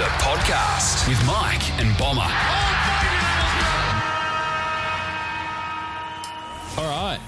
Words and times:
The 0.00 0.06
podcast 0.06 1.06
with 1.06 1.22
Mike 1.26 1.78
and 1.78 1.94
Bomber. 1.98 2.22
All 6.78 6.88
right, 6.88 7.20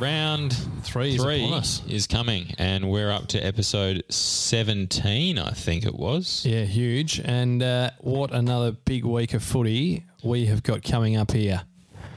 round 0.00 0.52
Three 0.82 1.14
is 1.14 1.22
three 1.22 1.44
upon 1.44 1.58
us. 1.60 1.82
is 1.88 2.08
coming, 2.08 2.52
and 2.58 2.90
we're 2.90 3.12
up 3.12 3.28
to 3.28 3.38
episode 3.38 4.02
seventeen, 4.08 5.38
I 5.38 5.52
think 5.52 5.86
it 5.86 5.94
was. 5.94 6.44
Yeah, 6.44 6.64
huge. 6.64 7.20
And 7.20 7.62
uh, 7.62 7.90
what 8.00 8.32
another 8.32 8.72
big 8.72 9.04
week 9.04 9.32
of 9.32 9.44
footy 9.44 10.02
we 10.24 10.46
have 10.46 10.64
got 10.64 10.82
coming 10.82 11.16
up 11.16 11.30
here. 11.30 11.62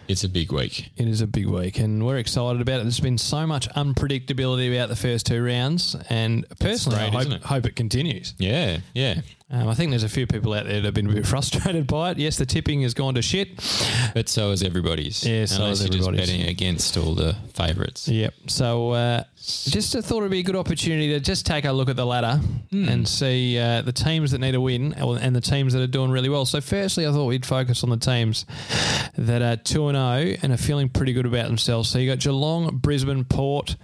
It's 0.07 0.23
a 0.23 0.30
big 0.30 0.52
week. 0.52 0.89
It 0.98 1.07
is 1.07 1.21
a 1.21 1.27
big 1.27 1.45
week, 1.45 1.77
and 1.77 2.03
we're 2.03 2.17
excited 2.17 2.62
about 2.62 2.80
it. 2.80 2.84
There's 2.85 2.99
been 2.99 3.20
so 3.20 3.45
much 3.45 3.70
unpredictability 3.70 4.76
about 4.76 4.89
the 4.89 4.95
first 4.95 5.27
two 5.27 5.44
rounds, 5.44 5.95
and 6.09 6.48
personally, 6.59 6.98
great, 6.98 7.13
I 7.13 7.23
hope 7.23 7.27
it? 7.27 7.34
it? 7.34 7.44
hope 7.44 7.66
it 7.67 7.76
continues. 7.76 8.34
Yeah, 8.39 8.80
yeah. 8.95 9.21
Um, 9.52 9.67
I 9.67 9.73
think 9.73 9.89
there's 9.89 10.03
a 10.03 10.09
few 10.09 10.27
people 10.27 10.53
out 10.53 10.66
there 10.66 10.76
that 10.76 10.85
have 10.85 10.94
been 10.94 11.09
a 11.09 11.13
bit 11.13 11.26
frustrated 11.27 11.88
by 11.88 12.12
it. 12.12 12.20
Yes, 12.20 12.38
the 12.38 12.45
tipping 12.45 12.81
has 12.84 12.94
gone 12.94 13.16
to 13.16 13.21
shit. 13.23 13.55
But 14.13 14.30
so 14.30 14.52
is 14.52 14.62
everybody's. 14.62 15.25
Yeah, 15.25 15.45
so 15.45 15.63
Unless 15.63 15.80
is 15.80 15.85
everybody's. 15.88 16.20
betting 16.20 16.44
against 16.44 16.98
all 16.98 17.16
the 17.16 17.35
favourites. 17.55 18.08
Yep. 18.08 18.34
So 18.48 18.91
uh, 18.91 19.23
just 19.38 19.94
thought 19.94 20.17
it'd 20.20 20.30
be 20.30 20.39
a 20.39 20.44
good 20.44 20.55
opportunity 20.55 21.09
to 21.09 21.20
just 21.20 21.48
take 21.48 21.66
a 21.66 21.72
look 21.72 21.89
at 21.89 21.95
the 21.95 22.05
ladder 22.05 22.39
and 22.72 23.08
see 23.08 23.58
uh, 23.58 23.81
the 23.81 23.91
teams 23.91 24.31
that 24.31 24.39
need 24.39 24.53
a 24.53 24.62
win 24.62 24.94
and 24.94 25.35
the 25.35 25.41
teams 25.41 25.73
that 25.73 25.81
are 25.81 25.88
doing 25.88 26.11
really 26.11 26.30
well. 26.30 26.45
So 26.45 26.61
firstly, 26.61 27.08
I 27.08 27.11
thought 27.11 27.25
we'd 27.25 27.45
focus 27.45 27.84
on 27.84 27.89
the 27.89 27.97
teams 27.97 28.45
that 29.17 29.41
are 29.41 29.55
two 29.55 29.88
and 29.88 29.95
zero 29.95 30.38
and 30.44 30.53
are 30.53 30.58
feeling 30.58 30.89
pretty 30.89 31.13
good 31.13 31.25
about 31.25 31.47
themselves. 31.47 31.89
So 31.89 31.97
you 31.97 32.08
got 32.09 32.20
Geelong, 32.20 32.77
Brisbane, 32.77 33.23
Port. 33.25 33.75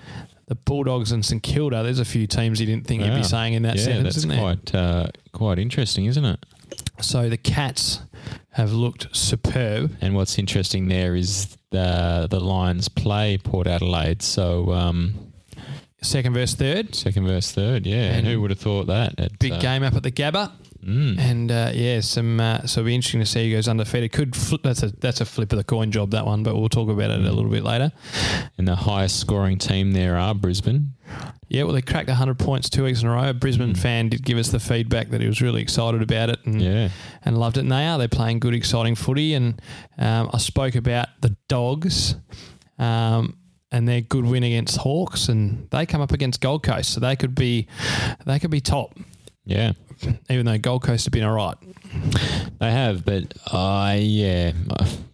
The 0.47 0.55
Bulldogs 0.55 1.11
and 1.11 1.25
St 1.25 1.41
Kilda. 1.41 1.81
There's 1.83 1.99
a 1.99 2.05
few 2.05 2.27
teams 2.27 2.59
you 2.59 2.67
didn't 2.67 2.85
think 2.85 3.03
you'd 3.03 3.15
be 3.15 3.23
saying 3.23 3.53
in 3.53 3.63
that 3.63 3.77
yeah, 3.77 3.83
sentence, 3.83 4.03
that's 4.03 4.17
isn't 4.17 4.29
there? 4.29 4.39
quite 4.39 4.75
uh, 4.75 5.07
quite 5.31 5.59
interesting, 5.59 6.05
isn't 6.05 6.25
it? 6.25 6.45
So 7.01 7.29
the 7.29 7.37
Cats 7.37 8.01
have 8.51 8.71
looked 8.71 9.15
superb. 9.15 9.97
And 10.01 10.15
what's 10.15 10.37
interesting 10.37 10.87
there 10.87 11.15
is 11.15 11.57
the 11.71 12.27
the 12.29 12.39
Lions 12.39 12.89
play 12.89 13.37
Port 13.37 13.67
Adelaide, 13.67 14.21
so 14.21 14.71
um, 14.71 15.33
Second 16.05 16.33
verse 16.33 16.53
third. 16.53 16.93
second 16.93 17.25
verse 17.25 17.51
third. 17.51 17.85
Yeah, 17.85 17.95
and, 17.95 18.17
And 18.17 18.27
who 18.27 18.41
would 18.41 18.51
have 18.51 18.59
thought 18.59 18.87
that? 18.87 19.19
At, 19.19 19.39
Big 19.39 19.53
uh, 19.53 19.59
game 19.59 19.83
up 19.83 19.95
at 19.95 20.03
the 20.03 20.11
Gabba. 20.11 20.51
Mm. 20.85 21.17
And 21.17 21.51
uh, 21.51 21.71
yeah, 21.73 21.99
some 22.01 22.39
uh, 22.39 22.65
so 22.67 22.81
it'll 22.81 22.87
be 22.87 22.95
interesting 22.95 23.19
to 23.21 23.25
see 23.25 23.49
who 23.49 23.55
goes 23.57 23.67
undefeated. 23.67 24.11
Could 24.11 24.35
flip, 24.35 24.61
that's 24.63 24.83
a 24.83 24.89
that's 24.97 25.19
a 25.19 25.25
flip 25.25 25.51
of 25.51 25.57
the 25.57 25.63
coin 25.63 25.91
job 25.91 26.11
that 26.11 26.25
one, 26.25 26.43
but 26.43 26.55
we'll 26.55 26.69
talk 26.69 26.89
about 26.89 27.09
it 27.09 27.19
a 27.19 27.31
little 27.31 27.49
bit 27.49 27.63
later. 27.63 27.91
And 28.57 28.67
the 28.67 28.75
highest 28.75 29.19
scoring 29.19 29.57
team 29.57 29.93
there 29.93 30.15
are 30.17 30.35
Brisbane. 30.35 30.93
Yeah, 31.47 31.63
well, 31.63 31.73
they 31.73 31.81
cracked 31.81 32.07
100 32.09 32.37
points 32.39 32.69
two 32.69 32.83
weeks 32.83 33.01
in 33.01 33.07
a 33.07 33.11
row. 33.11 33.29
A 33.29 33.33
Brisbane 33.33 33.75
fan 33.75 34.09
did 34.09 34.23
give 34.23 34.37
us 34.37 34.49
the 34.49 34.59
feedback 34.59 35.09
that 35.09 35.21
he 35.21 35.27
was 35.27 35.41
really 35.41 35.61
excited 35.61 36.01
about 36.01 36.29
it 36.29 36.39
and 36.45 36.61
Yeah. 36.61 36.89
and 37.23 37.37
loved 37.37 37.57
it. 37.57 37.61
And 37.61 37.71
they 37.71 37.85
are 37.87 37.97
they're 37.97 38.07
playing 38.07 38.39
good, 38.39 38.53
exciting 38.53 38.95
footy. 38.95 39.33
And 39.33 39.59
um, 39.97 40.29
I 40.33 40.37
spoke 40.37 40.75
about 40.75 41.07
the 41.21 41.35
Dogs. 41.47 42.15
Um, 42.77 43.37
and 43.71 43.87
their 43.87 44.01
good 44.01 44.25
win 44.25 44.43
against 44.43 44.77
Hawks, 44.77 45.27
and 45.27 45.67
they 45.71 45.85
come 45.85 45.99
up 45.99 46.13
against 46.13 46.39
Gold 46.39 46.63
Coast, 46.63 46.93
so 46.93 46.99
they 47.01 47.15
could 47.17 47.35
be, 47.35 47.67
they 48.25 48.39
could 48.39 48.51
be 48.51 48.61
top, 48.61 48.97
Yeah. 49.45 49.73
even 50.29 50.45
though 50.45 50.57
Gold 50.57 50.83
Coast 50.83 51.05
have 51.05 51.11
been 51.11 51.23
all 51.23 51.35
right. 51.35 51.55
They 52.59 52.71
have, 52.71 53.05
but 53.05 53.33
uh, 53.51 53.95
yeah, 53.97 54.51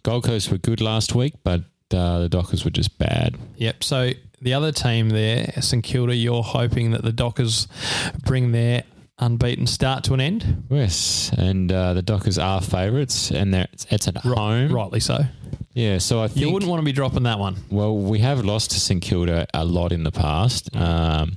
Gold 0.02 0.24
Coast 0.24 0.50
were 0.50 0.58
good 0.58 0.80
last 0.80 1.14
week, 1.14 1.34
but 1.44 1.60
uh, 1.94 2.20
the 2.20 2.28
Dockers 2.28 2.64
were 2.64 2.70
just 2.70 2.98
bad. 2.98 3.36
Yep. 3.56 3.84
So 3.84 4.10
the 4.40 4.54
other 4.54 4.72
team 4.72 5.10
there, 5.10 5.52
St 5.60 5.84
Kilda, 5.84 6.14
you're 6.14 6.42
hoping 6.42 6.90
that 6.92 7.02
the 7.02 7.12
Dockers 7.12 7.68
bring 8.24 8.52
their 8.52 8.82
unbeaten 9.18 9.66
start 9.66 10.04
to 10.04 10.14
an 10.14 10.20
end. 10.20 10.64
Yes, 10.70 11.30
and 11.36 11.70
uh, 11.70 11.94
the 11.94 12.02
Dockers 12.02 12.38
are 12.38 12.60
favourites, 12.60 13.30
and 13.30 13.54
they're, 13.54 13.68
it's, 13.72 13.86
it's 13.90 14.08
at 14.08 14.16
home. 14.16 14.72
Rightly 14.72 15.00
so. 15.00 15.20
Yeah, 15.74 15.98
so 15.98 16.22
I 16.22 16.28
think 16.28 16.40
You 16.40 16.52
wouldn't 16.52 16.68
want 16.68 16.80
to 16.80 16.84
be 16.84 16.92
dropping 16.92 17.22
that 17.22 17.38
one. 17.38 17.56
Well, 17.70 17.96
we 17.96 18.18
have 18.18 18.44
lost 18.44 18.72
to 18.72 18.80
St 18.80 19.00
Kilda 19.00 19.46
a 19.54 19.64
lot 19.64 19.90
in 19.92 20.02
the 20.04 20.10
past. 20.12 20.74
Um, 20.76 21.36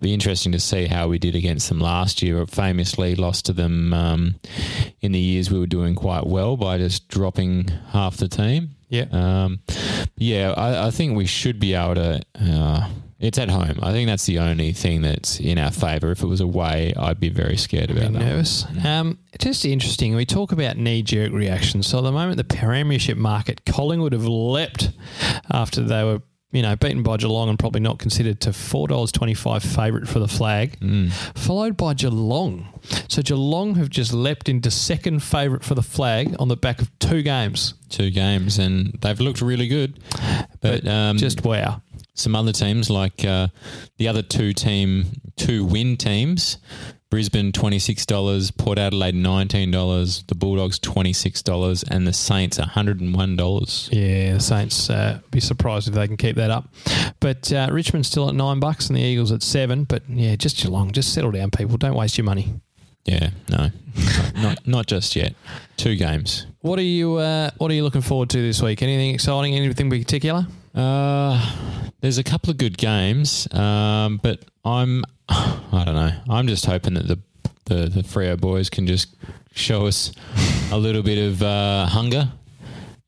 be 0.00 0.14
interesting 0.14 0.52
to 0.52 0.60
see 0.60 0.86
how 0.86 1.08
we 1.08 1.18
did 1.18 1.34
against 1.34 1.68
them 1.68 1.78
last 1.80 2.22
year. 2.22 2.44
Famously 2.46 3.14
lost 3.16 3.46
to 3.46 3.52
them 3.52 3.92
um, 3.92 4.34
in 5.00 5.12
the 5.12 5.18
years 5.20 5.50
we 5.50 5.58
were 5.58 5.66
doing 5.66 5.94
quite 5.94 6.26
well 6.26 6.56
by 6.56 6.78
just 6.78 7.08
dropping 7.08 7.68
half 7.90 8.16
the 8.16 8.28
team. 8.28 8.70
Yeah. 8.88 9.06
Um, 9.12 9.60
yeah, 10.16 10.52
I, 10.56 10.86
I 10.86 10.90
think 10.90 11.16
we 11.16 11.26
should 11.26 11.58
be 11.60 11.74
able 11.74 11.96
to. 11.96 12.22
Uh, 12.40 12.88
it's 13.26 13.38
at 13.38 13.50
home. 13.50 13.78
I 13.82 13.92
think 13.92 14.06
that's 14.08 14.26
the 14.26 14.38
only 14.38 14.72
thing 14.72 15.02
that's 15.02 15.38
in 15.40 15.58
our 15.58 15.70
favour. 15.70 16.10
If 16.10 16.22
it 16.22 16.26
was 16.26 16.40
away, 16.40 16.94
I'd 16.96 17.20
be 17.20 17.28
very 17.28 17.56
scared 17.56 17.90
about 17.90 18.12
that. 18.12 18.18
nervous. 18.18 18.64
Um, 18.84 19.18
just 19.38 19.64
interesting. 19.64 20.14
We 20.14 20.24
talk 20.24 20.52
about 20.52 20.76
knee 20.76 21.02
jerk 21.02 21.32
reactions. 21.32 21.86
So 21.86 21.98
at 21.98 22.02
the 22.04 22.12
moment, 22.12 22.36
the 22.38 22.44
premiership 22.44 23.18
market, 23.18 23.64
Collingwood 23.66 24.12
have 24.12 24.26
leapt 24.26 24.90
after 25.50 25.82
they 25.82 26.04
were. 26.04 26.22
You 26.52 26.62
know, 26.62 26.76
beaten 26.76 27.02
by 27.02 27.16
Geelong 27.18 27.50
and 27.50 27.58
probably 27.58 27.80
not 27.80 27.98
considered 27.98 28.40
to 28.42 28.52
four 28.52 28.86
dollars 28.88 29.12
twenty 29.12 29.34
five 29.34 29.62
favourite 29.62 30.08
for 30.08 30.20
the 30.20 30.28
flag, 30.28 30.78
followed 31.34 31.76
by 31.76 31.92
Geelong. 31.92 32.68
So 33.08 33.20
Geelong 33.20 33.74
have 33.74 33.90
just 33.90 34.14
leapt 34.14 34.48
into 34.48 34.70
second 34.70 35.22
favourite 35.22 35.64
for 35.64 35.74
the 35.74 35.82
flag 35.82 36.34
on 36.38 36.48
the 36.48 36.56
back 36.56 36.80
of 36.80 36.96
two 37.00 37.22
games. 37.22 37.74
Two 37.90 38.10
games, 38.10 38.58
and 38.58 38.96
they've 39.02 39.20
looked 39.20 39.42
really 39.42 39.68
good. 39.68 39.98
But, 40.60 40.86
um, 40.86 41.18
Just 41.18 41.44
wow. 41.44 41.82
Some 42.16 42.34
other 42.34 42.52
teams 42.52 42.90
like 42.90 43.24
uh, 43.24 43.48
the 43.98 44.08
other 44.08 44.22
two 44.22 44.52
team 44.52 45.06
two 45.36 45.64
win 45.64 45.96
teams 45.96 46.58
brisbane 47.10 47.52
$26 47.52 48.56
port 48.56 48.78
adelaide 48.78 49.14
$19 49.14 50.26
the 50.26 50.34
bulldogs 50.34 50.78
$26 50.80 51.84
and 51.88 52.06
the 52.06 52.12
saints 52.12 52.58
$101 52.58 53.88
Yeah, 53.92 54.34
the 54.34 54.40
Saints 54.40 54.90
uh, 54.90 55.20
be 55.30 55.40
surprised 55.40 55.88
if 55.88 55.94
they 55.94 56.06
can 56.06 56.16
keep 56.16 56.36
that 56.36 56.50
up. 56.50 56.72
But 57.20 57.52
uh, 57.52 57.68
Richmond's 57.70 58.08
still 58.08 58.28
at 58.28 58.34
nine 58.34 58.58
bucks 58.60 58.88
and 58.88 58.96
the 58.96 59.02
Eagles 59.02 59.30
at 59.32 59.42
seven. 59.42 59.84
But 59.84 60.02
yeah, 60.08 60.36
just 60.36 60.56
Geelong, 60.60 60.90
just 60.92 61.14
settle 61.14 61.30
down, 61.30 61.50
people. 61.50 61.76
Don't 61.76 61.94
waste 61.94 62.18
your 62.18 62.24
money. 62.24 62.54
yeah 63.04 63.30
no 63.48 63.70
not, 64.34 64.66
not 64.66 64.86
just 64.86 65.14
yet 65.14 65.34
two 65.76 65.94
games 65.94 66.46
What 66.60 66.78
are 66.78 66.82
you 66.82 67.16
uh, 67.16 67.50
What 67.58 67.70
are 67.70 67.74
you 67.74 67.84
looking 67.84 68.02
forward 68.02 68.30
to 68.30 68.38
this 68.42 68.60
week? 68.60 68.82
Anything 68.82 69.14
exciting? 69.14 69.54
Anything 69.54 69.88
particular? 69.90 70.46
Uh, 70.76 71.90
there's 72.00 72.18
a 72.18 72.24
couple 72.24 72.50
of 72.50 72.58
good 72.58 72.76
games 72.78 73.52
um, 73.54 74.18
but 74.22 74.44
i'm 74.64 75.04
i 75.28 75.82
don't 75.84 75.94
know 75.94 76.12
i'm 76.28 76.46
just 76.46 76.66
hoping 76.66 76.94
that 76.94 77.06
the 77.08 77.18
the, 77.64 77.88
the 77.88 78.02
Freo 78.02 78.40
boys 78.40 78.70
can 78.70 78.86
just 78.86 79.16
show 79.52 79.86
us 79.88 80.12
a 80.70 80.78
little 80.78 81.02
bit 81.02 81.18
of 81.18 81.42
uh, 81.42 81.86
hunger 81.86 82.30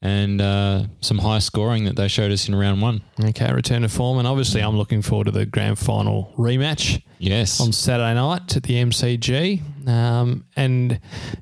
and 0.03 0.41
uh, 0.41 0.83
some 1.01 1.19
high 1.19 1.39
scoring 1.39 1.85
that 1.85 1.95
they 1.95 2.09
showed 2.09 2.33
us 2.33 2.49
in 2.49 2.57
round 2.57 2.83
one. 2.83 3.01
Okay, 3.23 3.53
return 3.53 3.83
to 3.83 3.89
form, 3.89 4.19
and 4.19 4.27
obviously 4.27 4.61
I'm 4.61 4.77
looking 4.77 5.01
forward 5.01 5.25
to 5.27 5.31
the 5.31 5.47
grand 5.47 5.79
final 5.79 6.33
rematch 6.37 7.01
Yes. 7.21 7.61
on 7.61 7.71
Saturday 7.73 8.15
night 8.15 8.57
at 8.57 8.65
the 8.65 8.75
MCG. 8.75 9.87
Um, 9.89 10.45
and 10.57 10.99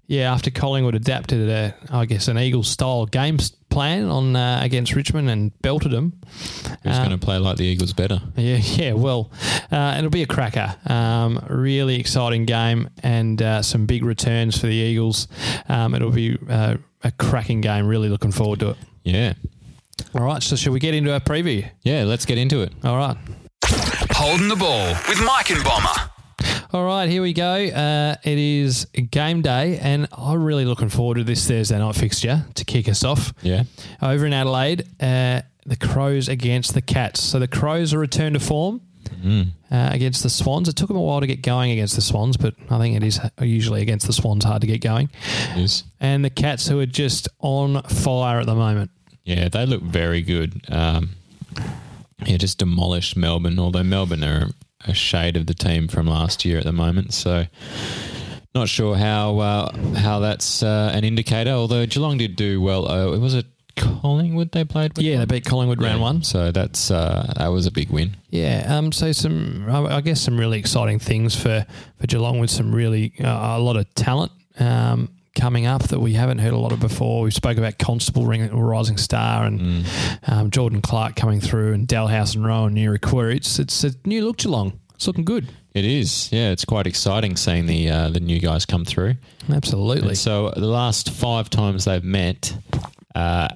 yeah, 0.06 0.30
after 0.32 0.50
Collingwood 0.50 0.94
adapted 0.94 1.48
a, 1.48 1.74
I 1.90 2.04
guess, 2.04 2.28
an 2.28 2.38
Eagles 2.38 2.68
style 2.68 3.06
game 3.06 3.38
s- 3.70 3.70
plan 3.70 4.04
on 4.06 4.36
uh, 4.36 4.60
against 4.62 4.94
Richmond 4.94 5.28
and 5.30 5.52
belted 5.62 5.92
them. 5.92 6.12
Who's 6.82 6.96
uh, 6.96 7.04
going 7.04 7.18
to 7.18 7.24
play 7.24 7.38
like 7.38 7.56
the 7.56 7.64
Eagles 7.64 7.92
better? 7.92 8.20
Yeah, 8.36 8.56
yeah. 8.62 8.92
Well, 8.92 9.30
uh, 9.70 9.94
it'll 9.98 10.10
be 10.10 10.22
a 10.22 10.26
cracker. 10.26 10.76
Um, 10.86 11.44
really 11.48 11.98
exciting 12.00 12.44
game 12.46 12.88
and 13.02 13.40
uh, 13.42 13.62
some 13.62 13.86
big 13.86 14.04
returns 14.04 14.58
for 14.58 14.66
the 14.66 14.74
Eagles. 14.74 15.28
Um, 15.68 15.94
it'll 15.94 16.10
be 16.10 16.38
uh, 16.48 16.76
a 17.02 17.10
cracking 17.12 17.60
game. 17.60 17.86
Really 17.86 18.08
looking 18.08 18.32
forward 18.32 18.60
to 18.60 18.70
it. 18.70 18.76
Yeah. 19.04 19.34
All 20.14 20.22
right. 20.22 20.42
So, 20.42 20.56
shall 20.56 20.72
we 20.72 20.80
get 20.80 20.94
into 20.94 21.12
our 21.12 21.20
preview? 21.20 21.68
Yeah, 21.82 22.04
let's 22.04 22.24
get 22.26 22.38
into 22.38 22.62
it. 22.62 22.72
All 22.84 22.96
right. 22.96 23.16
Holding 24.12 24.48
the 24.48 24.56
ball 24.56 24.94
with 25.08 25.22
Mike 25.24 25.50
and 25.50 25.62
Bomber. 25.62 26.10
All 26.72 26.84
right, 26.84 27.08
here 27.08 27.22
we 27.22 27.32
go. 27.32 27.44
Uh, 27.66 28.16
it 28.24 28.38
is 28.38 28.86
game 29.10 29.40
day, 29.40 29.78
and 29.78 30.08
I'm 30.12 30.42
really 30.42 30.64
looking 30.64 30.88
forward 30.88 31.14
to 31.18 31.24
this 31.24 31.46
Thursday 31.46 31.78
night 31.78 31.94
fixture 31.94 32.44
to 32.54 32.64
kick 32.64 32.88
us 32.88 33.04
off. 33.04 33.32
Yeah. 33.40 33.64
Over 34.02 34.26
in 34.26 34.32
Adelaide, 34.32 34.84
uh, 35.00 35.42
the 35.64 35.76
Crows 35.76 36.28
against 36.28 36.74
the 36.74 36.82
Cats. 36.82 37.22
So 37.22 37.38
the 37.38 37.46
Crows 37.46 37.94
are 37.94 38.00
returned 38.00 38.34
to 38.34 38.40
form 38.40 38.80
uh, 39.70 39.90
against 39.92 40.24
the 40.24 40.28
Swans. 40.28 40.68
It 40.68 40.74
took 40.74 40.88
them 40.88 40.96
a 40.96 41.00
while 41.02 41.20
to 41.20 41.26
get 41.28 41.40
going 41.40 41.70
against 41.70 41.94
the 41.94 42.02
Swans, 42.02 42.36
but 42.36 42.54
I 42.68 42.78
think 42.78 42.96
it 42.96 43.04
is 43.04 43.20
usually 43.40 43.80
against 43.82 44.08
the 44.08 44.12
Swans 44.12 44.44
hard 44.44 44.62
to 44.62 44.66
get 44.66 44.80
going. 44.80 45.08
It 45.52 45.58
is. 45.58 45.84
And 46.00 46.24
the 46.24 46.30
Cats, 46.30 46.66
who 46.66 46.80
are 46.80 46.86
just 46.86 47.28
on 47.38 47.80
fire 47.84 48.40
at 48.40 48.46
the 48.46 48.56
moment. 48.56 48.90
Yeah, 49.24 49.48
they 49.48 49.66
look 49.66 49.82
very 49.82 50.20
good. 50.20 50.62
Um, 50.68 51.10
yeah, 52.24 52.38
just 52.38 52.58
demolished 52.58 53.16
Melbourne, 53.16 53.58
although 53.60 53.84
Melbourne 53.84 54.24
are 54.24 54.48
a 54.84 54.94
shade 54.94 55.36
of 55.36 55.46
the 55.46 55.54
team 55.54 55.88
from 55.88 56.06
last 56.06 56.44
year 56.44 56.58
at 56.58 56.64
the 56.64 56.72
moment. 56.72 57.14
So 57.14 57.46
not 58.54 58.68
sure 58.68 58.96
how 58.96 59.38
uh, 59.38 59.76
how 59.96 60.20
that's 60.20 60.62
uh, 60.62 60.90
an 60.94 61.04
indicator, 61.04 61.50
although 61.50 61.86
Geelong 61.86 62.18
did 62.18 62.36
do 62.36 62.60
well. 62.60 62.90
Uh, 62.90 63.18
was 63.18 63.34
it 63.34 63.46
Collingwood 63.76 64.52
they 64.52 64.64
played 64.64 64.96
with? 64.96 65.04
Yeah, 65.04 65.18
they 65.18 65.26
beat 65.26 65.44
Collingwood 65.44 65.82
round 65.82 66.00
one. 66.00 66.22
So 66.22 66.50
that's 66.50 66.90
uh, 66.90 67.32
that 67.36 67.48
was 67.48 67.66
a 67.66 67.70
big 67.70 67.90
win. 67.90 68.16
Yeah, 68.30 68.64
um, 68.68 68.92
so 68.92 69.12
some, 69.12 69.66
I 69.68 69.96
I 69.96 70.00
guess, 70.00 70.20
some 70.20 70.38
really 70.38 70.58
exciting 70.58 70.98
things 70.98 71.36
for, 71.36 71.66
for 72.00 72.06
Geelong 72.06 72.38
with 72.38 72.50
some 72.50 72.74
really 72.74 73.12
uh, 73.20 73.58
a 73.58 73.60
lot 73.60 73.76
of 73.76 73.92
talent 73.94 74.32
um, 74.58 75.10
coming 75.36 75.66
up 75.66 75.84
that 75.84 76.00
we 76.00 76.14
haven't 76.14 76.38
heard 76.38 76.52
a 76.52 76.58
lot 76.58 76.72
of 76.72 76.80
before. 76.80 77.22
We 77.22 77.30
spoke 77.30 77.56
about 77.58 77.78
Constable 77.78 78.26
ring, 78.26 78.48
Rising 78.50 78.96
Star 78.96 79.44
and 79.44 79.60
Mm. 79.60 79.84
um, 80.32 80.50
Jordan 80.50 80.80
Clark 80.82 81.14
coming 81.14 81.40
through 81.40 81.74
and 81.74 81.86
Dalhouse 81.86 82.34
and 82.34 82.44
Rowan 82.44 82.74
near 82.74 82.96
Aquari. 82.96 83.36
It's, 83.36 83.58
it's 83.60 83.84
a 83.84 83.92
new 84.04 84.24
look 84.24 84.38
Geelong. 84.38 84.80
It's 84.96 85.06
looking 85.06 85.24
good. 85.24 85.46
It 85.74 85.84
is, 85.84 86.32
yeah. 86.32 86.50
It's 86.50 86.64
quite 86.64 86.86
exciting 86.86 87.36
seeing 87.36 87.66
the 87.66 87.90
uh, 87.90 88.08
the 88.08 88.18
new 88.20 88.40
guys 88.40 88.64
come 88.64 88.86
through. 88.86 89.16
Absolutely. 89.52 90.08
And 90.08 90.18
so 90.18 90.50
the 90.56 90.66
last 90.66 91.10
five 91.10 91.50
times 91.50 91.84
they've 91.84 92.02
met, 92.02 92.56
uh, 93.14 93.48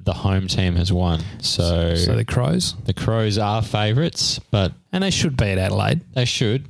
the 0.00 0.14
home 0.14 0.48
team 0.48 0.74
has 0.76 0.90
won. 0.90 1.22
So, 1.40 1.94
so 1.96 2.14
the 2.16 2.24
Crows. 2.24 2.74
the 2.84 2.94
Crows 2.94 3.36
are 3.38 3.60
favourites, 3.62 4.38
but 4.50 4.72
And 4.90 5.04
they 5.04 5.10
should 5.10 5.36
be 5.36 5.44
at 5.46 5.58
Adelaide. 5.58 6.00
they 6.14 6.24
should. 6.24 6.66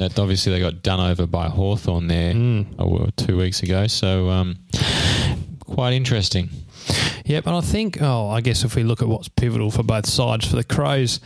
That 0.00 0.18
obviously 0.18 0.50
they 0.52 0.60
got 0.60 0.82
done 0.82 0.98
over 0.98 1.26
by 1.26 1.48
Hawthorn 1.48 2.06
there 2.08 2.32
Mm. 2.32 3.16
two 3.16 3.36
weeks 3.36 3.62
ago. 3.62 3.86
So 3.86 4.30
um, 4.30 4.56
quite 5.66 5.92
interesting. 5.92 6.48
Yep, 7.26 7.46
and 7.46 7.54
I 7.56 7.60
think, 7.60 8.00
oh, 8.00 8.28
I 8.30 8.40
guess 8.40 8.64
if 8.64 8.74
we 8.74 8.82
look 8.82 9.02
at 9.02 9.08
what's 9.08 9.28
pivotal 9.28 9.70
for 9.70 9.82
both 9.82 10.06
sides, 10.06 10.46
for 10.48 10.56
the 10.56 10.64
Crows, 10.64 11.20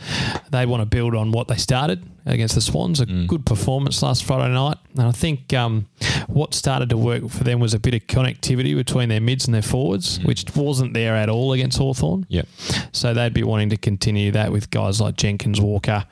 they 0.51 0.65
want 0.65 0.81
to 0.81 0.85
build 0.85 1.15
on 1.15 1.31
what 1.31 1.47
they 1.47 1.55
started 1.55 2.03
against 2.25 2.55
the 2.55 2.61
Swans. 2.61 2.99
A 2.99 3.05
good 3.05 3.45
performance 3.45 4.01
last 4.01 4.23
Friday 4.23 4.53
night. 4.53 4.77
And 4.97 5.07
I 5.07 5.11
think 5.11 5.53
um, 5.53 5.87
what 6.27 6.53
started 6.53 6.89
to 6.89 6.97
work 6.97 7.29
for 7.29 7.43
them 7.43 7.59
was 7.59 7.73
a 7.73 7.79
bit 7.79 7.93
of 7.93 8.01
connectivity 8.07 8.75
between 8.75 9.09
their 9.09 9.21
mids 9.21 9.45
and 9.45 9.53
their 9.53 9.61
forwards, 9.61 10.19
which 10.23 10.45
wasn't 10.55 10.93
there 10.93 11.15
at 11.15 11.29
all 11.29 11.53
against 11.53 11.77
Hawthorn. 11.77 12.25
Yep. 12.29 12.47
So 12.91 13.13
they'd 13.13 13.33
be 13.33 13.43
wanting 13.43 13.69
to 13.69 13.77
continue 13.77 14.31
that 14.31 14.51
with 14.51 14.71
guys 14.71 14.99
like 14.99 15.17
Jenkins, 15.17 15.61
Walker, 15.61 16.05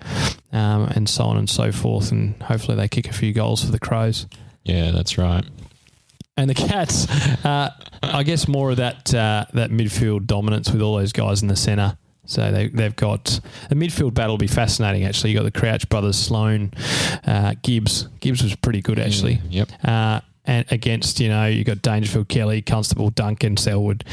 um, 0.51 0.83
and 0.95 1.09
so 1.09 1.23
on 1.23 1.37
and 1.37 1.49
so 1.49 1.71
forth. 1.71 2.11
And 2.11 2.41
hopefully 2.43 2.77
they 2.77 2.87
kick 2.87 3.09
a 3.09 3.13
few 3.13 3.33
goals 3.33 3.63
for 3.63 3.71
the 3.71 3.79
Crows. 3.79 4.27
Yeah, 4.63 4.91
that's 4.91 5.17
right. 5.17 5.43
And 6.35 6.49
the 6.49 6.55
Cats, 6.55 7.07
uh, 7.45 7.71
I 8.01 8.23
guess 8.23 8.47
more 8.47 8.71
of 8.71 8.77
that 8.77 9.13
uh, 9.13 9.45
that 9.53 9.69
midfield 9.69 10.25
dominance 10.25 10.71
with 10.71 10.81
all 10.81 10.97
those 10.97 11.13
guys 11.13 11.41
in 11.41 11.47
the 11.47 11.55
centre. 11.55 11.97
So 12.25 12.51
they, 12.51 12.67
they've 12.69 12.95
got 12.95 13.39
the 13.69 13.75
midfield 13.75 14.13
battle 14.13 14.33
will 14.33 14.37
be 14.39 14.47
fascinating. 14.47 15.03
Actually, 15.03 15.31
you 15.31 15.37
got 15.37 15.43
the 15.43 15.51
Crouch 15.51 15.87
brothers, 15.89 16.17
Sloan, 16.17 16.71
uh, 17.25 17.55
Gibbs. 17.61 18.07
Gibbs 18.21 18.41
was 18.43 18.55
pretty 18.55 18.81
good 18.81 18.97
actually. 18.99 19.41
Yep. 19.49 19.69
Uh, 19.83 20.21
and 20.45 20.65
against 20.71 21.21
you 21.21 21.29
know 21.29 21.45
you 21.45 21.63
got 21.63 21.81
Dangerfield, 21.81 22.27
Kelly, 22.27 22.61
Constable, 22.61 23.09
Duncan, 23.09 23.55
Selwood. 23.57 24.03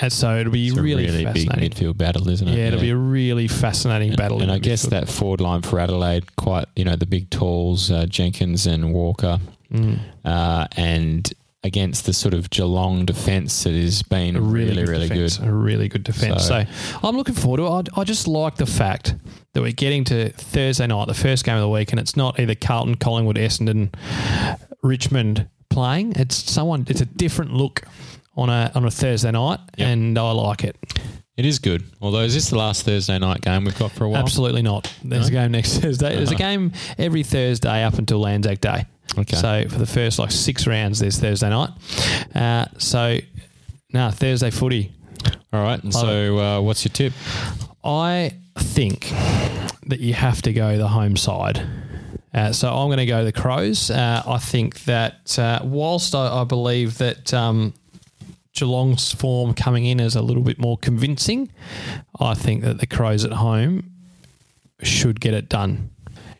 And 0.00 0.12
so 0.12 0.36
it'll 0.38 0.52
be 0.52 0.70
really, 0.70 1.06
really, 1.06 1.24
big 1.24 1.46
fascinating. 1.48 1.70
midfield 1.70 1.96
battle, 1.98 2.28
isn't 2.28 2.46
it? 2.48 2.56
yeah, 2.56 2.66
it'll 2.68 2.80
be 2.80 2.90
a 2.90 2.96
really 2.96 3.48
fascinating 3.48 4.14
battle. 4.16 4.42
And 4.42 4.50
I 4.50 4.54
the 4.54 4.60
guess 4.60 4.86
midfield. 4.86 4.90
that 4.90 5.08
forward 5.08 5.40
line 5.40 5.62
for 5.62 5.78
Adelaide, 5.80 6.36
quite 6.36 6.66
you 6.76 6.84
know 6.84 6.96
the 6.96 7.06
big 7.06 7.28
talls, 7.30 7.90
uh, 7.90 8.06
Jenkins 8.06 8.66
and 8.66 8.92
Walker, 8.92 9.38
Mm. 9.72 9.98
uh, 10.24 10.66
and 10.76 11.32
against 11.62 12.06
the 12.06 12.12
sort 12.12 12.32
of 12.32 12.48
Geelong 12.50 13.04
defence 13.04 13.64
that 13.64 13.74
has 13.74 14.02
been 14.02 14.36
a 14.36 14.40
really, 14.40 14.70
really, 14.70 14.76
good 14.76 14.88
really 14.88 15.08
defense, 15.08 15.36
good. 15.38 15.48
A 15.48 15.52
really 15.52 15.88
good 15.88 16.04
defense. 16.04 16.46
So, 16.46 16.64
So- 16.64 16.98
I'm 17.02 17.16
looking 17.16 17.34
forward 17.34 17.58
to 17.58 17.66
it. 17.66 17.88
I, 17.96 18.00
I 18.00 18.04
just 18.04 18.26
like 18.26 18.56
the 18.56 18.66
fact 18.66 19.14
that 19.52 19.60
we're 19.62 19.72
getting 19.72 20.04
to 20.04 20.30
Thursday 20.30 20.86
night, 20.86 21.06
the 21.08 21.14
first 21.14 21.44
game 21.44 21.56
of 21.56 21.60
the 21.60 21.68
week, 21.68 21.90
and 21.90 22.00
it's 22.00 22.16
not 22.16 22.40
either 22.40 22.54
Carlton, 22.54 22.94
Collingwood, 22.94 23.36
Essendon, 23.36 23.92
Richmond 24.82 25.48
playing. 25.68 26.12
It's 26.16 26.36
someone. 26.50 26.86
It's 26.88 27.00
a 27.00 27.06
different 27.06 27.52
look 27.52 27.82
on 28.36 28.48
a 28.48 28.70
on 28.74 28.84
a 28.84 28.90
Thursday 28.90 29.30
night, 29.30 29.60
Yep. 29.76 29.88
and 29.88 30.18
I 30.18 30.30
like 30.32 30.64
it. 30.64 30.76
It 31.36 31.46
is 31.46 31.58
good. 31.58 31.84
Although, 32.00 32.20
is 32.20 32.34
this 32.34 32.50
the 32.50 32.58
last 32.58 32.84
Thursday 32.84 33.18
night 33.18 33.40
game 33.40 33.64
we've 33.64 33.78
got 33.78 33.92
for 33.92 34.04
a 34.04 34.08
while? 34.10 34.22
Absolutely 34.22 34.62
not. 34.62 34.92
There's 35.02 35.28
a 35.28 35.30
game 35.30 35.52
next 35.52 35.78
Thursday. 35.80 36.14
There's 36.14 36.30
a 36.30 36.34
uh-huh. 36.34 36.38
game 36.38 36.72
every 36.98 37.22
Thursday 37.22 37.82
up 37.82 37.94
until 37.94 38.26
Anzac 38.26 38.60
Day. 38.60 38.84
Okay. 39.18 39.36
So 39.36 39.64
for 39.68 39.78
the 39.78 39.86
first 39.86 40.18
like 40.18 40.30
six 40.30 40.66
rounds, 40.66 40.98
there's 41.00 41.18
Thursday 41.18 41.50
night. 41.50 41.70
Uh, 42.34 42.66
so, 42.78 43.18
no 43.92 44.10
Thursday 44.10 44.50
footy. 44.50 44.92
All 45.52 45.62
right. 45.62 45.82
And 45.82 45.92
so, 45.92 46.38
uh, 46.38 46.60
what's 46.60 46.84
your 46.84 46.92
tip? 46.92 47.12
I 47.82 48.34
think 48.58 49.10
that 49.86 50.00
you 50.00 50.14
have 50.14 50.42
to 50.42 50.52
go 50.52 50.76
the 50.78 50.88
home 50.88 51.16
side. 51.16 51.66
Uh, 52.32 52.52
so 52.52 52.68
I'm 52.72 52.86
going 52.88 52.98
to 52.98 53.06
go 53.06 53.24
the 53.24 53.32
Crows. 53.32 53.90
Uh, 53.90 54.22
I 54.24 54.38
think 54.38 54.84
that 54.84 55.36
uh, 55.38 55.60
whilst 55.64 56.14
I, 56.14 56.42
I 56.42 56.44
believe 56.44 56.98
that 56.98 57.34
um, 57.34 57.74
Geelong's 58.52 59.12
form 59.12 59.54
coming 59.54 59.86
in 59.86 59.98
is 59.98 60.14
a 60.14 60.22
little 60.22 60.44
bit 60.44 60.58
more 60.58 60.78
convincing, 60.78 61.50
I 62.20 62.34
think 62.34 62.62
that 62.62 62.78
the 62.78 62.86
Crows 62.86 63.24
at 63.24 63.32
home 63.32 63.90
should 64.82 65.20
get 65.20 65.34
it 65.34 65.48
done. 65.48 65.90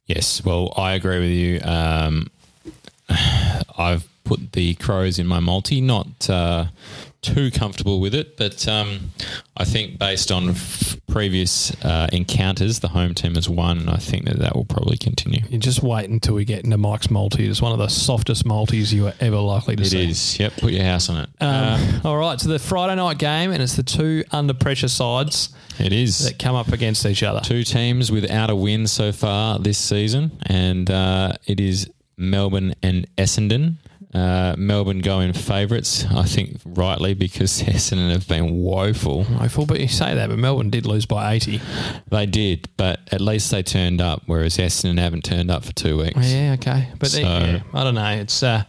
Yes. 0.07 0.45
Well, 0.45 0.73
I 0.77 0.93
agree 0.93 1.19
with 1.19 1.31
you. 1.31 1.61
Um, 1.63 2.29
I've 3.79 4.07
put 4.25 4.53
the 4.53 4.75
Crows 4.75 5.19
in 5.19 5.27
my 5.27 5.41
multi. 5.41 5.81
Not 5.81 6.29
uh, 6.31 6.67
too 7.23 7.51
comfortable 7.51 8.01
with 8.01 8.15
it, 8.15 8.37
but 8.37 8.67
um, 8.69 9.11
I 9.57 9.65
think 9.65 9.99
based 9.99 10.31
on 10.31 10.51
f- 10.51 10.97
previous 11.09 11.73
uh, 11.85 12.09
encounters, 12.13 12.81
the 12.81 12.89
home 12.89 13.15
team 13.15 13.35
has 13.35 13.49
won. 13.49 13.79
and 13.79 13.91
I 13.91 13.97
think 13.97 14.27
that 14.27 14.39
that 14.39 14.55
will 14.55 14.65
probably 14.65 14.97
continue. 14.97 15.43
You 15.51 15.59
just 15.59 15.83
wait 15.83 16.09
until 16.09 16.35
we 16.35 16.45
get 16.45 16.65
into 16.65 16.79
Mike's 16.79 17.11
multi. 17.11 17.47
It's 17.47 17.61
one 17.61 17.73
of 17.73 17.79
the 17.79 17.89
softest 17.89 18.47
multis 18.47 18.93
you 18.93 19.07
are 19.09 19.15
ever 19.21 19.37
likely 19.39 19.77
to 19.77 19.83
It 19.83 19.87
see. 19.87 20.11
is. 20.11 20.39
Yep. 20.39 20.53
Put 20.59 20.73
your 20.73 20.85
house 20.85 21.09
on 21.11 21.19
it. 21.25 21.29
Um, 21.41 22.01
all 22.05 22.17
right, 22.17 22.39
so 22.41 22.49
the 22.49 22.59
Friday 22.59 22.95
night 22.95 23.19
game, 23.19 23.51
and 23.51 23.63
it's 23.63 23.77
the 23.77 23.83
two 23.83 24.25
under 24.31 24.55
pressure 24.55 24.89
sides 24.89 25.49
it 25.79 25.93
is. 25.93 26.25
that 26.25 26.39
come 26.39 26.55
up 26.55 26.69
against 26.69 27.05
each 27.07 27.23
other. 27.23 27.41
Two 27.41 27.65
teams 27.65 28.13
without 28.13 28.49
a 28.51 28.55
win 28.57 28.87
so 28.87 29.11
far 29.13 29.59
this 29.59 29.79
season, 29.79 30.39
and 30.45 30.91
uh, 30.91 31.33
it 31.47 31.59
is 31.59 31.91
Melbourne 32.21 32.75
and 32.83 33.07
Essendon. 33.17 33.77
Uh, 34.13 34.57
Melbourne 34.59 34.99
going 35.03 35.33
favourites, 35.33 36.05
I 36.11 36.25
think 36.25 36.59
rightly 36.65 37.15
because 37.15 37.63
Essendon 37.63 38.11
have 38.11 38.27
been 38.27 38.57
woeful. 38.61 39.25
Woeful, 39.39 39.67
but 39.67 39.79
you 39.79 39.87
say 39.87 40.15
that, 40.17 40.29
but 40.29 40.37
Melbourne 40.39 40.69
did 40.71 40.85
lose 40.85 41.07
by 41.07 41.35
80. 41.35 41.61
They 42.11 42.27
did, 42.27 42.69
but 42.77 42.99
at 43.13 43.21
least 43.21 43.53
they 43.53 43.63
turned 43.63 44.01
up, 44.01 44.23
whereas 44.27 44.57
Essendon 44.57 44.99
haven't 44.99 45.23
turned 45.25 45.49
up 45.49 45.65
for 45.65 45.73
two 45.73 45.99
weeks. 45.99 46.29
Yeah, 46.33 46.55
okay. 46.59 46.89
But 46.99 47.11
So- 47.13 47.21
yeah, 47.21 47.61
I 47.73 47.85
don't 47.85 47.95
know. 47.95 48.09
It's 48.11 48.43
uh, 48.43 48.65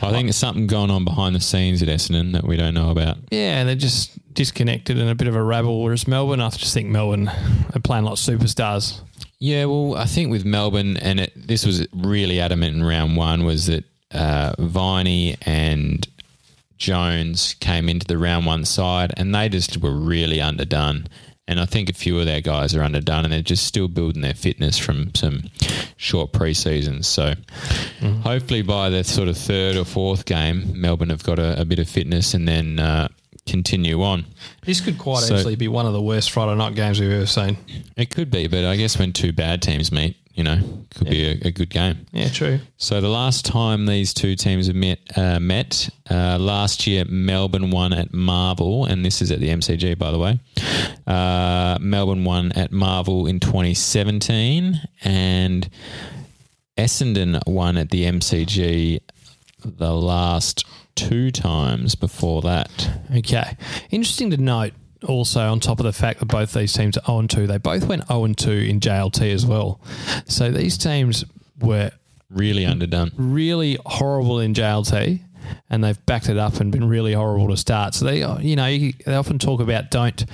I 0.00 0.10
think 0.12 0.28
there's 0.28 0.36
something 0.36 0.66
going 0.66 0.90
on 0.90 1.04
behind 1.04 1.36
the 1.36 1.40
scenes 1.40 1.82
at 1.82 1.88
Essendon 1.88 2.32
that 2.32 2.44
we 2.44 2.56
don't 2.56 2.72
know 2.74 2.88
about. 2.90 3.18
yeah, 3.30 3.64
they're 3.64 3.74
just 3.74 4.12
disconnected 4.34 4.98
and 4.98 5.10
a 5.10 5.14
bit 5.14 5.28
of 5.28 5.34
a 5.36 5.42
rabble. 5.42 5.82
Whereas 5.82 6.08
Melbourne, 6.08 6.40
I 6.40 6.48
just 6.48 6.72
think 6.72 6.88
Melbourne 6.88 7.28
are 7.74 7.80
playing 7.84 8.04
like 8.04 8.14
superstars. 8.14 9.00
Yeah, 9.38 9.66
well, 9.66 9.96
I 9.96 10.06
think 10.06 10.30
with 10.30 10.44
Melbourne, 10.44 10.96
and 10.96 11.20
it, 11.20 11.32
this 11.36 11.66
was 11.66 11.86
really 11.92 12.40
adamant 12.40 12.76
in 12.76 12.82
round 12.82 13.16
one, 13.16 13.44
was 13.44 13.66
that 13.66 13.84
uh, 14.12 14.54
Viney 14.58 15.36
and 15.42 16.06
Jones 16.78 17.54
came 17.60 17.88
into 17.88 18.06
the 18.06 18.16
round 18.16 18.46
one 18.46 18.64
side, 18.64 19.12
and 19.16 19.34
they 19.34 19.48
just 19.48 19.76
were 19.78 19.94
really 19.94 20.40
underdone. 20.40 21.06
And 21.48 21.60
I 21.60 21.66
think 21.66 21.88
a 21.88 21.92
few 21.92 22.18
of 22.18 22.26
their 22.26 22.40
guys 22.40 22.74
are 22.74 22.82
underdone, 22.82 23.24
and 23.24 23.32
they're 23.32 23.42
just 23.42 23.66
still 23.66 23.88
building 23.88 24.22
their 24.22 24.34
fitness 24.34 24.78
from 24.78 25.14
some 25.14 25.44
short 25.96 26.32
preseasons. 26.32 27.04
So 27.04 27.34
hopefully 28.22 28.62
by 28.62 28.88
the 28.88 29.04
sort 29.04 29.28
of 29.28 29.36
third 29.36 29.76
or 29.76 29.84
fourth 29.84 30.24
game, 30.24 30.80
Melbourne 30.80 31.10
have 31.10 31.22
got 31.22 31.38
a, 31.38 31.60
a 31.60 31.64
bit 31.64 31.78
of 31.78 31.88
fitness, 31.88 32.34
and 32.34 32.48
then 32.48 32.80
uh, 32.80 33.08
continue 33.46 34.02
on. 34.02 34.26
This 34.64 34.80
could 34.80 34.98
quite 34.98 35.22
So- 35.24 35.36
actually 35.36 35.56
be 35.56 35.68
one 35.68 35.86
of 35.86 35.92
the 35.92 36.02
worst 36.02 36.30
Friday 36.30 36.56
night 36.56 36.74
games 36.74 37.00
we've 37.00 37.10
ever 37.10 37.26
seen. 37.26 37.56
It 37.96 38.10
could 38.10 38.30
be, 38.30 38.46
but 38.46 38.64
I 38.64 38.76
guess 38.76 38.98
when 38.98 39.12
two 39.12 39.32
bad 39.32 39.62
teams 39.62 39.90
meet, 39.92 40.16
you 40.34 40.44
know, 40.44 40.58
could 40.94 41.08
be 41.08 41.24
a, 41.24 41.48
a 41.48 41.50
good 41.50 41.70
game. 41.70 42.04
Yeah, 42.12 42.28
true. 42.28 42.58
So 42.76 43.00
the 43.00 43.08
last 43.08 43.46
time 43.46 43.86
these 43.86 44.12
two 44.12 44.36
teams 44.36 44.66
have 44.66 44.76
met, 44.76 44.98
uh, 45.16 45.40
met 45.40 45.88
uh, 46.10 46.36
last 46.38 46.86
year, 46.86 47.04
Melbourne 47.06 47.70
won 47.70 47.94
at 47.94 48.12
Marvel, 48.12 48.84
and 48.84 49.02
this 49.02 49.22
is 49.22 49.30
at 49.30 49.40
the 49.40 49.48
MCG, 49.48 49.96
by 49.96 50.10
the 50.10 50.18
way. 50.18 50.38
Uh, 51.06 51.78
Melbourne 51.80 52.24
won 52.24 52.52
at 52.52 52.70
Marvel 52.70 53.26
in 53.26 53.40
2017, 53.40 54.78
and 55.04 55.70
Essendon 56.76 57.40
won 57.46 57.78
at 57.78 57.88
the 57.90 58.04
MCG 58.04 59.00
the 59.64 59.92
last 59.94 60.64
two 60.96 61.30
times 61.30 61.94
before 61.94 62.42
that. 62.42 62.90
Okay. 63.16 63.56
Interesting 63.90 64.30
to 64.30 64.36
note 64.36 64.72
also 65.06 65.40
on 65.42 65.60
top 65.60 65.78
of 65.78 65.84
the 65.84 65.92
fact 65.92 66.18
that 66.20 66.26
both 66.26 66.52
these 66.52 66.72
teams 66.72 66.96
are 66.98 67.04
0 67.06 67.26
2, 67.28 67.46
they 67.46 67.58
both 67.58 67.86
went 67.86 68.06
0 68.08 68.26
2 68.34 68.50
in 68.50 68.80
JLT 68.80 69.32
as 69.32 69.46
well. 69.46 69.80
So 70.26 70.50
these 70.50 70.76
teams 70.76 71.24
were 71.60 71.92
Really 72.28 72.66
underdone. 72.66 73.12
really 73.16 73.78
horrible 73.86 74.40
in 74.40 74.52
JLT 74.52 75.20
and 75.70 75.84
they've 75.84 76.06
backed 76.06 76.28
it 76.28 76.38
up 76.38 76.54
and 76.60 76.72
been 76.72 76.88
really 76.88 77.12
horrible 77.12 77.48
to 77.48 77.56
start. 77.56 77.94
So 77.94 78.04
they, 78.04 78.18
you 78.42 78.56
know, 78.56 78.66
they 78.66 79.14
often 79.14 79.38
talk 79.38 79.60
about 79.60 79.92
don't 79.92 80.24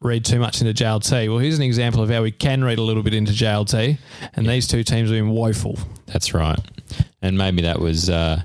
read 0.00 0.24
too 0.24 0.38
much 0.38 0.60
into 0.60 0.72
JLT. 0.74 1.28
Well, 1.28 1.38
here's 1.38 1.56
an 1.56 1.64
example 1.64 2.02
of 2.02 2.10
how 2.10 2.22
we 2.22 2.30
can 2.30 2.62
read 2.62 2.78
a 2.78 2.82
little 2.82 3.02
bit 3.02 3.14
into 3.14 3.32
JLT, 3.32 3.98
and 4.34 4.46
these 4.46 4.68
two 4.68 4.84
teams 4.84 5.08
have 5.08 5.16
been 5.18 5.30
woeful. 5.30 5.78
That's 6.06 6.34
right. 6.34 6.58
And 7.22 7.36
maybe 7.36 7.62
that 7.62 7.80
was 7.80 8.08
uh, 8.08 8.42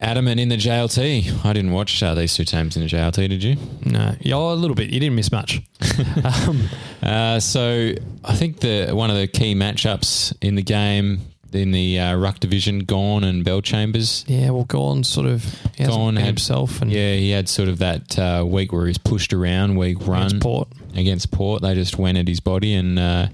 adamant 0.00 0.40
in 0.40 0.48
the 0.48 0.56
JLT. 0.56 1.44
I 1.44 1.52
didn't 1.52 1.72
watch 1.72 2.02
uh, 2.02 2.14
these 2.14 2.34
two 2.34 2.44
teams 2.44 2.76
in 2.76 2.82
the 2.82 2.88
JLT, 2.88 3.28
did 3.28 3.42
you? 3.42 3.56
No, 3.84 4.14
yeah, 4.20 4.36
a 4.36 4.54
little 4.54 4.74
bit. 4.76 4.90
You 4.90 5.00
didn't 5.00 5.16
miss 5.16 5.32
much. 5.32 5.62
um, 6.24 6.68
Uh, 7.02 7.38
so 7.38 7.92
I 8.24 8.34
think 8.34 8.60
the 8.60 8.88
one 8.92 9.10
of 9.10 9.16
the 9.16 9.26
key 9.28 9.54
matchups 9.54 10.34
in 10.40 10.54
the 10.56 10.62
game 10.62 11.20
in 11.52 11.70
the 11.70 11.98
uh, 11.98 12.16
ruck 12.16 12.40
division, 12.40 12.80
Gawn 12.80 13.22
and 13.24 13.44
Bellchambers. 13.44 14.24
Yeah, 14.26 14.50
well, 14.50 14.64
Gawn 14.64 15.04
sort 15.04 15.26
of 15.26 15.44
Gawn 15.78 16.16
had 16.16 16.26
himself 16.26 16.82
and 16.82 16.90
Yeah, 16.92 17.14
he 17.14 17.30
had 17.30 17.48
sort 17.48 17.68
of 17.68 17.78
that 17.78 18.18
uh, 18.18 18.44
week 18.46 18.72
where 18.72 18.86
he's 18.86 18.98
pushed 18.98 19.32
around, 19.32 19.76
week 19.76 19.98
run 20.06 20.26
against 20.26 20.40
Port. 20.42 20.68
against 20.94 21.30
Port. 21.30 21.62
They 21.62 21.74
just 21.74 21.96
went 21.98 22.18
at 22.18 22.26
his 22.28 22.40
body, 22.40 22.74
and 22.74 22.98
uh, 22.98 23.28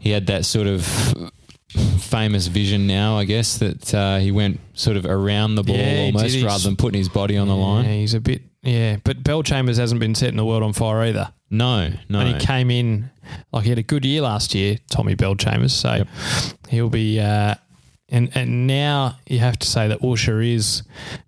he 0.00 0.10
had 0.10 0.26
that 0.26 0.44
sort 0.44 0.66
of 0.66 1.32
famous 2.00 2.46
vision 2.46 2.86
now, 2.86 3.18
I 3.18 3.24
guess, 3.24 3.58
that 3.58 3.94
uh, 3.94 4.18
he 4.18 4.30
went 4.30 4.60
sort 4.74 4.96
of 4.96 5.06
around 5.06 5.54
the 5.56 5.62
ball 5.62 5.76
Yeah, 5.76 6.10
almost 6.14 6.42
rather 6.42 6.64
than 6.64 6.76
putting 6.76 6.98
his 6.98 7.08
body 7.08 7.36
on 7.36 7.48
the 7.48 7.54
line. 7.56 7.84
Yeah, 7.84 7.90
line. 7.90 7.98
he's 8.00 8.14
a 8.14 8.20
bit. 8.20 8.42
Yeah, 8.62 8.96
but 9.04 9.22
Bellchambers 9.22 9.78
hasn't 9.78 10.00
been 10.00 10.14
setting 10.14 10.36
the 10.36 10.44
world 10.44 10.62
on 10.62 10.72
fire 10.72 11.02
either. 11.04 11.32
No, 11.50 11.90
no. 12.08 12.20
And 12.20 12.40
he 12.40 12.46
came 12.46 12.70
in 12.70 13.10
like 13.52 13.64
he 13.64 13.68
had 13.70 13.78
a 13.78 13.82
good 13.82 14.04
year 14.04 14.22
last 14.22 14.54
year, 14.54 14.78
Tommy 14.90 15.14
Bellchambers. 15.14 15.70
So 15.72 15.94
Yep. 15.96 16.08
he'll 16.68 16.88
be. 16.88 17.20
Uh, 17.20 17.54
and 18.08 18.30
and 18.34 18.66
now 18.66 19.16
you 19.26 19.38
have 19.40 19.58
to 19.58 19.66
say 19.66 19.88
that 19.88 20.02
Usher 20.04 20.40
is 20.40 20.82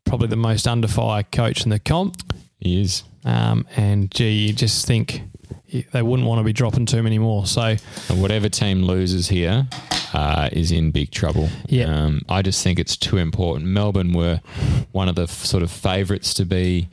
probably 0.04 0.28
the 0.28 0.36
most 0.36 0.66
under 0.68 0.88
fire 0.88 1.22
coach 1.24 1.64
in 1.64 1.70
the 1.70 1.78
comp. 1.78 2.16
He 2.58 2.80
is. 2.80 3.02
Um, 3.24 3.66
and 3.76 4.10
gee, 4.12 4.46
you 4.46 4.52
just 4.52 4.86
think 4.86 5.22
they 5.92 6.02
wouldn't 6.02 6.26
want 6.28 6.38
to 6.38 6.44
be 6.44 6.52
dropping 6.52 6.86
too 6.86 7.02
many 7.02 7.18
more. 7.18 7.46
So 7.46 7.76
And 8.08 8.22
whatever 8.22 8.48
team 8.48 8.82
loses 8.84 9.28
here 9.28 9.66
uh, 10.14 10.48
is 10.52 10.72
in 10.72 10.90
big 10.90 11.10
trouble. 11.10 11.48
Yeah. 11.66 11.84
Um, 11.86 12.22
I 12.28 12.42
just 12.42 12.62
think 12.62 12.78
it's 12.78 12.96
too 12.96 13.18
important. 13.18 13.66
Melbourne 13.68 14.12
were 14.12 14.40
one 14.92 15.08
of 15.08 15.14
the 15.16 15.24
f- 15.24 15.44
sort 15.44 15.62
of 15.62 15.70
favourites 15.70 16.34
to 16.34 16.44
be 16.44 16.88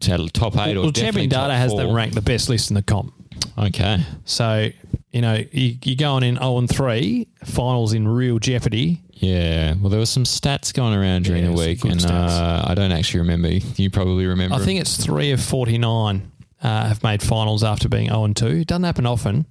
to 0.00 0.28
top 0.28 0.56
eight 0.58 0.76
or 0.76 0.82
well, 0.82 0.90
definitely 0.90 1.02
Champion 1.02 1.28
Data 1.30 1.54
has 1.54 1.70
four. 1.72 1.82
them 1.82 1.92
ranked 1.92 2.14
the 2.14 2.22
best 2.22 2.48
list 2.48 2.70
in 2.70 2.74
the 2.74 2.82
comp. 2.82 3.12
Okay. 3.58 4.00
So 4.24 4.68
you 5.12 5.20
know 5.20 5.42
you, 5.52 5.76
you're 5.82 5.96
going 5.96 6.22
in 6.24 6.36
zero 6.36 6.58
and 6.58 6.68
three, 6.68 7.28
finals 7.44 7.92
in 7.92 8.06
real 8.08 8.38
jeopardy. 8.38 9.00
Yeah. 9.12 9.74
Well, 9.80 9.90
there 9.90 10.00
were 10.00 10.06
some 10.06 10.24
stats 10.24 10.74
going 10.74 10.92
around 10.94 11.24
during 11.24 11.44
Yeah, 11.44 11.50
the 11.52 11.56
week, 11.56 11.84
and 11.84 12.04
uh, 12.04 12.64
I 12.66 12.74
don't 12.74 12.92
actually 12.92 13.20
remember. 13.20 13.48
You 13.48 13.88
probably 13.90 14.26
remember. 14.26 14.56
I 14.56 14.58
think 14.58 14.80
it's 14.80 14.96
three 15.02 15.30
of 15.30 15.40
49 15.42 16.30
uh, 16.64 16.88
have 16.88 17.02
made 17.02 17.22
finals 17.22 17.62
after 17.62 17.90
being 17.90 18.08
0 18.08 18.24
and 18.24 18.36
2. 18.36 18.46
It 18.46 18.66
doesn't 18.66 18.84
happen 18.84 19.04
often, 19.04 19.44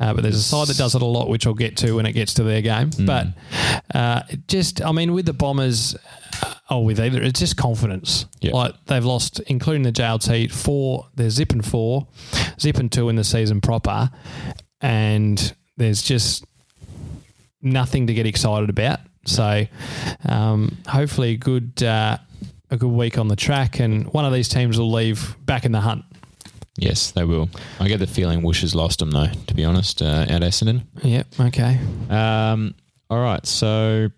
uh, 0.00 0.14
but 0.14 0.22
there's 0.22 0.36
a 0.36 0.42
side 0.42 0.68
that 0.68 0.78
does 0.78 0.94
it 0.94 1.02
a 1.02 1.06
lot, 1.06 1.28
which 1.28 1.46
I'll 1.46 1.54
get 1.54 1.76
to 1.78 1.96
when 1.96 2.06
it 2.06 2.12
gets 2.12 2.32
to 2.34 2.42
their 2.42 2.62
game. 2.62 2.90
Hmm. 2.90 3.04
But 3.04 3.26
uh, 3.94 4.22
just, 4.48 4.82
I 4.82 4.90
mean, 4.92 5.12
with 5.12 5.26
the 5.26 5.34
Bombers, 5.34 5.94
uh, 6.42 6.54
oh, 6.70 6.80
with 6.80 6.98
either, 6.98 7.22
it's 7.22 7.40
just 7.40 7.58
confidence. 7.58 8.24
Yeah. 8.40 8.52
Like 8.52 8.74
they've 8.86 9.04
lost, 9.04 9.40
including 9.40 9.82
the 9.82 9.92
JLT, 9.92 10.50
four, 10.50 11.06
they're 11.14 11.28
zipping 11.28 11.60
four, 11.60 12.08
zipping 12.58 12.88
two 12.88 13.10
in 13.10 13.16
the 13.16 13.24
season 13.24 13.60
proper, 13.60 14.10
and 14.80 15.54
there's 15.76 16.00
just 16.00 16.42
nothing 17.60 18.06
to 18.06 18.14
get 18.14 18.26
excited 18.26 18.70
about. 18.70 19.00
So, 19.26 19.66
um, 20.26 20.78
hopefully, 20.86 21.32
a 21.32 21.36
good 21.36 21.82
uh, 21.82 22.16
a 22.70 22.76
good 22.78 22.88
week 22.88 23.18
on 23.18 23.28
the 23.28 23.36
track, 23.36 23.78
and 23.78 24.06
one 24.14 24.24
of 24.24 24.32
these 24.32 24.48
teams 24.48 24.78
will 24.78 24.90
leave 24.90 25.36
back 25.44 25.66
in 25.66 25.72
the 25.72 25.80
hunt. 25.80 26.04
Yes, 26.78 27.10
they 27.12 27.24
will. 27.24 27.48
I 27.80 27.88
get 27.88 27.98
the 27.98 28.06
feeling 28.06 28.42
Woosh 28.42 28.60
has 28.62 28.74
lost 28.74 28.98
them 29.00 29.10
though. 29.10 29.28
To 29.46 29.54
be 29.54 29.64
honest, 29.64 30.02
uh, 30.02 30.26
at 30.28 30.42
Essendon. 30.42 30.82
Yep. 31.02 31.26
Okay. 31.40 31.78
Um, 32.10 32.74
all 33.10 33.20
right. 33.20 33.44
So, 33.46 34.08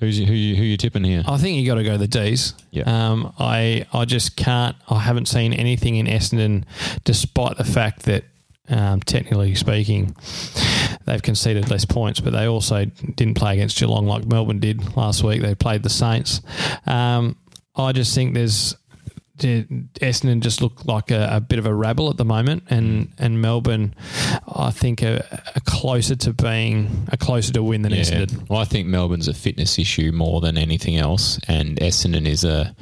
who's 0.00 0.18
you, 0.18 0.26
who 0.26 0.32
you, 0.32 0.56
who 0.56 0.62
you 0.62 0.76
tipping 0.76 1.04
here? 1.04 1.22
I 1.26 1.38
think 1.38 1.58
you 1.58 1.66
got 1.66 1.76
to 1.76 1.84
go 1.84 1.96
the 1.96 2.08
D's. 2.08 2.54
Yeah. 2.70 2.84
Um, 2.84 3.32
I 3.38 3.86
I 3.92 4.04
just 4.04 4.36
can't. 4.36 4.76
I 4.88 4.98
haven't 4.98 5.26
seen 5.28 5.52
anything 5.52 5.96
in 5.96 6.06
Essendon, 6.06 6.64
despite 7.04 7.56
the 7.58 7.64
fact 7.64 8.02
that. 8.04 8.24
Um, 8.68 9.00
technically 9.00 9.56
speaking, 9.56 10.14
they've 11.04 11.20
conceded 11.20 11.68
less 11.68 11.84
points, 11.84 12.20
but 12.20 12.32
they 12.32 12.46
also 12.46 12.84
didn't 12.84 13.34
play 13.34 13.54
against 13.54 13.76
Geelong 13.76 14.06
like 14.06 14.24
Melbourne 14.24 14.60
did 14.60 14.96
last 14.96 15.22
week. 15.24 15.42
They 15.42 15.54
played 15.56 15.82
the 15.82 15.90
Saints. 15.90 16.40
Um, 16.86 17.36
I 17.74 17.90
just 17.92 18.14
think 18.14 18.34
there's 18.34 18.70
the- 18.72 18.76
Essendon 19.42 20.40
just 20.40 20.62
look 20.62 20.84
like 20.84 21.10
a, 21.10 21.28
a 21.32 21.40
bit 21.40 21.58
of 21.58 21.66
a 21.66 21.74
rabble 21.74 22.10
at 22.10 22.16
the 22.16 22.24
moment, 22.24 22.64
and 22.68 23.12
and 23.18 23.40
Melbourne, 23.40 23.94
I 24.48 24.70
think, 24.70 25.02
are, 25.02 25.22
are 25.32 25.60
closer 25.64 26.16
to 26.16 26.32
being 26.32 27.06
a 27.12 27.16
closer 27.16 27.52
to 27.52 27.62
win 27.62 27.82
than 27.82 27.92
Essendon. 27.92 28.48
Well, 28.48 28.60
I 28.60 28.64
think 28.64 28.88
Melbourne's 28.88 29.28
a 29.28 29.34
fitness 29.34 29.78
issue 29.78 30.12
more 30.12 30.40
than 30.40 30.56
anything 30.56 30.96
else, 30.96 31.38
and 31.48 31.76
Essendon 31.78 32.26
is 32.26 32.44
a 32.44 32.74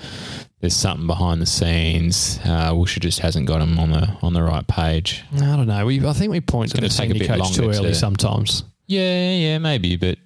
there's 0.61 0.77
something 0.77 1.07
behind 1.07 1.41
the 1.41 1.47
scenes. 1.47 2.39
Uh, 2.45 2.85
just 2.85 3.21
hasn't 3.21 3.47
got 3.47 3.63
him 3.63 3.79
on 3.79 3.91
the 3.91 4.17
on 4.23 4.35
the 4.35 4.43
right 4.43 4.67
page. 4.67 5.25
I 5.35 5.57
don't 5.57 5.67
know. 5.67 5.87
We 5.87 6.07
I 6.07 6.13
think 6.13 6.31
we 6.31 6.41
point 6.41 6.71
to 6.71 6.77
gonna 6.77 6.89
the 6.89 6.95
take 6.95 7.11
a 7.11 7.15
bit 7.15 7.29
coach 7.29 7.53
too 7.53 7.71
early 7.71 7.91
to- 7.91 7.95
sometimes. 7.95 8.65
Yeah, 8.87 9.31
yeah, 9.35 9.59
maybe, 9.59 9.95
but 9.97 10.19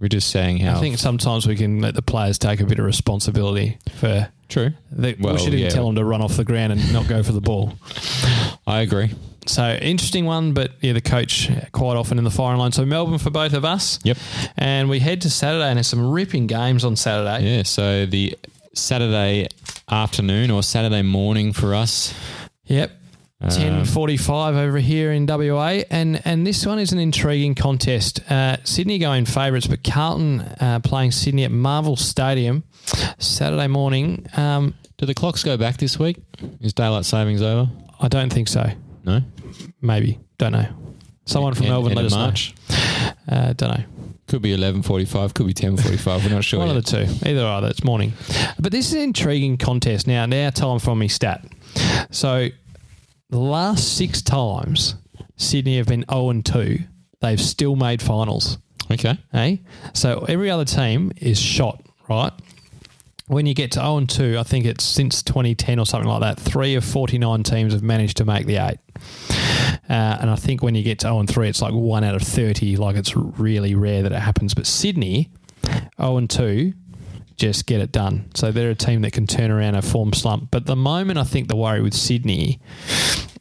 we're 0.00 0.08
just 0.08 0.30
saying 0.30 0.58
how 0.58 0.76
I 0.76 0.80
think 0.80 0.98
sometimes 0.98 1.46
we 1.46 1.56
can 1.56 1.80
let 1.80 1.94
the 1.94 2.02
players 2.02 2.38
take 2.38 2.60
a 2.60 2.64
bit 2.64 2.78
of 2.78 2.84
responsibility 2.84 3.78
for. 3.96 4.28
true. 4.48 4.70
The, 4.92 5.16
Well, 5.18 5.34
we 5.34 5.40
shouldn't 5.40 5.62
yeah. 5.62 5.70
tell 5.70 5.86
them 5.86 5.96
to 5.96 6.04
run 6.04 6.22
off 6.22 6.36
the 6.36 6.44
ground 6.44 6.72
and 6.72 6.92
not 6.92 7.08
go 7.08 7.22
for 7.22 7.32
the 7.32 7.40
ball. 7.40 7.74
I 8.66 8.80
agree. 8.80 9.10
So 9.46 9.78
interesting 9.80 10.26
one, 10.26 10.52
but 10.52 10.72
yeah, 10.80 10.92
the 10.92 11.00
coach 11.00 11.50
quite 11.72 11.96
often 11.96 12.18
in 12.18 12.24
the 12.24 12.30
firing 12.30 12.58
line. 12.58 12.72
So 12.72 12.84
Melbourne 12.84 13.18
for 13.18 13.30
both 13.30 13.54
of 13.54 13.64
us. 13.64 13.98
Yep. 14.04 14.18
And 14.58 14.90
we 14.90 14.98
head 14.98 15.22
to 15.22 15.30
Saturday, 15.30 15.68
and 15.68 15.78
there's 15.78 15.86
some 15.86 16.10
ripping 16.10 16.46
games 16.46 16.84
on 16.84 16.96
Saturday. 16.96 17.56
Yeah. 17.56 17.62
So 17.62 18.04
the 18.04 18.36
Saturday 18.74 19.48
afternoon 19.90 20.50
or 20.50 20.62
Saturday 20.62 21.02
morning 21.02 21.52
for 21.52 21.74
us. 21.74 22.14
Yep. 22.66 22.92
Um, 23.40 23.50
Ten 23.50 23.84
forty-five 23.84 24.56
over 24.56 24.78
here 24.78 25.12
in 25.12 25.24
WA, 25.26 25.82
and 25.90 26.20
and 26.24 26.44
this 26.44 26.66
one 26.66 26.80
is 26.80 26.92
an 26.92 26.98
intriguing 26.98 27.54
contest. 27.54 28.20
Uh, 28.28 28.56
Sydney 28.64 28.98
going 28.98 29.26
favourites, 29.26 29.68
but 29.68 29.84
Carlton 29.84 30.40
uh, 30.40 30.80
playing 30.82 31.12
Sydney 31.12 31.44
at 31.44 31.52
Marvel 31.52 31.94
Stadium 31.94 32.64
Saturday 33.18 33.68
morning. 33.68 34.26
Um, 34.36 34.74
Do 34.96 35.06
the 35.06 35.14
clocks 35.14 35.44
go 35.44 35.56
back 35.56 35.76
this 35.76 36.00
week? 36.00 36.16
Is 36.60 36.72
daylight 36.72 37.04
savings 37.04 37.40
over? 37.40 37.70
I 38.00 38.08
don't 38.08 38.32
think 38.32 38.48
so. 38.48 38.70
No. 39.04 39.20
Maybe 39.80 40.18
don't 40.38 40.52
know. 40.52 40.66
Someone 41.24 41.54
from 41.54 41.66
End- 41.66 41.72
Melbourne 41.74 41.90
end 41.92 41.96
let 41.98 42.06
us 42.06 42.14
March. 42.14 42.54
know. 42.68 43.36
Uh, 43.36 43.52
don't 43.52 43.78
know. 43.78 43.84
Could 44.26 44.42
be 44.42 44.52
eleven 44.52 44.82
forty-five. 44.82 45.34
Could 45.34 45.46
be 45.46 45.54
ten 45.54 45.76
forty-five. 45.76 46.24
We're 46.24 46.30
not 46.34 46.42
sure. 46.42 46.58
One 46.58 46.68
yet. 46.68 46.76
of 46.78 46.84
the 46.84 47.06
two. 47.06 47.28
Either 47.30 47.46
either. 47.46 47.68
It's 47.68 47.84
morning. 47.84 48.14
But 48.58 48.72
this 48.72 48.88
is 48.88 48.94
an 48.94 49.00
intriguing 49.02 49.58
contest. 49.58 50.08
Now, 50.08 50.26
now 50.26 50.50
time 50.50 50.80
for 50.80 50.96
me 50.96 51.06
stat. 51.06 51.44
So, 52.10 52.48
the 53.30 53.38
last 53.38 53.96
six 53.96 54.22
times 54.22 54.96
Sydney 55.36 55.76
have 55.76 55.86
been 55.86 56.04
0 56.10 56.30
and 56.30 56.44
2, 56.44 56.78
they've 57.20 57.40
still 57.40 57.76
made 57.76 58.02
finals. 58.02 58.58
Okay. 58.90 59.18
Hey? 59.32 59.62
So, 59.92 60.24
every 60.28 60.50
other 60.50 60.64
team 60.64 61.12
is 61.16 61.38
shot, 61.38 61.82
right? 62.08 62.32
When 63.26 63.44
you 63.44 63.52
get 63.52 63.72
to 63.72 63.80
0 63.80 63.98
and 63.98 64.08
2, 64.08 64.38
I 64.38 64.42
think 64.42 64.64
it's 64.64 64.84
since 64.84 65.22
2010 65.22 65.78
or 65.78 65.84
something 65.84 66.08
like 66.08 66.22
that, 66.22 66.40
three 66.40 66.74
of 66.74 66.84
49 66.84 67.42
teams 67.42 67.74
have 67.74 67.82
managed 67.82 68.16
to 68.16 68.24
make 68.24 68.46
the 68.46 68.56
eight. 68.56 68.78
Uh, 69.88 70.18
and 70.20 70.30
I 70.30 70.36
think 70.36 70.62
when 70.62 70.74
you 70.74 70.82
get 70.82 71.00
to 71.00 71.08
0 71.08 71.20
and 71.20 71.28
3, 71.28 71.48
it's 71.48 71.60
like 71.60 71.74
one 71.74 72.04
out 72.04 72.14
of 72.14 72.22
30. 72.22 72.76
Like 72.76 72.96
it's 72.96 73.14
really 73.14 73.74
rare 73.74 74.02
that 74.02 74.12
it 74.12 74.20
happens. 74.20 74.54
But 74.54 74.66
Sydney, 74.66 75.30
0 76.00 76.16
and 76.16 76.30
2, 76.30 76.72
just 77.38 77.66
get 77.66 77.80
it 77.80 77.92
done. 77.92 78.30
So 78.34 78.50
they're 78.52 78.70
a 78.70 78.74
team 78.74 79.02
that 79.02 79.12
can 79.12 79.26
turn 79.26 79.50
around 79.50 79.74
a 79.76 79.82
form 79.82 80.12
slump. 80.12 80.50
But 80.50 80.66
the 80.66 80.76
moment 80.76 81.18
I 81.18 81.24
think 81.24 81.48
the 81.48 81.56
worry 81.56 81.80
with 81.80 81.94
Sydney, 81.94 82.60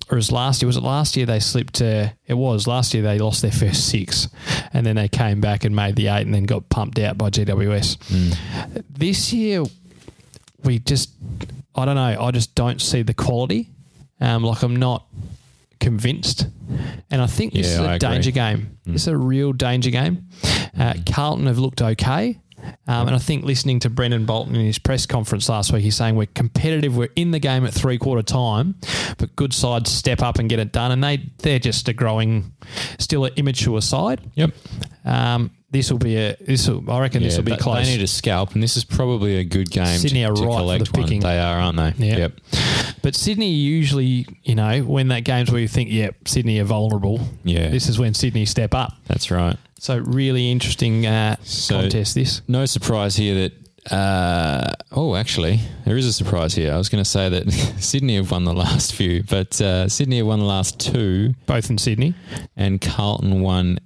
or 0.10 0.18
as 0.18 0.32
last 0.32 0.62
year, 0.62 0.68
was 0.68 0.78
it 0.78 0.84
last 0.84 1.18
year 1.18 1.26
they 1.26 1.40
slipped 1.40 1.74
to, 1.76 2.14
it 2.28 2.36
was 2.36 2.68
last 2.68 2.94
year 2.94 3.04
they 3.04 3.18
lost 3.20 3.42
their 3.42 3.52
first 3.52 3.90
six 3.90 4.30
and 4.72 4.86
then 4.86 4.96
they 4.96 5.08
came 5.10 5.42
back 5.42 5.66
and 5.66 5.76
made 5.76 5.96
the 5.98 6.08
eight 6.08 6.22
and 6.26 6.34
then 6.34 6.44
got 6.46 6.70
pumped 6.70 7.00
out 7.00 7.18
by 7.18 7.30
GWS. 7.30 8.38
This 8.90 9.34
year, 9.34 9.64
we 10.64 10.80
just, 10.80 11.12
I 11.76 11.86
don't 11.86 11.96
know, 11.96 12.22
I 12.22 12.32
just 12.32 12.56
don't 12.56 12.82
see 12.82 13.02
the 13.02 13.14
quality. 13.14 13.70
Um, 14.22 14.44
like 14.44 14.64
I'm 14.64 14.76
not 14.76 15.06
convinced. 15.80 16.48
And 17.12 17.22
I 17.22 17.28
think 17.28 17.54
this 17.54 17.68
Yeah, 17.68 17.74
is 17.74 17.96
a 17.96 18.00
danger 18.00 18.32
game. 18.32 18.78
This 18.86 19.04
is 19.04 19.08
a 19.08 19.18
real 19.18 19.54
danger 19.54 19.90
game. 19.92 20.26
Uh, 20.78 20.94
Carlton 21.10 21.46
have 21.48 21.60
looked 21.60 21.82
okay. 21.82 22.40
Um, 22.88 23.08
and 23.08 23.16
I 23.16 23.20
think 23.20 23.44
listening 23.44 23.80
to 23.82 23.90
Brendon 23.90 24.26
Bolton 24.26 24.56
in 24.56 24.66
his 24.66 24.80
press 24.80 25.06
conference 25.06 25.50
last 25.50 25.74
week, 25.74 25.84
he's 25.84 25.96
saying 25.96 26.16
we're 26.16 26.28
competitive, 26.28 26.96
we're 26.96 27.10
in 27.16 27.32
the 27.32 27.40
game 27.40 27.66
at 27.66 27.74
three 27.74 27.98
quarter 27.98 28.22
time, 28.22 28.76
but 29.18 29.36
good 29.36 29.54
sides 29.54 29.92
step 29.92 30.22
up 30.22 30.40
and 30.40 30.50
get 30.50 30.60
it 30.60 30.72
done. 30.72 30.92
And 30.92 31.04
they, 31.04 31.30
they're 31.40 31.60
just 31.60 31.88
a 31.90 31.94
growing, 31.94 32.54
still 33.00 33.26
an 33.26 33.34
immature 33.36 33.82
side. 33.82 34.22
Yep. 34.36 34.52
Um, 35.06 35.52
this 35.70 35.92
will 35.92 36.00
be 36.00 36.16
a, 36.18 36.36
this 36.40 36.68
will, 36.68 36.90
I 36.90 37.02
reckon 37.02 37.22
this 37.24 37.36
will 37.38 37.44
be 37.44 37.52
they- 37.52 37.58
close. 37.58 37.86
They 37.86 37.98
need 37.98 38.04
a 38.04 38.08
scalp, 38.08 38.54
and 38.54 38.64
this 38.64 38.78
is 38.78 38.84
probably 38.86 39.38
a 39.38 39.44
good 39.44 39.70
game 39.70 39.98
Sydney 39.98 40.22
to, 40.22 40.26
are 40.30 40.34
to 40.36 40.42
for 40.42 40.48
collect 40.48 40.86
the 40.86 40.92
one. 41.00 41.04
picking. 41.08 41.22
They 41.22 41.40
are, 41.40 41.60
aren't 41.60 41.78
they? 41.78 42.06
Yeah. 42.08 42.18
Yep. 42.18 42.40
But 43.02 43.16
Sydney 43.16 43.52
usually, 43.52 44.26
you 44.44 44.56
know, 44.56 44.82
when 44.82 45.10
that 45.10 45.22
game's 45.26 45.52
where 45.52 45.60
you 45.62 45.68
think, 45.68 45.90
yep, 45.92 46.16
Sydney 46.28 46.60
are 46.60 46.64
vulnerable. 46.66 47.20
Yeah. 47.44 47.68
This 47.70 47.88
is 47.90 48.00
when 48.00 48.14
Sydney 48.14 48.46
step 48.46 48.74
up. 48.74 48.94
That's 49.08 49.30
right. 49.30 49.58
So 49.80 49.98
really 50.00 50.52
interesting 50.52 51.06
uh, 51.06 51.36
So- 51.44 51.82
contest. 51.82 52.16
This. 52.16 52.42
No 52.48 52.66
surprise 52.66 53.16
here 53.16 53.36
that. 53.36 53.54
Uh, 53.90 54.74
oh, 54.92 55.16
actually, 55.16 55.62
there 55.86 55.96
is 55.96 56.06
a 56.06 56.12
surprise 56.12 56.54
here. 56.54 56.74
I 56.74 56.78
was 56.78 56.90
going 56.90 57.02
to 57.04 57.10
say 57.10 57.30
that 57.30 57.50
Sydney 57.80 58.18
have 58.18 58.32
won 58.32 58.44
the 58.44 58.54
last 58.54 58.94
few, 58.94 59.24
but 59.24 59.62
uh, 59.62 59.88
Sydney 59.88 60.18
have 60.18 60.28
won 60.28 60.40
the 60.40 60.46
last 60.46 60.78
two, 60.78 61.36
Both 61.46 61.70
in 61.70 61.78
Sydney. 61.78 62.14
and 62.58 62.82
Carlton 62.82 63.40
won 63.42 63.80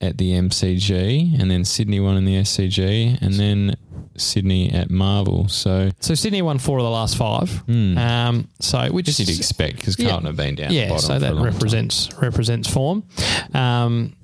at 0.00 0.16
the 0.18 0.32
MCG, 0.32 1.40
and 1.40 1.50
then 1.50 1.64
Sydney 1.64 2.00
won 2.00 2.16
in 2.16 2.24
the 2.24 2.36
SCG, 2.36 3.20
and 3.20 3.34
then 3.34 3.74
Sydney 4.16 4.70
at 4.72 4.90
Marvel. 4.90 5.48
So 5.48 5.90
So 6.00 6.14
Sydney 6.14 6.42
won 6.42 6.58
four 6.58 6.78
of 6.78 6.84
the 6.84 6.90
last 6.90 7.16
five. 7.16 7.62
Um, 7.68 8.48
so 8.60 8.90
which 8.92 9.18
you'd 9.18 9.28
expect 9.28 9.76
because 9.76 9.98
Yeah. 9.98 10.08
Carlton 10.10 10.26
have 10.26 10.36
been 10.36 10.54
down. 10.56 10.68
the 10.68 10.74
yeah, 10.74 10.96
so 10.98 11.18
that 11.18 11.34
long 11.34 11.44
time. 11.44 11.52
represents 11.54 12.08
represents 12.20 12.68
form. 12.68 13.04
Um, 13.54 14.14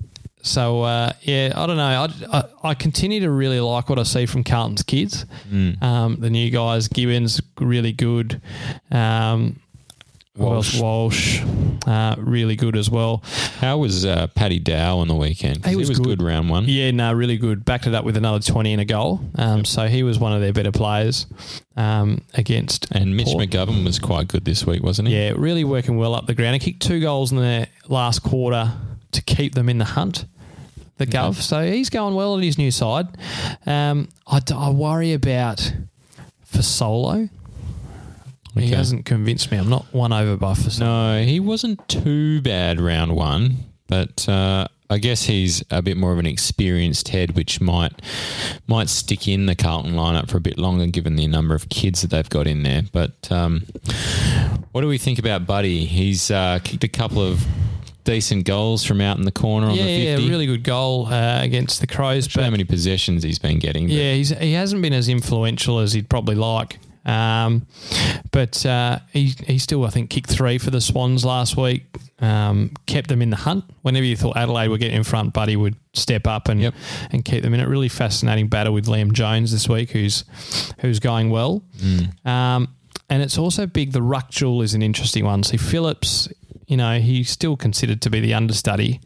so 0.41 0.83
uh, 0.83 1.11
yeah, 1.23 1.53
I 1.55 1.65
don't 1.65 1.77
know. 1.77 1.83
I, 2.31 2.37
I, 2.37 2.69
I 2.69 2.73
continue 2.75 3.19
to 3.21 3.31
really 3.31 3.59
like 3.59 3.89
what 3.89 3.97
I 3.99 4.03
see 4.03 4.25
from 4.27 4.43
Carlton's 4.43 4.83
kids. 4.83 5.25
Mm. 5.51 5.81
Um, 5.81 6.17
the 6.19 6.29
new 6.29 6.51
guys, 6.51 6.87
Gibbons, 6.87 7.41
really 7.59 7.91
good. 7.93 8.41
Um, 8.91 9.59
Walsh. 10.37 10.79
Walsh, 10.81 11.41
uh, 11.87 12.15
really 12.17 12.55
good 12.55 12.75
as 12.75 12.89
well. 12.89 13.23
How 13.59 13.77
was 13.77 14.05
uh, 14.05 14.27
Paddy 14.27 14.59
Dow 14.59 14.97
on 14.99 15.07
the 15.07 15.15
weekend? 15.15 15.65
He 15.65 15.75
was 15.75 15.89
good. 15.97 16.19
good. 16.19 16.21
round 16.21 16.49
one. 16.49 16.65
Yeah, 16.67 16.91
no, 16.91 17.13
really 17.13 17.37
good. 17.37 17.63
Backed 17.63 17.87
it 17.87 17.95
up 17.95 18.03
with 18.03 18.17
another 18.17 18.39
twenty 18.39 18.73
and 18.73 18.81
a 18.81 18.85
goal. 18.85 19.21
Um, 19.35 19.63
So 19.63 19.87
he 19.87 20.03
was 20.03 20.19
one 20.19 20.33
of 20.33 20.41
their 20.41 20.51
better 20.51 20.71
players 20.73 21.25
um, 21.77 22.21
against. 22.33 22.91
And 22.91 23.15
Mitch 23.15 23.27
Port. 23.27 23.49
McGovern 23.49 23.85
was 23.85 23.97
quite 23.99 24.27
good 24.27 24.43
this 24.43 24.65
week, 24.65 24.83
wasn't 24.83 25.07
he? 25.07 25.15
Yeah, 25.15 25.33
really 25.37 25.63
working 25.63 25.95
well 25.97 26.13
up 26.13 26.25
the 26.25 26.33
ground. 26.35 26.61
He 26.61 26.71
kicked 26.71 26.81
two 26.81 26.99
goals 26.99 27.31
in 27.31 27.37
the 27.37 27.67
last 27.87 28.19
quarter 28.21 28.73
to 29.11 29.21
keep 29.21 29.55
them 29.55 29.69
in 29.69 29.77
the 29.77 29.85
hunt, 29.85 30.25
the 30.97 31.07
Gov. 31.07 31.35
So 31.35 31.65
he's 31.65 31.89
going 31.89 32.13
well 32.15 32.37
at 32.37 32.43
his 32.43 32.57
new 32.57 32.71
side. 32.71 33.07
Um, 33.65 34.09
I, 34.27 34.41
I 34.53 34.69
worry 34.71 35.13
about 35.13 35.73
Fasolo. 36.51 37.29
He 38.55 38.67
Okay. 38.67 38.75
hasn't 38.75 39.05
convinced 39.05 39.51
me. 39.51 39.57
I'm 39.57 39.69
not 39.69 39.85
won 39.93 40.13
over 40.13 40.37
by 40.37 40.53
for 40.53 40.79
No, 40.79 41.23
he 41.23 41.39
wasn't 41.39 41.87
too 41.89 42.41
bad 42.41 42.79
round 42.79 43.15
one, 43.15 43.57
but 43.87 44.27
uh, 44.29 44.67
I 44.89 44.97
guess 44.97 45.23
he's 45.25 45.63
a 45.71 45.81
bit 45.81 45.97
more 45.97 46.13
of 46.13 46.19
an 46.19 46.25
experienced 46.25 47.09
head, 47.09 47.35
which 47.35 47.59
might 47.59 47.91
might 48.67 48.87
stick 48.89 49.27
in 49.27 49.45
the 49.45 49.55
Carlton 49.55 49.93
lineup 49.93 50.29
for 50.29 50.37
a 50.37 50.41
bit 50.41 50.57
longer, 50.57 50.85
given 50.87 51.15
the 51.17 51.27
number 51.27 51.53
of 51.55 51.67
kids 51.69 52.01
that 52.01 52.11
they've 52.11 52.29
got 52.29 52.47
in 52.47 52.63
there. 52.63 52.83
But 52.91 53.29
um, 53.31 53.63
what 54.71 54.81
do 54.81 54.87
we 54.87 54.97
think 54.97 55.19
about 55.19 55.45
Buddy? 55.45 55.85
He's 55.85 56.31
uh, 56.31 56.59
kicked 56.63 56.83
a 56.83 56.87
couple 56.87 57.21
of 57.21 57.45
decent 58.05 58.45
goals 58.45 58.83
from 58.83 59.01
out 59.01 59.17
in 59.17 59.23
the 59.25 59.31
corner 59.31 59.67
on 59.67 59.75
Yeah, 59.75 59.83
the 59.83 60.21
yeah, 60.21 60.29
really 60.29 60.45
good 60.45 60.63
goal 60.63 61.07
uh, 61.07 61.39
against 61.41 61.81
the 61.81 61.87
Crows. 61.87 62.31
How 62.33 62.49
many 62.51 62.63
possessions 62.63 63.23
he's 63.23 63.39
been 63.39 63.57
getting? 63.59 63.87
but- 63.87 63.93
Yeah, 63.95 64.13
he's, 64.13 64.29
he 64.29 64.53
hasn't 64.53 64.81
been 64.83 64.93
as 64.93 65.09
influential 65.09 65.79
as 65.79 65.93
he'd 65.93 66.07
probably 66.07 66.35
like. 66.35 66.77
Um, 67.05 67.67
but 68.31 68.65
uh, 68.65 68.99
he, 69.11 69.33
he 69.45 69.57
still, 69.59 69.85
I 69.85 69.89
think, 69.89 70.09
kicked 70.09 70.29
three 70.29 70.57
for 70.57 70.71
the 70.71 70.81
Swans 70.81 71.23
last 71.23 71.55
week, 71.55 71.85
um, 72.19 72.71
kept 72.87 73.09
them 73.09 73.21
in 73.21 73.29
the 73.29 73.35
hunt. 73.35 73.63
Whenever 73.83 74.05
you 74.05 74.15
thought 74.17 74.35
Adelaide 74.37 74.69
would 74.69 74.79
get 74.79 74.91
in 74.91 75.03
front, 75.03 75.33
Buddy 75.33 75.55
would 75.55 75.75
step 75.93 76.25
up 76.27 76.49
and 76.49 76.61
Yep. 76.61 76.73
and 77.11 77.23
keep 77.23 77.43
them 77.43 77.53
in 77.53 77.59
it. 77.59 77.67
Really 77.67 77.89
fascinating 77.89 78.47
battle 78.47 78.73
with 78.73 78.85
Liam 78.87 79.11
Jones 79.13 79.51
this 79.51 79.69
week, 79.69 79.91
who's 79.91 80.23
who's 80.79 80.99
going 80.99 81.29
well. 81.29 81.63
Um, 82.25 82.69
and 83.09 83.21
it's 83.21 83.37
also 83.37 83.67
big. 83.67 83.91
The 83.91 84.01
ruck 84.01 84.31
duel 84.31 84.61
is 84.63 84.73
an 84.73 84.81
interesting 84.81 85.25
one. 85.25 85.43
See, 85.43 85.57
Phillips, 85.57 86.27
you 86.67 86.75
know, 86.77 86.99
he's 86.99 87.29
still 87.29 87.55
considered 87.55 88.01
to 88.01 88.09
be 88.09 88.19
the 88.19 88.33
understudy. 88.33 88.99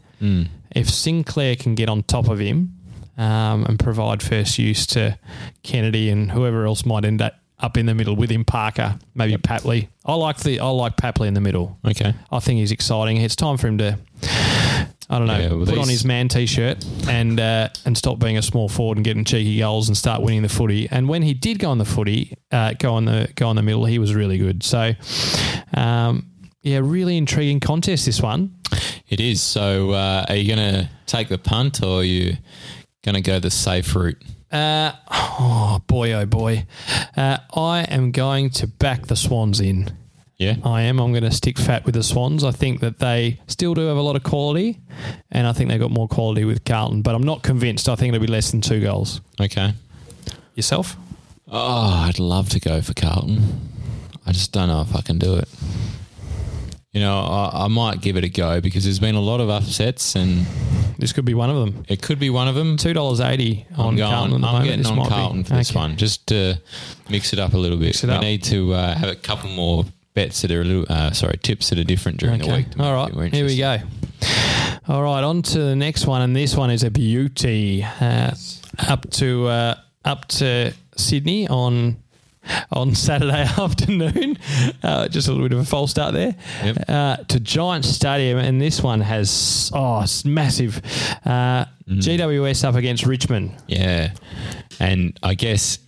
If 0.74 0.88
Sinclair 0.88 1.56
can 1.56 1.74
get 1.74 1.88
on 1.88 2.02
top 2.04 2.28
of 2.28 2.38
him 2.38 2.74
um, 3.18 3.64
and 3.66 3.78
provide 3.78 4.22
first 4.22 4.58
use 4.58 4.86
to 4.88 5.18
Kennedy 5.62 6.08
and 6.10 6.30
whoever 6.32 6.64
else 6.66 6.84
might 6.86 7.04
end 7.04 7.20
up 7.20 7.34
up 7.60 7.76
in 7.76 7.86
the 7.86 7.94
middle 7.94 8.16
with 8.16 8.30
him, 8.30 8.44
Parker, 8.44 8.98
maybe 9.14 9.36
Papley. 9.36 9.88
I 10.04 10.14
like 10.14 10.38
the 10.38 10.60
I 10.60 10.68
like 10.68 10.96
Papley 10.96 11.28
in 11.28 11.34
the 11.34 11.40
middle. 11.40 11.78
Okay. 11.84 12.14
I 12.30 12.40
think 12.40 12.58
he's 12.58 12.72
exciting. 12.72 13.18
It's 13.18 13.36
time 13.36 13.56
for 13.56 13.68
him 13.68 13.78
to. 13.78 13.98
I 15.12 15.18
don't 15.18 15.26
know. 15.26 15.38
Yeah, 15.38 15.48
put 15.48 15.76
on 15.76 15.88
his 15.88 16.04
man 16.04 16.28
t-shirt 16.28 16.84
and 17.08 17.40
uh, 17.40 17.68
and 17.84 17.98
stop 17.98 18.20
being 18.20 18.38
a 18.38 18.42
small 18.42 18.68
forward 18.68 18.96
and 18.96 19.04
getting 19.04 19.24
cheeky 19.24 19.58
goals 19.58 19.88
and 19.88 19.96
start 19.96 20.22
winning 20.22 20.42
the 20.42 20.48
footy. 20.48 20.88
And 20.88 21.08
when 21.08 21.22
he 21.22 21.34
did 21.34 21.58
go 21.58 21.70
on 21.70 21.78
the 21.78 21.84
footy, 21.84 22.36
uh, 22.52 22.74
go 22.74 22.94
on 22.94 23.06
the 23.06 23.28
go 23.34 23.48
on 23.48 23.56
the 23.56 23.62
middle, 23.62 23.84
he 23.84 23.98
was 23.98 24.14
really 24.14 24.38
good. 24.38 24.62
So, 24.62 24.92
um, 25.74 26.30
yeah, 26.62 26.78
really 26.80 27.16
intriguing 27.16 27.58
contest 27.58 28.06
this 28.06 28.22
one. 28.22 28.54
It 29.08 29.18
is. 29.18 29.42
So, 29.42 29.90
uh, 29.90 30.26
are 30.28 30.36
you 30.36 30.54
going 30.54 30.74
to 30.74 30.88
take 31.06 31.28
the 31.28 31.38
punt 31.38 31.82
or 31.82 32.00
are 32.00 32.04
you 32.04 32.36
going 33.04 33.16
to 33.16 33.20
go 33.20 33.40
the 33.40 33.50
safe 33.50 33.96
route? 33.96 34.22
Uh, 34.50 34.92
oh 35.10 35.80
boy, 35.86 36.12
oh 36.12 36.26
boy, 36.26 36.66
uh, 37.16 37.38
I 37.54 37.82
am 37.82 38.10
going 38.10 38.50
to 38.50 38.66
back 38.66 39.06
the 39.06 39.16
Swans 39.16 39.60
in. 39.60 39.92
Yeah. 40.38 40.56
I 40.64 40.82
am. 40.82 40.98
I'm 40.98 41.12
going 41.12 41.22
to 41.22 41.30
stick 41.30 41.58
fat 41.58 41.84
with 41.84 41.94
the 41.94 42.02
Swans. 42.02 42.42
I 42.44 42.50
think 42.50 42.80
that 42.80 42.98
they 42.98 43.38
still 43.46 43.74
do 43.74 43.82
have 43.82 43.98
a 43.98 44.00
lot 44.00 44.16
of 44.16 44.22
quality, 44.22 44.80
and 45.30 45.46
I 45.46 45.52
think 45.52 45.68
they've 45.68 45.78
got 45.78 45.90
more 45.90 46.08
quality 46.08 46.44
with 46.44 46.64
Carlton. 46.64 47.02
But 47.02 47.14
I'm 47.14 47.22
not 47.22 47.42
convinced. 47.42 47.88
I 47.88 47.94
think 47.94 48.14
it'll 48.14 48.24
be 48.24 48.32
less 48.32 48.50
than 48.50 48.62
two 48.62 48.80
goals. 48.80 49.20
Okay. 49.38 49.74
Yourself? 50.54 50.96
Oh, 51.46 52.06
I'd 52.08 52.18
love 52.18 52.48
to 52.50 52.60
go 52.60 52.80
for 52.80 52.94
Carlton. 52.94 53.68
I 54.24 54.32
just 54.32 54.52
don't 54.52 54.68
know 54.68 54.80
if 54.80 54.96
I 54.96 55.02
can 55.02 55.18
do 55.18 55.36
it. 55.36 55.48
You 56.92 57.00
know, 57.00 57.20
I, 57.20 57.64
I 57.64 57.68
might 57.68 58.00
give 58.00 58.16
it 58.16 58.24
a 58.24 58.28
go 58.28 58.60
because 58.60 58.82
there's 58.82 58.98
been 58.98 59.14
a 59.14 59.20
lot 59.20 59.40
of 59.40 59.48
upsets, 59.48 60.16
and 60.16 60.44
This 60.98 61.12
could 61.12 61.24
be 61.24 61.34
one 61.34 61.48
of 61.48 61.56
them. 61.56 61.84
it 61.88 62.02
could 62.02 62.18
be 62.18 62.30
one 62.30 62.48
of 62.48 62.56
them. 62.56 62.76
Two 62.76 62.92
dollars 62.92 63.20
eighty 63.20 63.64
on 63.76 63.94
going. 63.94 64.10
Carlton. 64.10 64.34
I'm 64.34 64.40
moment. 64.40 64.64
getting 64.64 64.78
This 64.80 64.88
on 64.90 64.96
might 64.96 65.04
be- 65.04 65.10
Carlton 65.10 65.44
for 65.44 65.54
this 65.54 65.70
Okay. 65.70 65.78
one, 65.78 65.96
just 65.96 66.26
to 66.28 66.60
mix 67.08 67.32
it 67.32 67.38
up 67.38 67.54
a 67.54 67.58
little 67.58 67.78
bit. 67.78 68.02
We 68.02 68.10
up. 68.10 68.20
need 68.22 68.42
to 68.44 68.74
uh, 68.74 68.94
have 68.96 69.08
a 69.08 69.14
couple 69.14 69.50
more 69.50 69.84
bets 70.14 70.42
that 70.42 70.50
are 70.50 70.62
a 70.62 70.64
little, 70.64 70.86
uh, 70.88 71.12
sorry, 71.12 71.38
tips 71.40 71.70
that 71.70 71.78
are 71.78 71.84
different 71.84 72.18
during 72.18 72.40
the 72.40 72.48
week. 72.52 72.66
All 72.80 72.92
right. 72.92 73.32
Here 73.32 73.46
we 73.46 73.56
go. 73.56 73.78
All 74.88 75.02
right. 75.04 75.22
On 75.22 75.42
to 75.42 75.58
the 75.60 75.76
next 75.76 76.06
one, 76.08 76.22
and 76.22 76.34
this 76.34 76.56
one 76.56 76.70
is 76.72 76.82
a 76.82 76.90
beauty. 76.90 77.84
Uh, 77.84 78.32
up 78.88 79.08
to 79.12 79.46
uh, 79.46 79.74
up 80.04 80.26
to 80.28 80.72
Sydney 80.96 81.46
on 81.46 81.98
on 82.72 82.94
Saturday 82.94 83.42
afternoon. 83.58 84.38
Uh, 84.82 85.08
just 85.08 85.28
a 85.28 85.32
little 85.32 85.48
bit 85.48 85.56
of 85.56 85.62
a 85.62 85.68
false 85.68 85.90
start 85.90 86.14
there. 86.14 86.34
Yep. 86.64 86.84
Uh, 86.88 87.16
to 87.16 87.40
Giant 87.40 87.84
Stadium, 87.84 88.38
and 88.38 88.60
this 88.60 88.82
one 88.82 89.00
has 89.00 89.70
oh, 89.74 90.04
massive. 90.24 90.80
Uh, 91.24 91.64
Mm. 91.90 91.98
GWS 91.98 92.62
up 92.62 92.76
against 92.76 93.04
Richmond. 93.04 93.50
Yeah, 93.66 94.12
and 94.78 95.18
I 95.24 95.34
guess 95.34 95.80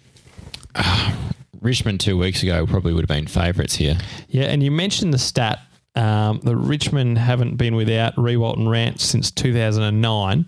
uh, 0.75 1.15
Richmond 1.61 2.01
two 2.01 2.19
weeks 2.19 2.43
ago 2.43 2.67
probably 2.67 2.93
would 2.93 3.03
have 3.09 3.17
been 3.17 3.29
favourites 3.29 3.77
here. 3.77 3.97
Yeah, 4.29 4.47
and 4.47 4.65
you 4.65 4.73
mentioned 4.73 5.15
the 5.15 5.19
stat 5.19 5.61
um, 5.95 6.41
that 6.43 6.57
Richmond 6.57 7.19
haven't 7.19 7.55
been 7.57 7.77
without 7.77 8.17
Riewoldt 8.17 8.57
and 8.59 8.69
Rance 8.69 9.05
since 9.05 9.31
2009. 9.31 10.47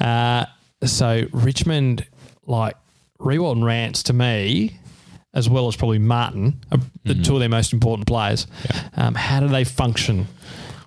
Uh, 0.00 0.46
so 0.82 1.22
Richmond, 1.30 2.04
like 2.46 2.74
Riewoldt 3.20 3.52
and 3.52 3.64
Rance, 3.64 4.02
to 4.04 4.12
me, 4.12 4.76
as 5.32 5.48
well 5.48 5.68
as 5.68 5.76
probably 5.76 5.98
Martin, 5.98 6.60
are 6.72 6.78
the 7.04 7.14
two 7.14 7.34
of 7.34 7.40
their 7.40 7.48
most 7.48 7.72
important 7.72 8.06
players. 8.06 8.46
Um, 8.96 9.14
how 9.14 9.40
do 9.40 9.48
they 9.48 9.64
function? 9.64 10.26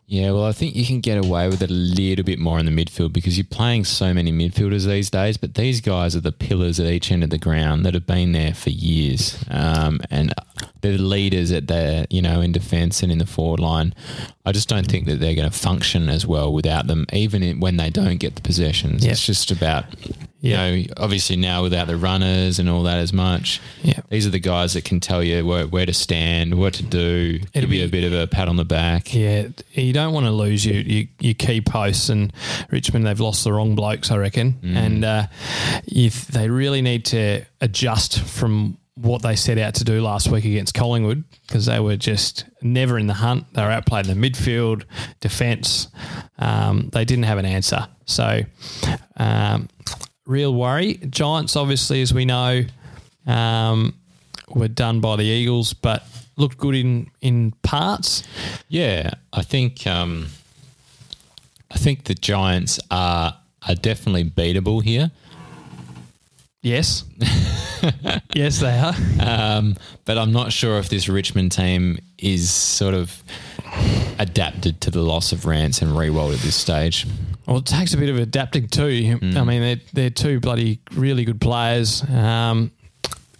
Yeah, 0.05 0.31
well, 0.31 0.45
I 0.45 0.51
think 0.51 0.75
you 0.75 0.85
can 0.85 0.99
get 0.99 1.17
away 1.17 1.47
with 1.47 1.61
it 1.63 1.71
a 1.71 1.73
little 1.73 2.25
bit 2.25 2.37
more 2.37 2.59
in 2.59 2.65
the 2.65 2.71
midfield 2.71 3.13
because 3.13 3.37
you're 3.37 3.47
playing 3.49 3.85
so 3.85 4.13
many 4.13 4.31
midfielders 4.31 4.85
these 4.85 5.09
days. 5.09 5.37
But 5.37 5.55
these 5.55 5.79
guys 5.81 6.15
are 6.15 6.19
the 6.19 6.31
pillars 6.31 6.79
at 6.79 6.85
each 6.87 7.11
end 7.11 7.23
of 7.23 7.29
the 7.29 7.37
ground 7.37 7.85
that 7.85 7.93
have 7.93 8.05
been 8.05 8.33
there 8.33 8.53
for 8.53 8.69
years, 8.69 9.43
um, 9.49 10.01
and 10.11 10.33
they're 10.81 10.97
the 10.97 11.03
leaders 11.03 11.51
at 11.51 11.67
the 11.67 12.05
you 12.09 12.21
know 12.21 12.41
in 12.41 12.51
defence 12.51 13.01
and 13.01 13.11
in 13.11 13.17
the 13.17 13.25
forward 13.25 13.61
line. 13.61 13.95
I 14.45 14.51
just 14.51 14.67
don't 14.67 14.87
think 14.87 15.07
that 15.07 15.19
they're 15.19 15.35
going 15.35 15.49
to 15.49 15.57
function 15.57 16.09
as 16.09 16.27
well 16.27 16.53
without 16.53 16.85
them, 16.85 17.05
even 17.13 17.41
in, 17.41 17.59
when 17.59 17.77
they 17.77 17.89
don't 17.89 18.17
get 18.17 18.35
the 18.35 18.41
possessions. 18.41 19.05
Yeah. 19.05 19.13
It's 19.13 19.25
just 19.25 19.51
about 19.51 19.85
you 20.43 20.51
Yeah. 20.51 20.69
know 20.75 20.83
obviously 20.97 21.35
now 21.37 21.63
without 21.63 21.87
the 21.87 21.95
runners 21.97 22.59
and 22.59 22.69
all 22.69 22.83
that 22.83 22.97
as 22.97 23.11
much. 23.13 23.59
Yeah. 23.81 24.01
These 24.09 24.27
are 24.27 24.29
the 24.29 24.39
guys 24.39 24.73
that 24.73 24.83
can 24.83 24.99
tell 24.99 25.23
you 25.23 25.45
where, 25.45 25.65
where 25.65 25.85
to 25.85 25.93
stand, 25.93 26.55
what 26.55 26.73
to 26.75 26.83
do, 26.83 27.39
It'll 27.53 27.61
give 27.69 27.73
you 27.73 27.79
be- 27.79 27.85
a 27.85 27.87
bit 27.89 28.03
of 28.03 28.13
a 28.13 28.27
pat 28.27 28.47
on 28.49 28.57
the 28.57 28.65
back. 28.65 29.13
Yeah, 29.15 29.47
you 29.71 29.93
don't 29.93 30.13
want 30.13 30.25
to 30.25 30.31
lose 30.31 30.65
your, 30.65 30.81
your, 30.81 31.05
your 31.19 31.33
key 31.33 31.61
posts, 31.61 32.09
and 32.09 32.31
Richmond 32.69 33.07
they've 33.07 33.19
lost 33.19 33.43
the 33.45 33.53
wrong 33.53 33.73
blokes, 33.75 34.11
I 34.11 34.17
reckon, 34.17 34.59
and 34.63 35.03
uh, 35.05 35.27
if 35.87 36.27
they 36.27 36.49
really 36.49 36.81
need 36.81 37.05
to 37.05 37.43
adjust 37.61 38.19
from 38.19 38.77
what 38.95 39.23
they 39.23 39.35
set 39.35 39.57
out 39.57 39.73
to 39.75 39.83
do 39.83 40.01
last 40.01 40.27
week 40.29 40.45
against 40.45 40.75
Collingwood 40.75 41.23
because 41.47 41.65
they 41.65 41.79
were 41.79 41.95
just 41.97 42.45
never 42.61 42.99
in 42.99 43.07
the 43.07 43.13
hunt. 43.15 43.51
They 43.53 43.63
were 43.63 43.71
outplayed 43.71 44.07
in 44.07 44.19
the 44.21 44.29
midfield, 44.29 44.83
defence. 45.19 45.87
Um, 46.37 46.89
they 46.93 47.03
didn't 47.03 47.23
have 47.23 47.39
an 47.39 47.45
answer, 47.45 47.87
so 48.05 48.41
um, 49.17 49.67
real 50.25 50.53
worry. 50.53 50.95
Giants, 51.09 51.55
obviously, 51.55 52.01
as 52.01 52.13
we 52.13 52.25
know, 52.25 52.63
um, 53.25 53.93
were 54.49 54.67
done 54.67 54.99
by 54.99 55.15
the 55.15 55.23
Eagles, 55.23 55.73
but 55.73 56.05
looked 56.37 56.57
good 56.57 56.75
in 56.75 57.09
in 57.21 57.51
parts. 57.63 58.23
Yeah, 58.69 59.11
I 59.31 59.41
think 59.43 59.85
um, 59.87 60.27
I 61.71 61.77
think 61.77 62.05
the 62.05 62.15
Giants 62.15 62.79
are 62.91 63.37
are 63.67 63.75
definitely 63.75 64.25
beatable 64.25 64.83
here, 64.83 65.11
Yes. 66.61 67.03
yes, 68.33 68.59
they 68.59 68.77
are. 68.79 68.93
um, 69.19 69.75
but 70.05 70.17
I'm 70.17 70.31
not 70.31 70.51
sure 70.53 70.79
if 70.79 70.87
this 70.89 71.09
Richmond 71.09 71.51
team 71.51 71.97
is 72.17 72.49
sort 72.51 72.93
of 72.93 73.21
adapted 74.19 74.79
to 74.81 74.91
the 74.91 75.01
loss 75.01 75.31
of 75.33 75.45
Rance 75.45 75.81
and 75.81 75.91
Riewoldt 75.91 76.33
at 76.35 76.39
this 76.39 76.55
stage. 76.55 77.05
Well, 77.47 77.57
it 77.57 77.65
takes 77.65 77.93
a 77.93 77.97
bit 77.97 78.09
of 78.09 78.17
adapting 78.17 78.67
too. 78.67 79.19
I 79.21 79.43
mean, 79.43 79.61
they're, 79.61 79.81
they're 79.91 80.09
two 80.09 80.39
bloody 80.39 80.79
really 80.93 81.25
good 81.25 81.41
players. 81.41 82.03
Um, 82.09 82.71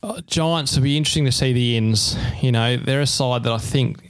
uh, 0.02 0.22
Giants 0.28 0.76
will 0.76 0.84
be 0.84 0.98
interesting 0.98 1.26
to 1.26 1.32
see 1.32 1.54
the 1.54 1.78
ends. 1.78 2.18
You 2.42 2.52
know, 2.52 2.76
they're 2.76 3.02
a 3.02 3.08
side 3.08 3.44
that 3.44 3.54
I 3.54 3.58
think 3.58 4.10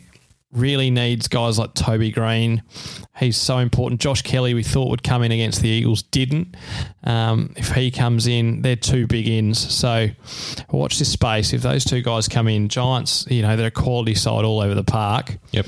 really 0.51 0.89
needs 0.89 1.27
guys 1.27 1.59
like 1.59 1.73
Toby 1.73 2.11
Greene. 2.11 2.63
He's 3.17 3.37
so 3.37 3.59
important. 3.59 4.01
Josh 4.01 4.23
Kelly, 4.23 4.53
we 4.53 4.63
thought 4.63 4.89
would 4.89 5.03
come 5.03 5.21
in 5.23 5.31
against 5.31 5.61
the 5.61 5.69
Eagles, 5.69 6.03
didn't. 6.03 6.55
Um, 7.03 7.53
if 7.57 7.69
he 7.69 7.91
comes 7.91 8.25
in, 8.27 8.63
they're 8.63 8.75
two 8.75 9.05
big 9.05 9.27
ins. 9.27 9.59
So 9.73 10.09
watch 10.71 10.97
this 10.99 11.11
space. 11.11 11.53
If 11.53 11.61
those 11.61 11.85
two 11.85 12.01
guys 12.01 12.27
come 12.27 12.47
in, 12.47 12.69
Giants, 12.69 13.27
you 13.29 13.43
know, 13.43 13.55
they're 13.55 13.67
a 13.67 13.71
quality 13.71 14.15
side 14.15 14.45
all 14.45 14.61
over 14.61 14.73
the 14.73 14.83
park. 14.83 15.37
Yep. 15.51 15.67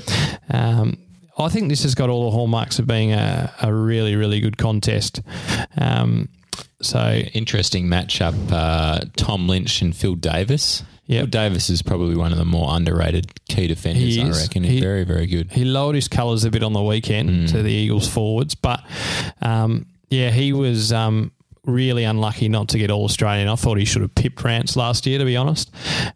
Um, 0.50 0.98
I 1.38 1.48
think 1.48 1.68
this 1.68 1.82
has 1.82 1.94
got 1.94 2.08
all 2.08 2.24
the 2.24 2.30
hallmarks 2.30 2.78
of 2.78 2.86
being 2.86 3.12
a, 3.12 3.52
a 3.62 3.72
really, 3.72 4.16
really 4.16 4.40
good 4.40 4.56
contest. 4.56 5.20
Um, 5.78 6.28
so 6.80 7.12
Interesting 7.34 7.86
matchup. 7.88 8.34
Uh, 8.50 9.00
Tom 9.16 9.48
Lynch 9.48 9.82
and 9.82 9.94
Phil 9.94 10.14
Davis. 10.14 10.82
Yep. 11.08 11.20
Phil 11.20 11.26
Davis 11.28 11.70
is 11.70 11.82
probably 11.82 12.16
one 12.16 12.32
of 12.32 12.38
the 12.38 12.44
more 12.44 12.68
underrated 12.74 13.32
key 13.48 13.66
defenders. 13.66 14.18
I 14.18 14.28
reckon. 14.42 14.64
He's 14.64 14.72
He- 14.74 14.80
very, 14.80 15.04
very 15.04 15.26
good. 15.26 15.52
he 15.52 15.64
lowered 15.64 15.94
his 15.94 16.08
colours 16.08 16.44
a 16.44 16.50
bit 16.50 16.62
on 16.62 16.72
the 16.72 16.82
weekend 16.82 17.48
to 17.50 17.62
the 17.62 17.70
Eagles 17.72 18.08
forwards, 18.08 18.54
but 18.54 18.82
um, 19.40 19.86
yeah, 20.10 20.30
he 20.30 20.52
was 20.52 20.92
um, 20.92 21.32
really 21.66 22.04
unlucky 22.04 22.48
not 22.48 22.68
to 22.70 22.78
get 22.78 22.90
All 22.90 23.04
Australian. 23.04 23.48
I 23.48 23.56
thought 23.56 23.78
he 23.78 23.84
should 23.84 24.02
have 24.02 24.14
pipped 24.14 24.42
Rance 24.42 24.76
last 24.76 25.06
year, 25.06 25.18
to 25.18 25.24
be 25.24 25.36
honest. 25.36 25.70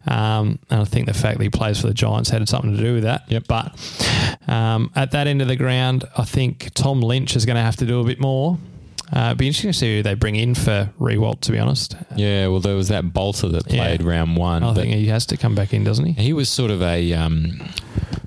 Um, 0.07 0.59
and 0.69 0.81
I 0.81 0.85
think 0.85 1.07
the 1.07 1.13
fact 1.13 1.37
that 1.37 1.43
he 1.43 1.49
plays 1.49 1.79
for 1.81 1.87
the 1.87 1.93
Giants 1.93 2.29
had 2.29 2.47
something 2.49 2.75
to 2.75 2.81
do 2.81 2.93
with 2.95 3.03
that. 3.03 3.23
Yep. 3.29 3.43
But 3.47 4.39
um, 4.47 4.91
at 4.95 5.11
that 5.11 5.27
end 5.27 5.41
of 5.41 5.47
the 5.47 5.55
ground, 5.55 6.05
I 6.17 6.23
think 6.25 6.69
Tom 6.73 7.01
Lynch 7.01 7.35
is 7.35 7.45
going 7.45 7.57
to 7.57 7.61
have 7.61 7.75
to 7.77 7.85
do 7.85 7.99
a 7.99 8.03
bit 8.03 8.19
more. 8.19 8.57
Uh, 9.13 9.25
it'd 9.27 9.37
be 9.39 9.47
interesting 9.47 9.71
to 9.71 9.77
see 9.77 9.97
who 9.97 10.03
they 10.03 10.13
bring 10.13 10.37
in 10.37 10.55
for 10.55 10.89
Riewoldt, 10.97 11.41
to 11.41 11.51
be 11.51 11.59
honest. 11.59 11.97
Yeah, 12.15 12.47
well, 12.47 12.61
there 12.61 12.75
was 12.75 12.87
that 12.87 13.11
bolter 13.11 13.49
that 13.49 13.69
Yeah. 13.69 13.83
played 13.83 14.03
round 14.03 14.37
one. 14.37 14.63
I 14.63 14.73
think 14.73 14.93
he 14.93 15.07
has 15.07 15.25
to 15.27 15.37
come 15.37 15.53
back 15.53 15.73
in, 15.73 15.83
doesn't 15.83 16.05
he? 16.05 16.13
he 16.13 16.31
was 16.33 16.47
sort 16.47 16.71
of 16.71 16.81
a 16.81 17.11
um, 17.11 17.61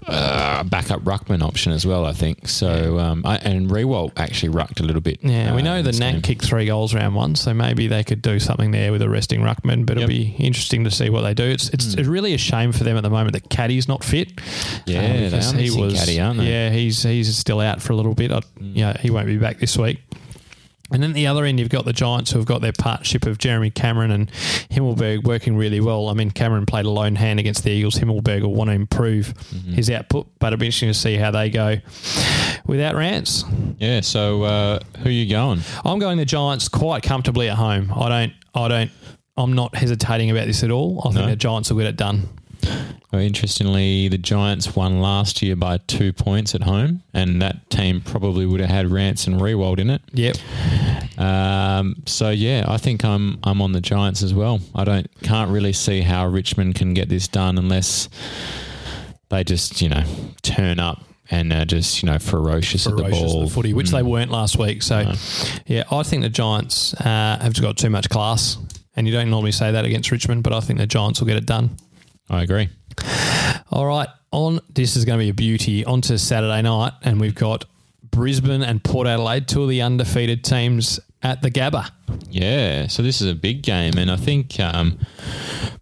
uh, 0.07 0.65
backup 0.65 1.01
ruckman 1.03 1.43
option 1.43 1.73
as 1.73 1.87
well, 1.87 2.05
I 2.05 2.13
think. 2.13 2.49
So, 2.49 2.99
um, 2.99 3.23
I, 3.25 3.37
and 3.39 3.71
Riewoldt 3.71 4.13
actually 4.17 4.51
rucked 4.51 4.81
a 4.81 4.83
little 4.83 5.01
bit. 5.01 5.19
Yeah, 5.23 5.55
we 5.55 5.63
uh, 5.63 5.65
know 5.65 5.83
the 5.83 5.93
Nat 5.93 6.23
kicked 6.23 6.45
three 6.45 6.67
goals 6.67 6.95
round 6.95 7.15
one, 7.15 7.35
so 7.35 7.55
maybe 7.55 7.87
they 7.87 8.05
could 8.05 8.23
do 8.23 8.39
something 8.39 8.71
there 8.71 8.93
with 8.93 9.03
a 9.03 9.09
resting 9.09 9.41
ruckman. 9.41 9.87
But 9.87 9.97
it'll 9.97 10.09
be 10.09 10.35
interesting 10.39 10.85
to 10.85 10.91
see 10.91 11.11
what 11.11 11.23
they 11.23 11.35
do. 11.35 11.45
It's 11.45 11.69
it's, 11.71 11.95
it's 11.95 12.09
really 12.09 12.35
a 12.35 12.39
shame 12.39 12.73
for 12.73 12.85
them 12.85 12.97
at 12.97 13.03
the 13.03 13.11
moment 13.11 13.33
that 13.33 13.49
Caddy's 13.49 13.89
not 13.89 14.05
fit. 14.05 14.33
Yeah, 14.87 15.25
because 15.25 15.53
are 15.53 15.57
missing 15.57 15.91
Caddy, 15.91 16.21
aren't 16.21 16.39
they? 16.39 16.51
Yeah, 16.51 16.71
he's 16.71 17.03
he's 17.03 17.37
still 17.37 17.61
out 17.61 17.83
for 17.83 17.93
a 17.93 17.97
little 17.97 18.15
bit. 18.15 18.33
I, 18.33 18.41
Yeah, 18.61 18.97
he 18.99 19.11
won't 19.11 19.27
be 19.27 19.39
back 19.39 19.59
this 19.59 19.77
week. 19.77 20.01
And 20.93 21.03
then 21.03 21.11
at 21.11 21.15
the 21.15 21.27
other 21.27 21.45
end, 21.47 21.59
you've 21.59 21.71
got 21.71 21.87
the 21.87 21.93
Giants 21.95 22.31
who 22.31 22.39
have 22.39 22.47
got 22.47 22.61
their 22.61 22.73
partnership 22.73 23.25
of 23.27 23.39
Jeremy 23.39 23.71
Cameron 23.71 24.11
and 24.11 24.31
Himmelberg 24.71 25.25
working 25.25 25.57
really 25.57 25.81
well. 25.81 26.09
I 26.09 26.15
mean, 26.15 26.31
Cameron 26.31 26.67
played 26.67 26.85
a 26.85 26.91
lone 26.91 27.17
hand 27.17 27.41
against 27.41 27.65
the 27.65 27.71
Eagles. 27.71 27.95
Himmelberg 27.97 28.43
will 28.43 28.55
want 28.55 28.69
to 28.69 28.75
improve 28.75 29.35
Mm-hmm. 29.35 29.73
his 29.73 29.91
output, 29.91 30.27
but 30.39 30.49
it'll 30.49 30.59
be 30.61 30.67
interesting 30.67 30.91
to 30.91 30.95
see 30.95 31.17
how 31.17 31.31
they 31.31 31.49
go 31.51 31.79
without 32.67 32.95
Rance. 32.95 33.45
Yeah, 33.79 34.01
so 34.03 34.43
uh, 34.43 34.79
who 34.99 35.09
are 35.09 35.13
you 35.13 35.29
going? 35.31 35.61
I'm 35.85 35.99
going 35.99 36.19
the 36.19 36.25
Giants 36.25 36.69
quite 36.69 37.03
comfortably 37.03 37.49
at 37.49 37.57
home. 37.57 37.93
I 37.95 38.09
don't. 38.09 38.33
I 38.55 38.69
don't. 38.69 38.91
I'm 39.37 39.53
not 39.55 39.75
hesitating 39.75 40.31
about 40.31 40.47
this 40.47 40.63
at 40.63 40.71
all. 40.71 41.01
I 41.01 41.11
think 41.13 41.25
No? 41.25 41.27
the 41.31 41.37
Giants 41.37 41.71
will 41.71 41.79
get 41.79 41.87
it 41.89 41.97
done. 41.97 42.29
Well, 43.13 43.21
interestingly, 43.23 44.09
the 44.09 44.19
Giants 44.19 44.75
won 44.75 45.01
last 45.01 45.41
year 45.43 45.55
by 45.57 45.79
two 45.79 46.13
points 46.13 46.55
at 46.55 46.63
home, 46.63 47.03
and 47.13 47.41
that 47.41 47.71
team 47.71 48.01
probably 48.01 48.45
would 48.47 48.61
have 48.61 48.71
had 48.71 48.91
Rance 48.91 49.27
and 49.29 49.41
Riewoldt 49.41 49.79
in 49.79 49.91
it. 49.91 50.03
Yep. 50.13 50.37
Um, 51.19 52.03
so 52.07 52.31
yeah, 52.31 52.65
I 52.67 52.77
think 52.77 53.05
I'm 53.05 53.39
I'm 53.45 53.63
on 53.63 53.73
the 53.73 53.81
Giants 53.81 54.23
as 54.23 54.35
well. 54.35 54.61
I 54.75 54.85
don't 54.85 55.09
can't 55.23 55.51
really 55.51 55.73
see 55.73 56.01
how 56.01 56.27
Richmond 56.27 56.75
can 56.75 56.93
get 56.95 57.09
this 57.09 57.29
done 57.29 57.57
unless 57.59 58.09
they 59.29 59.45
just 59.45 59.81
you 59.81 59.89
know 59.89 60.03
turn 60.43 60.81
up 60.81 61.03
and 61.31 61.53
are 61.53 61.65
just 61.65 62.03
you 62.03 62.09
know 62.11 62.19
ferocious, 62.19 62.87
at 62.87 62.97
the 62.97 63.05
Ferocious 63.05 63.21
ball. 63.33 63.45
the 63.45 63.51
footy, 63.51 63.73
which 63.73 63.91
they 63.91 64.01
Mm. 64.01 64.11
weren't 64.11 64.31
last 64.31 64.59
week. 64.59 64.83
So, 64.83 65.13
yeah, 65.67 65.85
I 65.91 66.03
think 66.03 66.23
the 66.23 66.29
Giants 66.29 66.95
uh, 66.95 67.39
have 67.41 67.55
got 67.61 67.77
too 67.79 67.91
much 67.91 68.09
class, 68.11 68.59
and 68.97 69.07
you 69.07 69.13
don't 69.13 69.31
normally 69.31 69.53
say 69.53 69.71
that 69.73 69.85
against 69.85 70.11
Richmond, 70.11 70.43
but 70.43 70.53
I 70.53 70.61
think 70.61 70.79
the 70.81 70.87
Giants 70.87 71.21
will 71.21 71.27
get 71.29 71.37
it 71.37 71.47
done. 71.47 71.71
I 72.31 72.43
agree. 72.43 72.69
All 73.71 73.87
right, 73.87 74.09
on 74.31 74.61
this 74.73 74.97
is 74.97 75.05
going 75.05 75.19
to 75.19 75.25
be 75.25 75.31
a 75.31 75.35
beauty. 75.35 75.85
On 75.85 76.01
to 76.03 76.19
Saturday 76.19 76.63
night, 76.63 76.93
and 77.03 77.21
we've 77.21 77.35
got 77.35 77.65
Brisbane 78.11 78.63
and 78.63 78.83
Port 78.83 79.07
Adelaide, 79.07 79.49
two 79.49 79.63
of 79.63 79.69
the 79.69 79.83
undefeated 79.83 80.45
teams 80.45 81.01
at 81.23 81.43
the 81.43 81.51
Gabba. 81.51 81.91
Yeah, 82.31 82.87
so 82.87 83.03
this 83.03 83.21
is 83.21 83.29
a 83.31 83.35
big 83.35 83.63
game, 83.63 83.95
and 83.97 84.11
I 84.11 84.17
think 84.17 84.59
um, 84.61 84.99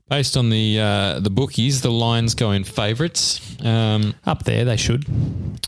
based 0.09 0.37
on 0.37 0.51
the 0.51 0.81
uh, 0.81 1.21
the 1.21 1.31
bookies, 1.31 1.83
the 1.83 1.91
Lions 1.91 2.35
go 2.35 2.51
in 2.53 2.65
favourites. 2.65 3.41
Um, 3.65 4.15
Up 4.27 4.45
there, 4.45 4.65
they 4.65 4.77
should. 4.77 5.07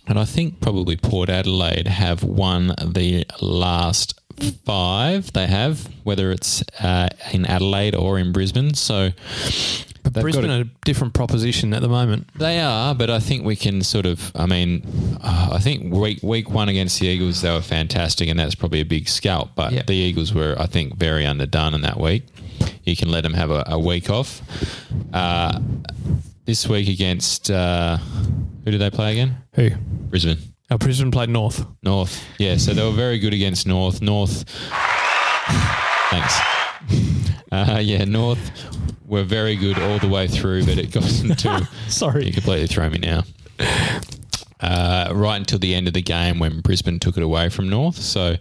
And 0.07 0.19
I 0.19 0.25
think 0.25 0.61
probably 0.61 0.97
Port 0.97 1.31
Adelaide 1.31 1.87
have 1.87 2.23
won 2.23 2.69
the 2.85 3.25
last 3.41 4.21
five 4.65 5.33
they 5.33 5.47
have, 5.47 5.89
whether 6.05 6.31
it's 6.31 6.63
uh, 6.81 7.09
in 7.33 7.45
Adelaide 7.47 7.95
or 7.95 8.19
in 8.19 8.33
Brisbane. 8.33 8.75
So 8.75 9.11
But 10.03 10.15
Brisbane 10.23 10.47
got 10.47 10.59
are 10.59 10.61
a 10.63 10.71
different 10.85 11.15
proposition 11.15 11.73
at 11.75 11.81
the 11.83 11.89
moment. 11.89 12.29
they 12.37 12.61
are, 12.61 12.95
but 12.95 13.11
I 13.11 13.21
think 13.21 13.45
we 13.45 13.57
can 13.57 13.83
sort 13.83 14.07
of. 14.07 14.31
I 14.35 14.47
mean, 14.47 14.83
uh, 15.23 15.51
I 15.53 15.59
think 15.61 15.93
week 15.93 16.23
week 16.23 16.51
one 16.51 16.69
against 16.69 17.01
the 17.01 17.07
Eagles 17.07 17.41
they 17.43 17.51
were 17.51 17.63
fantastic, 17.63 18.29
and 18.29 18.39
that's 18.39 18.55
probably 18.55 18.81
a 18.81 18.85
big 18.85 19.09
scalp. 19.09 19.51
But 19.55 19.73
Yep. 19.73 19.87
the 19.87 19.95
Eagles 19.95 20.33
were, 20.35 20.55
I 20.59 20.67
think, 20.67 20.97
very 20.97 21.27
underdone 21.27 21.75
in 21.75 21.81
that 21.83 21.99
week. 21.99 22.25
You 22.85 22.95
can 22.97 23.11
let 23.11 23.23
them 23.23 23.35
have 23.35 23.51
a, 23.51 23.65
a 23.67 23.79
week 23.79 24.11
off. 24.11 24.43
Uh, 25.13 25.59
this 26.45 26.69
week 26.69 26.89
against 26.89 27.51
uh, 27.51 27.97
who 28.65 28.71
did 28.71 28.79
they 28.81 28.91
play 28.91 29.13
again? 29.13 29.37
Who? 29.55 29.71
Brisbane. 30.11 30.37
Oh, 30.75 30.77
Brisbane 30.77 31.13
played 31.13 31.29
North. 31.29 31.65
North. 31.85 32.25
Yeah, 32.37 32.57
so 32.57 32.75
they 32.75 32.83
were 32.83 32.91
very 32.91 33.21
good 33.21 33.33
against 33.33 33.65
North. 33.65 34.03
North. 34.03 34.45
Thanks. 36.11 36.35
Uh, 37.53 37.79
yeah, 37.81 38.05
North 38.05 38.41
were 39.07 39.23
very 39.23 39.55
good 39.55 39.79
all 39.79 40.01
the 40.01 40.09
way 40.09 40.27
through, 40.27 40.67
but 40.67 40.77
it 40.77 40.91
got 40.91 41.09
into. 41.23 41.69
Sorry. 41.89 42.27
You 42.27 42.33
completely 42.33 42.67
throw 42.67 42.91
me 42.91 42.99
now. 42.99 43.23
Uh, 44.59 45.13
right 45.15 45.37
until 45.37 45.61
the 45.61 45.73
end 45.73 45.87
of 45.87 45.95
the 45.95 46.03
game 46.03 46.41
when 46.41 46.61
Brisbane 46.63 46.99
took 46.99 47.17
it 47.17 47.23
away 47.23 47.49
from 47.51 47.69
North. 47.69 47.97
So 47.97 48.35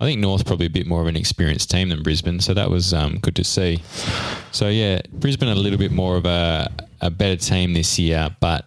I 0.00 0.04
think 0.04 0.20
North 0.20 0.46
probably 0.46 0.66
a 0.66 0.70
bit 0.70 0.86
more 0.86 1.00
of 1.00 1.08
an 1.08 1.16
experienced 1.16 1.72
team 1.72 1.88
than 1.88 2.04
Brisbane. 2.04 2.38
So 2.38 2.54
that 2.54 2.70
was 2.70 2.94
um, 2.94 3.18
good 3.18 3.34
to 3.34 3.42
see. 3.42 3.82
So 4.52 4.68
yeah, 4.68 5.00
Brisbane 5.12 5.48
a 5.48 5.56
little 5.56 5.78
bit 5.78 5.90
more 5.90 6.16
of 6.16 6.24
a, 6.24 6.70
a 7.00 7.10
better 7.10 7.36
team 7.36 7.72
this 7.72 7.98
year, 7.98 8.30
but 8.38 8.64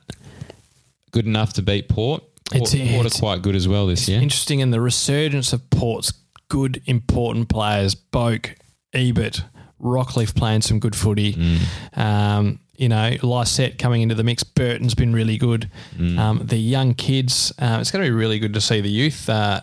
good 1.11 1.25
enough 1.25 1.53
to 1.53 1.61
beat 1.61 1.87
Port. 1.87 2.21
It's- 2.53 2.71
Port 2.71 2.73
it's- 3.05 3.15
are 3.17 3.19
quite 3.19 3.41
good 3.41 3.55
as 3.55 3.67
well 3.67 3.87
this 3.87 4.07
year. 4.07 4.21
Interesting 4.21 4.59
in 4.59 4.71
the 4.71 4.79
resurgence 4.81 5.51
of 5.53 5.67
Port's 5.69 6.13
good, 6.47 6.81
important 6.85 7.49
players. 7.49 7.95
Boak, 7.95 8.55
Ebert, 8.93 9.43
Rockliff 9.81 10.35
playing 10.35 10.61
some 10.61 10.79
good 10.79 10.95
footy. 10.95 11.35
Um, 11.95 12.59
you 12.77 12.89
know, 12.89 13.15
Lycett 13.23 13.79
coming 13.79 14.01
into 14.01 14.15
the 14.15 14.23
mix. 14.23 14.43
Burton's 14.43 14.93
been 14.95 15.13
really 15.13 15.37
good. 15.37 15.69
Um, 15.99 16.41
the 16.43 16.57
young 16.57 16.93
kids, 16.93 17.51
uh, 17.59 17.77
it's 17.81 17.89
going 17.91 18.03
to 18.03 18.09
be 18.09 18.13
really 18.15 18.37
good 18.39 18.53
to 18.53 18.61
see 18.61 18.81
the 18.81 18.89
youth 18.89 19.29
uh, 19.29 19.61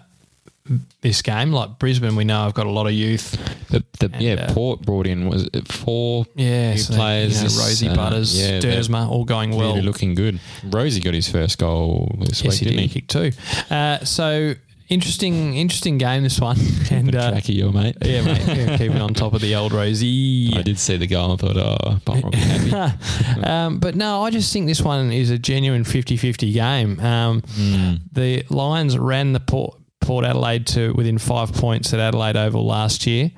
this 1.01 1.23
game. 1.23 1.53
Like 1.53 1.79
Brisbane, 1.79 2.15
we 2.17 2.25
know 2.25 2.43
I've 2.43 2.55
got 2.55 2.67
a 2.67 2.71
lot 2.71 2.87
of 2.87 2.93
youth. 2.93 3.33
The, 3.71 3.85
the, 3.99 4.11
yeah, 4.19 4.35
uh, 4.35 4.53
Port 4.55 4.83
brought 4.83 5.07
in 5.07 5.29
was 5.29 5.49
it 5.53 5.67
four 5.71 6.27
Yeah, 6.35 6.73
new 6.75 6.79
so, 6.79 6.95
players. 6.95 7.37
You 7.43 7.49
know, 7.49 7.55
Rozee 7.65 7.91
uh, 7.91 7.95
Butters, 7.97 8.41
yeah, 8.41 8.59
Duursma, 8.61 9.09
all 9.09 9.25
going 9.25 9.51
well. 9.51 9.71
really 9.71 9.83
looking 9.83 10.15
good. 10.15 10.41
Rozee 10.65 11.03
got 11.03 11.15
his 11.15 11.29
first 11.29 11.59
goal 11.59 12.15
this 12.21 12.43
yes, 12.45 12.53
week, 12.55 12.59
he 12.61 12.65
didn't 12.67 12.81
did 12.83 12.91
he? 12.91 13.01
kick 13.01 13.09
too. 13.09 13.75
Uh, 13.75 13.99
so 14.05 14.55
interesting, 14.89 15.57
interesting 15.57 15.97
game 15.99 16.23
this 16.23 16.39
one. 16.39 16.59
And 16.91 17.17
uh, 17.17 17.31
Jackie, 17.33 17.55
your 17.55 17.73
mate. 17.73 17.97
yeah, 18.03 18.21
mate, 18.23 18.79
keeping 18.79 19.01
on 19.01 19.15
top 19.15 19.33
of 19.33 19.41
the 19.41 19.55
old 19.55 19.73
Rozee. 19.73 20.55
I 20.55 20.61
did 20.63 20.79
see 20.79 20.99
the 20.99 21.07
goal 21.07 21.31
and 21.31 21.41
thought, 21.41 21.57
oh, 21.57 21.99
Bomber 22.05 22.23
will 22.25 22.31
be 22.33 22.37
happy. 22.37 23.43
um, 23.43 23.79
but 23.79 23.95
no, 23.97 24.23
I 24.23 24.31
just 24.31 24.53
think 24.53 24.67
this 24.67 24.83
one 24.83 25.11
is 25.11 25.31
a 25.31 25.39
genuine 25.39 25.85
50-50 25.85 26.53
game. 26.53 27.01
Um, 27.01 27.41
Hmm. 27.57 27.95
The 28.13 28.45
Lions 28.51 28.99
ran 28.99 29.33
the 29.33 29.41
Port, 29.41 29.79
Port 30.03 30.25
Adelaide 30.27 30.67
to 30.69 30.93
within 30.93 31.17
five 31.19 31.53
points 31.55 31.95
at 31.95 32.01
Adelaide 32.01 32.37
Oval 32.37 32.67
last 32.67 33.07
year. 33.07 33.31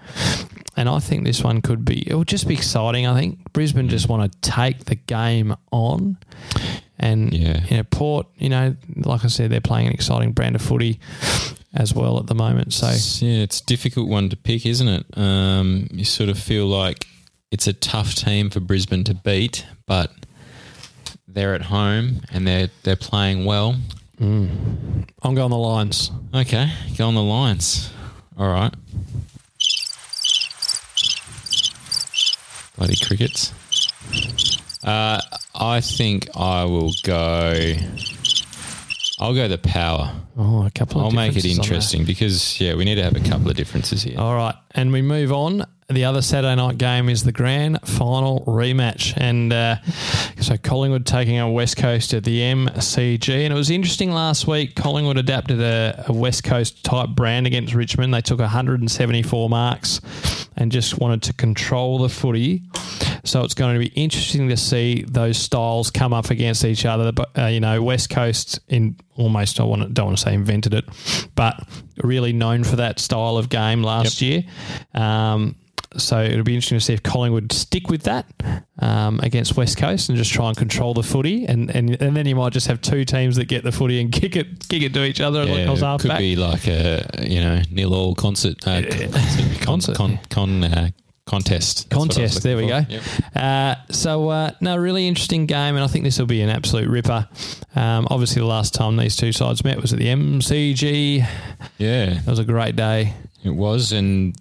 And 0.77 0.89
I 0.89 0.99
think 0.99 1.25
this 1.25 1.41
one 1.45 1.63
could 1.63 1.85
be, 1.85 2.03
it 2.09 2.15
will 2.15 2.25
just 2.25 2.49
be 2.49 2.55
exciting. 2.55 3.07
I 3.07 3.17
think 3.19 3.53
Brisbane 3.53 3.89
just 3.89 4.09
want 4.09 4.33
to 4.33 4.39
take 4.51 4.87
the 4.87 4.97
game 4.97 5.55
on. 5.71 6.17
And, 6.99 7.33
Yeah. 7.33 7.63
you 7.71 7.77
know, 7.77 7.85
Port, 7.85 8.27
you 8.39 8.49
know, 8.49 8.75
like 8.97 9.25
I 9.25 9.29
said, 9.29 9.51
they're 9.51 9.61
playing 9.61 9.87
an 9.87 9.93
exciting 9.93 10.33
brand 10.33 10.57
of 10.57 10.63
footy 10.63 10.99
as 11.75 11.95
well 11.95 12.19
at 12.19 12.27
the 12.27 12.35
moment. 12.35 12.73
So, 12.73 12.87
It's- 12.87 13.23
yeah, 13.23 13.39
it's 13.43 13.61
a 13.61 13.65
difficult 13.67 14.09
one 14.09 14.29
to 14.31 14.37
pick, 14.37 14.67
isn't 14.67 14.89
it? 14.89 15.07
Um, 15.17 15.87
you 15.93 16.05
sort 16.05 16.29
of 16.29 16.39
feel 16.39 16.67
like 16.67 17.07
it's 17.53 17.69
a 17.69 17.73
tough 17.73 18.15
team 18.17 18.51
for 18.51 18.59
Brisbane 18.61 19.05
to 19.05 19.15
beat, 19.15 19.65
but 19.87 20.13
they're 21.29 21.55
at 21.55 21.63
home 21.63 22.21
and 22.33 22.47
they're 22.47 22.71
they're 22.85 22.97
playing 22.97 23.45
well. 23.45 23.77
I'm 25.23 25.35
going 25.35 25.51
the 25.51 25.57
Lions. 25.57 26.11
Okay, 26.35 26.71
go 26.97 27.09
on 27.09 27.15
the 27.15 27.23
Lions. 27.23 27.91
All 28.39 28.49
right. 28.49 28.73
Bloody 32.77 32.97
crickets. 32.97 33.53
Uh, 34.83 35.21
I 35.55 35.81
think 35.81 36.29
I 36.37 36.65
will 36.65 36.93
go. 37.05 37.75
I'll 39.21 39.35
go 39.35 39.47
the 39.47 39.59
power. 39.59 40.13
Oh, 40.37 40.67
a 40.67 40.71
couple 40.71 41.01
of 41.01 41.07
I'll 41.07 41.11
make 41.13 41.31
it 41.37 41.43
differences 41.43 41.59
on 41.59 41.63
that. 41.63 41.65
interesting 41.67 42.05
because 42.05 42.61
yeah, 42.61 42.75
we 42.75 42.85
need 42.85 42.97
to 42.97 43.05
have 43.05 43.15
a 43.17 43.21
couple 43.21 43.49
of 43.49 43.57
differences 43.57 44.03
here. 44.03 44.19
All 44.19 44.35
right, 44.35 44.55
and 44.73 44.93
we 44.93 45.03
move 45.03 45.33
on. 45.33 45.65
The 45.95 46.07
other 46.07 46.23
Saturday 46.23 46.57
night 46.57 46.77
game 46.77 47.09
is 47.09 47.23
the 47.23 47.31
grand 47.31 47.81
final 47.83 48.41
rematch, 48.49 49.15
and 49.17 49.53
uh, 49.53 49.77
so 50.41 50.57
Collingwood 50.57 51.07
taking 51.07 51.39
on 51.39 51.53
West 51.53 51.77
Coast 51.77 52.13
at 52.15 52.25
the 52.25 52.41
MCG. 52.41 53.33
And 53.33 53.53
it 53.53 53.57
was 53.57 53.71
interesting 53.71 54.11
last 54.11 54.49
week. 54.49 54.75
Collingwood 54.75 55.19
adapted 55.19 55.61
a, 55.61 56.07
a 56.09 56.13
West 56.13 56.43
Coast 56.43 56.83
type 56.85 57.11
brand 57.11 57.47
against 57.47 57.75
Richmond. 57.75 58.13
They 58.13 58.23
took 58.23 58.41
174 58.41 59.49
marks 59.49 60.01
and 60.57 60.73
just 60.73 60.99
wanted 60.99 61.23
to 61.23 61.33
control 61.33 61.99
the 61.99 62.09
footy. 62.09 62.65
So 63.23 63.45
it's 63.45 63.55
going 63.55 63.75
to 63.75 63.79
be 63.79 63.95
interesting 63.95 64.49
to 64.49 64.57
see 64.57 65.05
those 65.07 65.39
styles 65.39 65.93
come 65.93 66.13
up 66.13 66.31
against 66.31 66.65
each 66.65 66.85
other. 66.85 67.13
But 67.13 67.39
uh, 67.39 67.47
you 67.47 67.61
know, 67.61 67.81
West 67.81 68.11
Coast 68.11 68.59
in 68.67 68.97
almost 69.15 69.61
I 69.61 69.63
want 69.63 69.83
to, 69.83 69.89
don't 69.91 70.07
want 70.07 70.19
to 70.19 70.25
say 70.25 70.35
invented 70.35 70.75
it, 70.75 70.87
but 71.37 71.69
really 72.03 72.33
known 72.33 72.65
for 72.65 72.75
that 72.77 72.99
style 72.99 73.37
of 73.37 73.49
game 73.49 73.85
last 73.85 74.21
year. 74.21 74.43
Um, 74.93 75.55
so 75.97 76.23
it'll 76.23 76.43
be 76.45 76.55
interesting 76.55 76.79
to 76.79 76.85
see 76.85 76.93
if 76.95 77.03
Collingwood 77.03 77.53
stick 77.53 77.89
with 77.89 78.03
that 78.05 78.27
um, 78.81 79.21
against 79.23 79.57
West 79.57 79.77
Coast 79.79 80.09
and 80.09 80.19
just 80.19 80.33
try 80.33 80.49
and 80.49 80.57
control 80.57 80.95
the 80.95 81.03
footy, 81.03 81.47
and, 81.47 81.71
and 81.75 82.01
and 82.01 82.17
then 82.17 82.27
you 82.27 82.37
might 82.37 82.53
just 82.53 82.67
have 82.67 82.81
two 82.81 83.05
teams 83.05 83.37
that 83.37 83.47
get 83.47 83.65
the 83.65 83.73
footy 83.73 84.01
and 84.01 84.13
kick 84.21 84.37
it 84.37 84.69
kick 84.69 84.83
it 84.83 84.95
to 84.95 85.05
each 85.05 85.21
other. 85.21 85.45
Yeah, 85.45 85.71
like 85.71 86.01
it 86.05 86.09
could 86.09 86.19
be 86.19 86.37
like 86.37 86.67
a 86.69 87.07
you 87.23 87.41
know 87.41 87.61
nil 87.71 87.95
all 87.95 88.15
concert 88.15 88.67
uh, 88.67 88.83
concert, 88.91 89.61
Concert. 89.63 89.97
con, 89.97 90.19
con, 90.31 90.65
uh, 90.65 90.89
contest 91.27 91.89
That's 91.89 91.99
what 91.99 92.19
I 92.19 92.23
was 92.23 92.33
contest. 92.33 92.43
There 92.43 92.57
we 92.57 92.67
go. 92.67 92.83
Yep. 92.87 93.03
Uh, 93.35 93.75
so, 93.91 94.29
uh, 94.29 94.51
no, 94.61 94.77
really 94.77 95.09
interesting 95.09 95.47
game, 95.47 95.75
and 95.75 95.83
I 95.83 95.87
think 95.87 96.05
this 96.05 96.19
will 96.19 96.27
be 96.27 96.43
an 96.43 96.51
absolute 96.51 96.87
ripper. 96.89 97.27
Um, 97.75 98.07
obviously, 98.11 98.41
the 98.41 98.47
last 98.47 98.75
time 98.75 98.97
these 98.99 99.17
two 99.17 99.33
sides 99.33 99.65
met 99.65 99.81
was 99.81 99.93
at 99.95 99.99
the 99.99 100.09
MCG. 100.09 101.27
Yeah, 101.79 102.15
That 102.15 102.27
was 102.27 102.39
a 102.39 102.45
great 102.45 102.77
day. 102.77 103.15
it 103.43 103.55
was, 103.55 103.93
and 103.93 104.35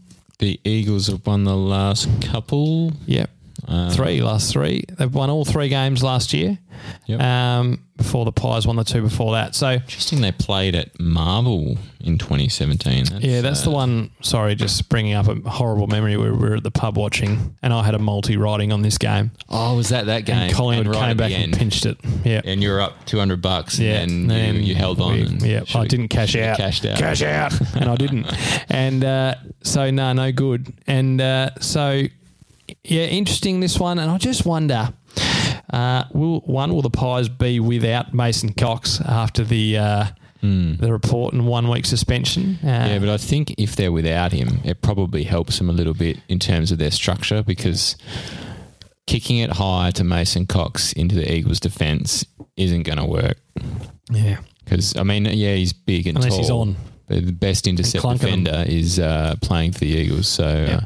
the 0.43 0.59
Eagles 0.65 1.07
have 1.07 1.25
won 1.25 1.45
the 1.45 1.55
last 1.55 2.09
couple. 2.21 2.91
Yep. 3.05 3.29
Um, 3.67 3.89
Three, 3.91 4.21
last 4.21 4.51
three. 4.51 4.83
They've 4.97 5.13
won 5.13 5.29
all 5.29 5.45
three 5.45 5.69
games 5.69 6.03
last 6.03 6.33
year. 6.33 6.57
Yep. 7.05 7.19
Um, 7.21 7.85
before 7.95 8.25
the 8.25 8.31
Pies 8.31 8.65
won 8.67 8.75
the 8.75 8.83
two 8.83 9.01
before 9.01 9.33
that. 9.33 9.55
So, 9.55 9.71
Interesting. 9.73 10.19
They 10.21 10.31
played 10.31 10.75
at 10.75 10.99
Marvel 10.99 11.77
in 12.01 12.17
2017. 12.17 13.05
That's, 13.05 13.23
yeah, 13.23 13.41
that's 13.41 13.61
the 13.61 13.69
uh, 13.69 13.73
one. 13.73 14.11
Sorry, 14.21 14.55
just 14.55 14.89
bringing 14.89 15.13
up 15.13 15.27
a 15.27 15.35
horrible 15.49 15.87
memory 15.87 16.17
we 16.17 16.29
were 16.31 16.55
at 16.55 16.63
the 16.63 16.71
pub 16.71 16.97
watching, 16.97 17.55
and 17.61 17.71
I 17.71 17.83
had 17.83 17.93
a 17.95 17.99
multi 17.99 18.35
riding 18.35 18.73
on 18.73 18.81
this 18.81 18.97
game. 18.97 19.31
Oh, 19.47 19.75
was 19.77 19.89
that 19.89 20.07
that 20.07 20.25
game? 20.25 20.35
And 20.35 20.53
Collingwood 20.53 20.87
right 20.87 21.07
came 21.09 21.17
back 21.17 21.31
and 21.31 21.53
pinched 21.53 21.85
it. 21.85 21.97
Yeah. 22.25 22.41
and 22.43 22.61
you 22.61 22.69
were 22.71 22.81
up 22.81 23.05
200 23.05 23.41
bucks 23.41 23.79
Yeah, 23.79 24.01
and 24.01 24.29
then 24.29 24.55
you, 24.55 24.61
you 24.61 24.75
held 24.75 24.99
on. 24.99 25.13
we- 25.13 25.49
yeah, 25.49 25.63
I 25.75 25.87
didn't 25.87 26.09
cash 26.09 26.35
out. 26.35 26.57
Cashed 26.57 26.85
out. 26.85 26.97
Cash 26.97 27.21
out, 27.21 27.53
and 27.75 27.85
I 27.85 27.95
didn't. 27.95 28.25
And 28.69 29.05
uh, 29.05 29.35
so 29.61 29.89
no, 29.91 30.11
no 30.13 30.31
good. 30.31 30.73
And 30.87 31.21
uh, 31.21 31.51
so 31.61 32.03
yeah, 32.83 33.03
interesting 33.03 33.59
this 33.59 33.79
one. 33.79 33.99
And 33.99 34.09
I 34.11 34.17
just 34.17 34.45
wonder, 34.45 34.93
uh, 35.71 36.03
will 36.13 36.41
one 36.41 36.73
will 36.73 36.81
the 36.81 36.89
Pies 36.89 37.29
be 37.29 37.59
without 37.59 38.13
Mason 38.13 38.53
Cox 38.53 38.99
after 39.01 39.43
the 39.43 39.77
uh, 39.77 40.05
the 40.41 40.91
report 40.91 41.33
and 41.33 41.47
one 41.47 41.69
week 41.69 41.85
suspension? 41.85 42.57
Uh. 42.63 42.67
Yeah, 42.67 42.99
but 42.99 43.09
I 43.09 43.17
think 43.17 43.55
if 43.57 43.75
they're 43.75 43.91
without 43.93 44.31
him, 44.33 44.59
it 44.65 44.81
probably 44.81 45.23
helps 45.23 45.57
them 45.57 45.69
a 45.69 45.73
little 45.73 45.93
bit 45.93 46.19
in 46.27 46.39
terms 46.39 46.71
of 46.71 46.77
their 46.79 46.91
structure 46.91 47.41
because 47.43 47.95
kicking 49.07 49.37
it 49.37 49.51
high 49.51 49.91
to 49.91 50.03
Mason 50.03 50.45
Cox 50.45 50.93
into 50.93 51.15
the 51.15 51.31
Eagles' 51.31 51.59
defence 51.59 52.25
isn't 52.57 52.83
going 52.83 52.97
to 52.97 53.05
work. 53.05 53.37
yeah. 54.11 54.37
Because 54.63 54.95
I 54.95 55.03
mean, 55.03 55.25
yeah, 55.25 55.55
he's 55.55 55.73
big 55.73 56.07
and 56.07 56.17
Unless 56.17 56.31
tall, 56.31 56.39
he's 56.41 56.49
on. 56.49 56.75
But 57.07 57.25
the 57.25 57.33
best 57.33 57.67
intercept 57.67 58.01
defender 58.01 58.63
is 58.65 58.97
uh, 58.97 59.35
playing 59.41 59.73
for 59.73 59.79
the 59.79 59.87
Eagles. 59.87 60.27
So 60.27 60.45
uh, 60.45 60.85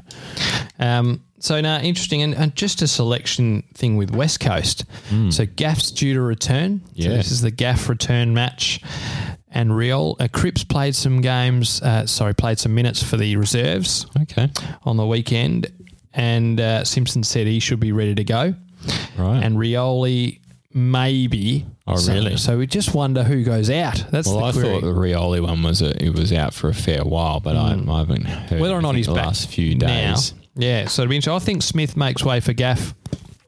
Um, 0.79 1.23
so 1.39 1.61
now 1.61 1.79
interesting, 1.79 2.21
and, 2.21 2.33
and 2.33 2.55
just 2.55 2.81
a 2.81 2.87
selection 2.87 3.63
thing 3.73 3.97
with 3.97 4.11
West 4.11 4.39
Coast. 4.39 4.85
So 5.29 5.45
Gaff's 5.45 5.91
due 5.91 6.13
to 6.15 6.21
return. 6.21 6.81
So. 6.87 6.91
Yeah. 6.95 7.09
this 7.09 7.31
is 7.31 7.41
the 7.41 7.51
Gaff 7.51 7.89
return 7.89 8.33
match, 8.33 8.81
and 9.51 9.71
Riol 9.71 10.19
uh, 10.19 10.27
Cripps 10.27 10.63
played 10.63 10.95
some 10.95 11.21
games. 11.21 11.81
Uh, 11.81 12.05
sorry, 12.05 12.33
played 12.33 12.59
some 12.59 12.73
minutes 12.73 13.03
for 13.03 13.17
the 13.17 13.35
reserves 13.35 14.05
okay, 14.21 14.49
on 14.83 14.97
the 14.97 15.05
weekend, 15.05 15.71
and 16.13 16.59
uh, 16.59 16.83
Simpson 16.83 17.23
said 17.23 17.47
he 17.47 17.59
should 17.59 17.79
be 17.79 17.91
ready 17.91 18.15
to 18.15 18.23
go, 18.23 18.53
right. 19.17 19.43
and 19.43 19.57
Rioli 19.57 20.39
maybe. 20.73 21.65
Oh, 21.87 21.95
So- 21.95 22.13
really? 22.13 22.37
So 22.37 22.57
we 22.57 22.67
just 22.67 22.93
wonder 22.93 23.23
who 23.23 23.43
goes 23.43 23.69
out. 23.69 24.05
That's 24.11 24.27
well, 24.27 24.39
the 24.39 24.43
I 24.45 24.51
query. 24.51 24.67
thought 24.67 24.81
the 24.81 24.93
Rioli 24.93 25.41
one 25.41 25.63
was 25.63 25.81
a, 25.81 26.03
it 26.03 26.13
was 26.13 26.31
out 26.33 26.53
for 26.53 26.69
a 26.69 26.73
fair 26.73 27.03
while, 27.03 27.39
but 27.39 27.55
I, 27.55 27.73
I 27.87 27.97
haven't 27.99 28.25
heard. 28.25 28.59
Whether 28.59 28.75
or 28.75 28.81
not 28.81 28.95
he's 28.95 29.07
the 29.07 29.13
back 29.15 29.25
last 29.27 29.49
few 29.49 29.75
now. 29.75 30.15
Yeah, 30.57 30.87
so. 30.87 31.07
I 31.35 31.39
think 31.39 31.61
Smith 31.61 31.95
makes 31.95 32.23
way 32.23 32.39
for 32.39 32.53
Gaff. 32.53 32.95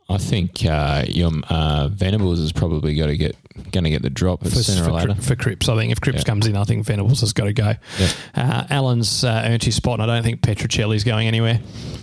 I 0.10 0.18
think 0.18 0.66
uh, 0.66 1.06
your 1.08 1.32
uh, 1.50 1.88
Venables 1.90 2.40
has 2.40 2.52
probably 2.52 2.96
got 2.96 3.08
to 3.08 3.18
get 3.18 3.36
going 3.72 3.84
to 3.84 3.90
get 3.90 4.02
the 4.02 4.10
drop 4.10 4.44
for, 4.44 4.50
sooner 4.50 4.84
for, 4.84 4.90
or 4.92 4.94
later. 4.94 5.16
For 5.16 5.36
Cripps. 5.36 5.70
I 5.70 5.76
think 5.76 5.92
if 5.92 6.02
Cripps 6.02 6.20
Yeah. 6.20 6.24
comes 6.24 6.48
in, 6.48 6.56
I 6.56 6.64
think 6.64 6.86
Venables 6.86 7.22
has 7.22 7.34
got 7.34 7.46
to 7.46 7.54
go. 7.54 7.74
Yeah. 8.00 8.10
Uh, 8.36 8.68
Allen's 8.70 9.24
uh, 9.24 9.44
earned 9.46 9.64
his 9.64 9.76
spot, 9.76 10.00
and 10.00 10.10
I 10.10 10.16
don't 10.16 10.24
think 10.24 10.42
Petruccelli's 10.42 11.04
going 11.04 11.28
anywhere. 11.28 11.60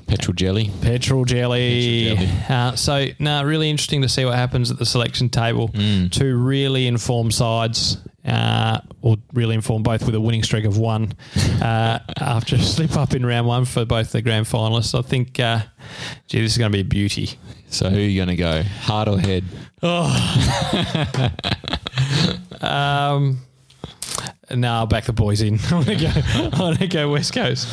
Petrol 0.07 0.35
jelly. 0.35 0.71
Petrol 0.83 1.25
jelly. 1.25 2.09
Petrol 2.09 2.27
jelly. 2.27 2.45
Uh, 2.49 2.77
so, 2.77 3.07
no, 3.19 3.43
really 3.45 3.69
interesting 3.71 4.03
to 4.03 4.09
see 4.09 4.25
what 4.25 4.35
happens 4.35 4.71
at 4.71 4.79
the 4.79 4.87
selection 4.87 5.29
table. 5.29 5.69
Mm. 5.71 6.13
Two 6.13 6.37
really 6.37 6.87
informed 6.87 7.35
sides, 7.35 7.99
uh, 8.25 8.81
or 9.03 9.17
really 9.33 9.55
informed 9.55 9.85
both 9.85 10.05
with 10.07 10.15
a 10.15 10.21
winning 10.21 10.43
streak 10.43 10.65
of 10.65 10.79
one 10.79 11.13
uh, 11.61 11.99
after 12.21 12.57
a 12.57 12.59
slip 12.61 12.97
up 12.97 13.15
in 13.15 13.25
round 13.27 13.47
one 13.47 13.65
for 13.65 13.85
both 13.85 14.13
the 14.13 14.23
grand 14.23 14.47
finalists. 14.47 14.97
I 14.97 15.03
think, 15.03 15.41
uh, 15.41 15.61
gee, 16.29 16.41
this 16.41 16.53
is 16.53 16.59
going 16.59 16.71
to 16.71 16.77
be 16.77 16.83
a 16.83 16.85
beauty. 16.85 17.31
So 17.69 17.91
who 17.91 17.97
are 17.97 18.01
you 18.01 18.17
going 18.19 18.29
to 18.29 18.37
go? 18.37 18.63
Heart 18.63 19.09
or 19.09 19.19
head? 19.19 19.45
Um, 22.61 23.41
no, 24.51 24.73
I'll 24.73 24.87
back 24.87 25.05
the 25.05 25.13
boys 25.13 25.43
in. 25.43 25.59
I 25.71 25.75
want 25.75 25.87
to 25.87 25.97
go. 25.97 26.11
I 26.15 26.59
want 26.59 26.79
to 26.79 26.87
go 26.89 27.11
West 27.11 27.33
Coast. 27.33 27.69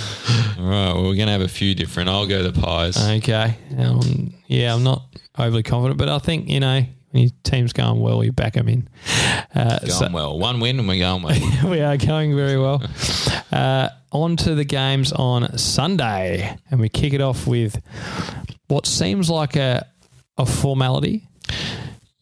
All 0.59 0.65
right. 0.65 0.93
Well, 0.93 1.03
we're 1.03 1.15
going 1.15 1.27
to 1.27 1.31
have 1.31 1.41
a 1.41 1.47
few 1.47 1.75
different. 1.75 2.09
I'll 2.09 2.27
go 2.27 2.43
the 2.43 2.59
pies. 2.59 2.97
Okay. 2.97 3.57
Um, 3.77 4.33
yeah, 4.47 4.73
I'm 4.73 4.83
not 4.83 5.03
overly 5.37 5.63
confident, 5.63 5.97
but 5.97 6.09
I 6.09 6.19
think 6.19 6.49
you 6.49 6.59
know 6.59 6.83
when 7.11 7.23
your 7.23 7.31
team's 7.43 7.73
going 7.73 7.99
well, 7.99 8.23
you 8.23 8.31
back 8.31 8.53
them 8.53 8.67
in. 8.67 8.89
Uh, 9.55 9.79
going 9.79 9.91
so- 9.91 10.09
well. 10.11 10.37
One 10.37 10.59
win 10.59 10.79
and 10.79 10.87
we're 10.87 10.99
going 10.99 11.23
well. 11.23 11.39
we 11.69 11.81
are 11.81 11.97
going 11.97 12.35
very 12.35 12.57
well. 12.59 12.83
Uh, 13.51 13.89
on 14.11 14.35
to 14.37 14.55
the 14.55 14.65
games 14.65 15.11
on 15.11 15.57
Sunday, 15.57 16.57
and 16.69 16.79
we 16.79 16.89
kick 16.89 17.13
it 17.13 17.21
off 17.21 17.47
with 17.47 17.81
what 18.67 18.85
seems 18.85 19.29
like 19.29 19.55
a 19.55 19.87
a 20.37 20.45
formality. 20.45 21.27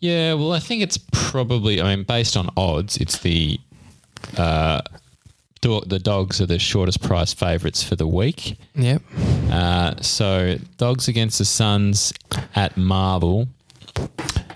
Yeah. 0.01 0.33
Well, 0.33 0.51
I 0.51 0.59
think 0.59 0.83
it's 0.83 0.97
probably. 1.11 1.81
I 1.81 1.95
mean, 1.95 2.03
based 2.03 2.35
on 2.35 2.49
odds, 2.57 2.97
it's 2.97 3.19
the 3.19 3.59
uh, 4.37 4.81
do- 5.61 5.83
the 5.85 5.99
dogs 5.99 6.41
are 6.41 6.45
the 6.45 6.59
shortest 6.59 7.01
price 7.01 7.33
favourites 7.33 7.83
for 7.83 7.95
the 7.95 8.07
week. 8.07 8.57
Yep. 8.75 9.01
Uh, 9.51 10.01
so 10.01 10.57
dogs 10.77 11.07
against 11.07 11.37
the 11.37 11.45
Suns 11.45 12.13
at 12.55 12.75
Marvel. 12.77 13.47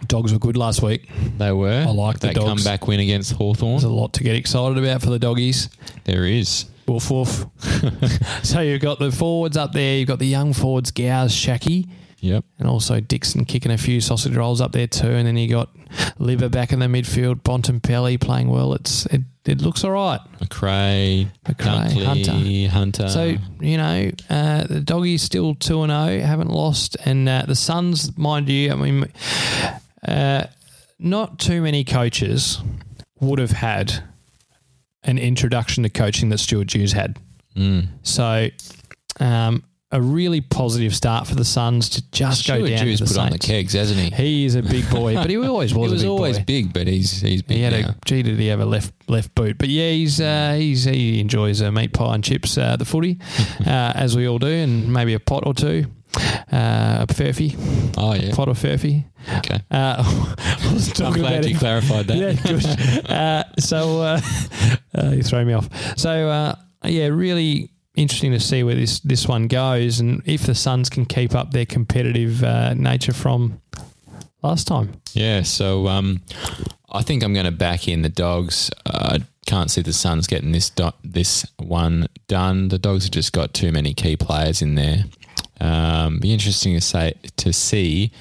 Dogs 0.07 0.31
were 0.33 0.39
good 0.39 0.57
last 0.57 0.81
week. 0.81 1.09
They 1.37 1.51
were. 1.51 1.83
I 1.87 1.91
like 1.91 2.19
the 2.19 2.27
that 2.27 2.35
dogs. 2.35 2.63
comeback 2.63 2.87
win 2.87 2.99
against 2.99 3.33
Hawthorn. 3.33 3.71
There's 3.73 3.83
a 3.83 3.89
lot 3.89 4.13
to 4.13 4.23
get 4.23 4.35
excited 4.35 4.77
about 4.77 5.01
for 5.01 5.09
the 5.09 5.19
doggies. 5.19 5.69
There 6.03 6.25
is. 6.25 6.65
Woof 6.87 7.09
woof. 7.09 7.45
so 8.43 8.61
you've 8.61 8.81
got 8.81 8.99
the 8.99 9.11
forwards 9.11 9.57
up 9.57 9.73
there. 9.73 9.97
You've 9.97 10.07
got 10.07 10.19
the 10.19 10.27
young 10.27 10.53
forwards, 10.53 10.91
Gowes, 10.91 11.33
Schache, 11.33 11.87
Yep. 12.19 12.45
and 12.57 12.67
also 12.67 12.99
Dickson 12.99 13.45
kicking 13.45 13.71
a 13.71 13.77
few 13.77 14.01
sausage 14.01 14.35
rolls 14.35 14.59
up 14.61 14.71
there 14.71 14.87
too. 14.87 15.09
And 15.09 15.27
then 15.27 15.37
you 15.37 15.49
got 15.49 15.69
Liver 16.17 16.49
back 16.49 16.71
in 16.73 16.79
the 16.79 16.87
midfield, 16.87 17.41
Bontempelli 17.43 18.19
playing 18.19 18.49
well. 18.49 18.73
It's 18.73 19.05
it, 19.07 19.21
it 19.45 19.61
looks 19.61 19.83
all 19.83 19.91
right. 19.91 20.19
McRae, 20.39 21.27
McRae, 21.45 22.23
Dunkley, 22.23 22.67
Hunter. 22.67 23.09
So 23.09 23.35
you 23.59 23.77
know 23.77 24.11
uh, 24.29 24.63
the 24.63 24.81
doggies 24.81 25.21
still 25.21 25.55
two 25.55 25.83
and 25.83 25.91
zero, 25.91 26.25
haven't 26.25 26.49
lost, 26.49 26.97
and 27.05 27.29
uh, 27.29 27.43
the 27.47 27.55
Suns, 27.55 28.17
mind 28.17 28.49
you, 28.49 28.71
I 28.71 28.75
mean, 28.75 29.05
uh, 30.07 30.47
not 30.97 31.37
too 31.37 31.61
many 31.61 31.83
coaches 31.83 32.59
would 33.19 33.39
have 33.39 33.51
had 33.51 34.03
an 35.03 35.17
introduction 35.17 35.83
to 35.83 35.89
coaching 35.89 36.29
that 36.29 36.39
Stuart 36.39 36.67
Dew's 36.67 36.93
had. 36.93 37.19
Mm. 37.55 37.87
So, 38.03 38.49
um, 39.19 39.63
a 39.95 40.01
really 40.01 40.41
positive 40.41 40.95
start 40.95 41.25
for 41.27 41.35
the 41.35 41.45
Suns 41.45 41.89
to 41.89 42.11
just 42.11 42.47
go 42.47 42.57
Sure, 42.59 42.67
down 42.67 42.85
Dew's 42.85 42.97
to 42.99 43.05
the 43.05 43.09
put 43.09 43.17
on 43.19 43.25
the 43.27 43.31
Saints. 43.33 43.45
kegs, 43.47 43.73
hasn't 43.73 43.99
he? 43.99 44.09
He 44.23 44.45
is 44.45 44.55
a 44.55 44.61
big 44.61 44.89
boy, 44.89 45.15
but 45.15 45.29
he 45.29 45.37
always 45.47 45.73
was. 45.73 45.89
He 45.89 45.93
was 45.93 46.01
a 46.01 46.05
big 46.05 46.09
always 46.11 46.37
boy. 46.39 46.43
big, 46.45 46.73
but 46.73 46.87
he's 46.87 47.21
he's 47.21 47.41
big 47.41 47.57
He 47.57 47.63
had 47.63 47.73
now. 47.73 47.89
a 47.89 47.95
gee, 48.05 48.23
did 48.23 48.37
he 48.39 48.47
have 48.47 48.59
a 48.59 48.65
left 48.65 48.93
left 49.07 49.33
boot? 49.35 49.57
But 49.57 49.69
yeah, 49.69 49.89
he's 49.91 50.19
uh, 50.19 50.55
he's 50.57 50.83
he 50.83 51.19
enjoys 51.19 51.61
uh, 51.61 51.71
meat 51.71 51.93
pie 51.93 52.15
and 52.15 52.23
chips, 52.23 52.57
uh, 52.57 52.75
the 52.75 52.85
footy, 52.85 53.19
uh, 53.65 53.93
as 53.95 54.15
we 54.15 54.27
all 54.27 54.39
do, 54.39 54.47
and 54.47 54.91
maybe 54.91 55.13
a 55.13 55.19
pot 55.19 55.45
or 55.45 55.53
two, 55.53 55.85
uh, 56.51 57.05
a 57.07 57.07
furphy, 57.07 57.55
oh 57.97 58.13
yeah. 58.13 58.33
pot 58.35 58.49
of 58.49 58.57
furphy. 58.59 59.05
Okay. 59.37 59.59
Uh, 59.71 59.95
I 60.37 60.91
I'm 61.03 61.13
glad 61.13 61.39
about 61.39 61.49
you 61.49 61.57
clarified 61.57 62.07
that. 62.07 62.17
Yeah, 62.17 62.33
good. 62.33 63.09
uh, 63.09 63.43
so 63.59 64.01
uh, 64.01 64.21
uh, 64.97 65.11
you 65.11 65.23
throw 65.23 65.43
me 65.43 65.53
off. 65.53 65.67
So 65.97 66.29
uh, 66.29 66.55
yeah, 66.83 67.07
really 67.07 67.71
interesting 67.95 68.31
to 68.31 68.39
see 68.39 68.63
where 68.63 68.75
this 68.75 68.99
this 68.99 69.27
one 69.27 69.47
goes, 69.47 69.99
and 69.99 70.21
if 70.25 70.45
the 70.45 70.55
Suns 70.55 70.89
can 70.89 71.05
keep 71.05 71.33
up 71.35 71.51
their 71.51 71.65
competitive 71.65 72.43
uh, 72.43 72.73
nature 72.73 73.13
from 73.13 73.61
last 74.41 74.67
time. 74.67 74.93
Yeah, 75.13 75.41
so 75.43 75.87
um, 75.87 76.21
I 76.91 77.01
think 77.01 77.23
I'm 77.23 77.33
going 77.33 77.45
to 77.45 77.51
back 77.51 77.87
in 77.87 78.01
the 78.01 78.09
dogs. 78.09 78.69
Uh, 78.85 79.19
I 79.19 79.25
can't 79.45 79.71
see 79.71 79.81
the 79.81 79.93
Suns 79.93 80.27
getting 80.27 80.51
this 80.51 80.69
do- 80.69 80.91
this 81.03 81.45
one 81.57 82.07
done. 82.27 82.67
The 82.69 82.79
dogs 82.79 83.05
have 83.05 83.11
just 83.11 83.33
got 83.33 83.53
too 83.53 83.71
many 83.71 83.93
key 83.93 84.17
players 84.17 84.61
in 84.61 84.75
there. 84.75 85.05
Um, 85.61 86.19
be 86.19 86.33
interesting 86.33 86.73
to 86.73 86.81
say 86.81 87.13
to 87.37 87.53
see 87.53 88.11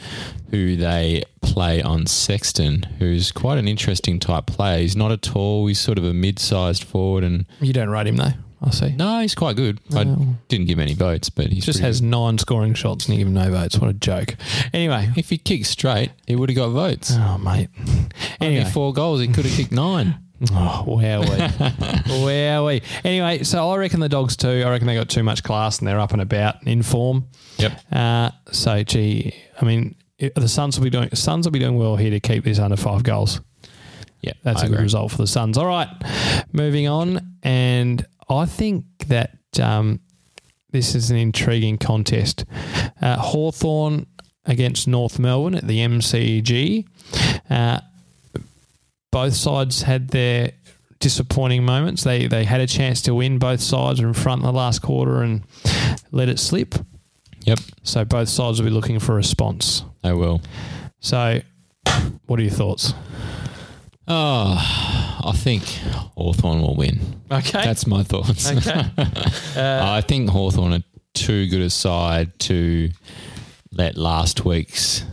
who 0.51 0.77
they 0.77 1.25
play 1.43 1.83
on 1.83 2.07
Sexton, 2.07 2.85
who's 3.01 3.33
quite 3.33 3.59
an 3.59 3.67
interesting 3.67 4.21
type 4.21 4.47
player. 4.47 4.79
He's 4.79 4.95
not 4.97 5.11
a 5.11 5.17
tall. 5.17 5.67
He's 5.67 5.81
sort 5.81 5.99
of 5.99 6.05
a 6.05 6.15
mid-sized 6.15 6.85
forward, 6.85 7.25
and 7.25 7.47
You 7.61 7.73
don't 7.73 7.91
rate 7.91 8.07
him 8.07 8.17
though. 8.17 8.35
I 8.65 8.71
see. 8.71 8.93
no, 8.97 9.21
he's 9.21 9.35
quite 9.35 9.57
good. 9.57 9.79
I 9.95 10.05
didn't 10.49 10.67
give 10.67 10.79
him 10.79 10.83
any 10.83 10.95
votes, 10.95 11.29
but 11.29 11.49
he 11.49 11.61
Just 11.61 11.81
has 11.81 12.01
nine 12.01 12.39
scoring 12.39 12.73
shots 12.75 13.07
and 13.07 13.15
you 13.15 13.19
give 13.21 13.29
him 13.29 13.35
no 13.35 13.51
votes. 13.51 13.79
What 13.79 13.91
a 13.91 13.95
joke. 13.95 14.37
Anyway. 14.73 15.11
If 15.17 15.29
he 15.31 15.37
kicked 15.39 15.67
straight, 15.67 16.11
he 16.27 16.35
would 16.35 16.49
have 16.49 16.57
got 16.57 16.69
votes. 16.71 17.13
Oh, 17.15 17.37
mate. 17.39 17.69
Only 18.41 18.57
Anyway. 18.57 18.71
four 18.71 18.93
goals. 18.95 19.21
He 19.21 19.29
could 19.29 19.45
have 19.45 19.55
kicked 19.55 19.73
nine. 19.73 20.17
Oh, 20.53 20.85
wowee. 20.87 21.49
wowee. 22.09 22.83
Anyway, 23.05 23.45
so 23.45 23.71
I 23.71 23.77
reckon 23.77 24.01
the 24.01 24.09
dogs 24.09 24.37
too. 24.37 24.63
I 24.67 24.71
reckon 24.71 24.87
they 24.87 24.95
got 24.95 25.09
too 25.09 25.23
much 25.23 25.43
class 25.43 25.79
and 25.79 25.89
they're 25.89 26.01
up 26.01 26.13
and 26.13 26.21
about 26.21 26.67
in 26.67 26.83
form. 26.83 27.27
Yep. 27.59 27.81
Uh, 27.93 28.31
so, 28.51 28.83
gee, 28.83 29.35
I 29.61 29.65
mean, 29.65 29.95
it- 30.19 30.35
the 30.35 30.49
Suns 30.49 30.77
will 30.79 30.85
be 30.85 30.91
doing 30.91 31.09
Suns 31.15 31.47
will 31.47 31.53
be 31.53 31.61
doing 31.61 31.77
well 31.77 31.97
here 31.97 32.11
to 32.11 32.21
keep 32.21 32.45
this 32.45 32.59
under 32.59 32.77
five 32.77 33.03
goals. 33.05 33.41
Yeah, 34.21 34.33
That's 34.43 34.63
a 34.63 34.67
a 34.67 34.69
good 34.71 34.81
result 34.81 35.13
for 35.13 35.19
the 35.19 35.27
Suns. 35.27 35.57
All 35.59 35.67
right, 35.67 35.89
moving 36.53 36.89
on, 36.89 37.37
and 37.43 38.05
I 38.37 38.47
think 38.47 38.85
that 39.09 39.39
um, 39.61 40.01
this 40.71 40.95
is 40.95 41.11
an 41.11 41.17
intriguing 41.17 41.79
contest. 41.79 42.45
Uh, 43.01 43.17
Hawthorn 43.17 44.07
against 44.45 44.87
North 44.89 45.19
Melbourne 45.19 45.55
at 45.55 45.67
the 45.67 45.79
MCG. 45.79 46.87
Uh, 47.49 47.81
both 49.11 49.35
sides 49.35 49.83
had 49.83 50.09
their 50.09 50.53
disappointing 51.01 51.65
moments. 51.65 52.03
They 52.03 52.27
they 52.27 52.45
had 52.45 52.61
a 52.61 52.67
chance 52.67 53.03
to 53.03 53.15
win. 53.15 53.39
Both 53.39 53.61
sides 53.61 54.01
were 54.01 54.09
in 54.09 54.15
front 54.15 54.41
in 54.41 54.47
the 54.47 54.53
last 54.53 54.81
quarter 54.83 55.23
and 55.23 55.43
let 56.11 56.29
it 56.29 56.39
slip. 56.39 56.75
Yep, 57.45 57.59
So 57.83 58.05
both 58.07 58.31
sides 58.31 58.59
will 58.59 58.69
be 58.69 58.75
looking 58.75 58.99
for 58.99 59.13
a 59.13 59.17
response. 59.17 59.85
they 60.03 60.15
will. 60.15 60.41
So, 61.01 61.43
what 62.27 62.41
are 62.41 62.43
your 62.43 62.51
thoughts? 62.51 62.95
Oh, 64.07 65.21
I 65.25 65.33
think 65.35 65.63
Hawthorn 66.17 66.61
will 66.61 66.77
win. 66.77 67.01
Okay. 67.31 67.65
That's 67.65 67.87
my 67.87 68.03
thoughts. 68.03 68.51
okay. 68.51 68.85
Uh, 69.57 69.81
I 69.85 70.01
think 70.01 70.31
Hawthorn 70.31 70.73
are 70.73 70.83
too 71.15 71.47
good 71.49 71.61
a 71.61 71.71
side 71.71 72.37
to 72.41 72.91
let 73.71 73.97
last 73.97 74.45
week's 74.45 75.05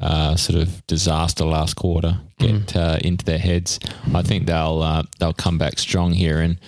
uh, 0.00 0.36
sort 0.36 0.60
of 0.60 0.86
disaster 0.86 1.44
last 1.44 1.74
quarter 1.74 2.20
get 2.38 2.76
uh, 2.76 2.98
into 3.02 3.24
their 3.24 3.38
heads. 3.38 3.78
I 4.14 4.22
think 4.22 4.46
they'll 4.46 4.82
uh, 4.82 5.02
they'll 5.18 5.32
come 5.32 5.58
back 5.58 5.78
strong 5.78 6.12
here 6.12 6.40
and 6.40 6.58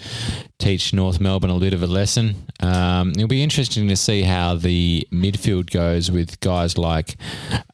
teach 0.58 0.92
North 0.92 1.20
Melbourne 1.20 1.50
a 1.50 1.58
bit 1.58 1.72
of 1.72 1.82
a 1.82 1.86
lesson. 1.86 2.34
Um, 2.60 3.10
it'll 3.10 3.28
be 3.28 3.42
interesting 3.42 3.88
to 3.88 3.96
see 3.96 4.22
how 4.22 4.56
the 4.56 5.06
midfield 5.12 5.70
goes 5.70 6.10
with 6.10 6.40
guys 6.40 6.76
like 6.76 7.16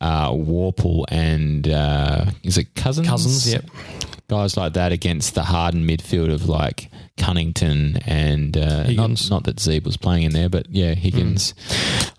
uh, 0.00 0.30
Worpel 0.30 1.04
and 1.08 1.68
uh, 1.68 2.26
is 2.42 2.58
it 2.58 2.74
Cousins? 2.74 3.08
Cousins, 3.08 3.52
yep. 3.52 3.64
guys 4.28 4.56
like 4.56 4.74
that 4.74 4.92
against 4.92 5.34
the 5.34 5.42
hardened 5.42 5.88
midfield 5.88 6.32
of 6.32 6.48
like 6.48 6.90
Cunnington 7.16 7.98
and 8.06 8.56
uh, 8.56 8.90
not, 8.90 9.30
not 9.30 9.44
that 9.44 9.56
Zeeb 9.56 9.84
was 9.84 9.96
playing 9.96 10.24
in 10.24 10.32
there, 10.32 10.48
but 10.48 10.68
yeah, 10.70 10.94
Higgins. 10.94 11.54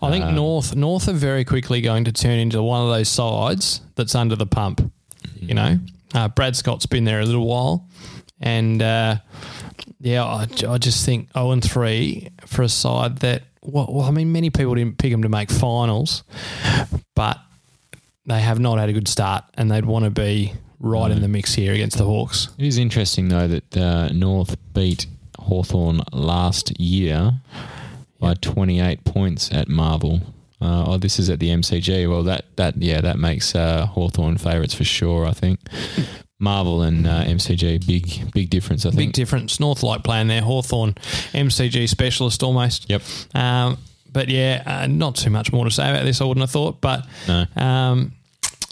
I 0.02 0.10
think 0.12 0.26
North 0.26 0.76
North 0.76 1.08
are 1.08 1.14
very 1.14 1.46
quickly 1.46 1.82
going 1.82 2.04
to 2.06 2.12
turn 2.12 2.40
into 2.40 2.62
one 2.64 2.82
of 2.82 2.90
those 2.90 3.10
sides 3.10 3.82
that's 3.96 4.16
under 4.16 4.36
the 4.36 4.46
pump. 4.48 4.92
You 5.40 5.54
know, 5.54 5.80
uh, 6.14 6.28
Brad 6.30 6.56
Scott's 6.56 6.86
been 6.88 7.04
there 7.04 7.20
a 7.20 7.26
little 7.26 7.48
while, 7.48 7.88
and 8.40 8.82
uh, 8.82 9.18
yeah, 10.00 10.24
I, 10.24 10.48
I 10.68 10.78
just 10.78 11.06
think 11.06 11.32
zero 11.34 11.52
and 11.52 11.64
three 11.64 12.30
for 12.46 12.64
a 12.64 12.70
side 12.70 13.18
that. 13.20 13.44
Well, 13.62 13.88
well, 13.92 14.06
I 14.06 14.12
mean, 14.12 14.32
many 14.32 14.50
people 14.50 14.76
didn't 14.76 14.98
pick 14.98 15.12
them 15.12 15.24
to 15.24 15.30
make 15.30 15.52
finals, 15.52 16.24
but 17.16 17.38
they 18.26 18.40
have 18.40 18.60
not 18.60 18.78
had 18.78 18.88
a 18.88 18.94
good 18.94 19.10
start, 19.10 19.44
and 19.56 19.70
they'd 19.70 19.86
want 19.86 20.06
to 20.06 20.12
be 20.12 20.54
right 20.80 21.12
in 21.12 21.22
the 21.22 21.28
mix 21.28 21.54
here 21.56 21.74
against 21.74 21.98
the 21.98 22.06
Hawks. 22.06 22.50
It 22.58 22.66
is 22.66 22.78
interesting 22.78 23.30
though 23.30 23.48
that 23.48 23.78
uh, 23.78 24.10
North 24.10 24.56
beat 24.74 25.08
Hawthorn 25.40 26.02
last 26.12 26.80
year 26.80 27.34
by 28.20 28.34
28 28.36 29.04
points 29.04 29.52
at 29.52 29.68
Marvel. 29.68 30.22
Uh, 30.60 30.86
oh, 30.88 30.98
this 30.98 31.20
is 31.20 31.30
at 31.30 31.40
the 31.40 31.50
MCG. 31.50 32.10
Well, 32.10 32.24
that 32.24 32.46
that 32.56 32.78
yeah, 32.78 33.00
that 33.02 33.20
makes 33.20 33.54
uh, 33.56 33.86
Hawthorn 33.86 34.38
favourites 34.38 34.74
for 34.74 34.84
sure. 34.84 35.26
I 35.28 35.32
think 35.32 35.60
Marvel 36.40 36.82
and 36.82 37.06
uh, 37.06 37.24
MCG 37.26 37.86
big 37.86 38.32
big 38.34 38.50
difference. 38.50 38.84
I 38.86 38.90
think 38.90 39.00
Big 39.00 39.12
difference. 39.13 39.60
North 39.60 39.84
like 39.84 40.04
playing 40.04 40.28
there. 40.28 40.42
Hawthorn, 40.42 40.94
MCG 41.34 41.88
specialist 41.88 42.42
almost. 42.42 42.90
Yep. 42.90 43.02
Um, 43.36 43.78
but 44.12 44.30
yeah, 44.30 44.63
uh, 44.66 44.88
not 44.88 45.16
too 45.16 45.30
much 45.30 45.52
more 45.54 45.63
to 45.66 45.70
say 45.70 45.90
about 45.92 46.06
this. 46.06 46.22
I 46.22 46.26
wouldn't 46.26 46.42
have 46.42 46.50
thought. 46.50 46.82
But 46.82 47.06
No. 47.28 47.46
um, 47.56 48.13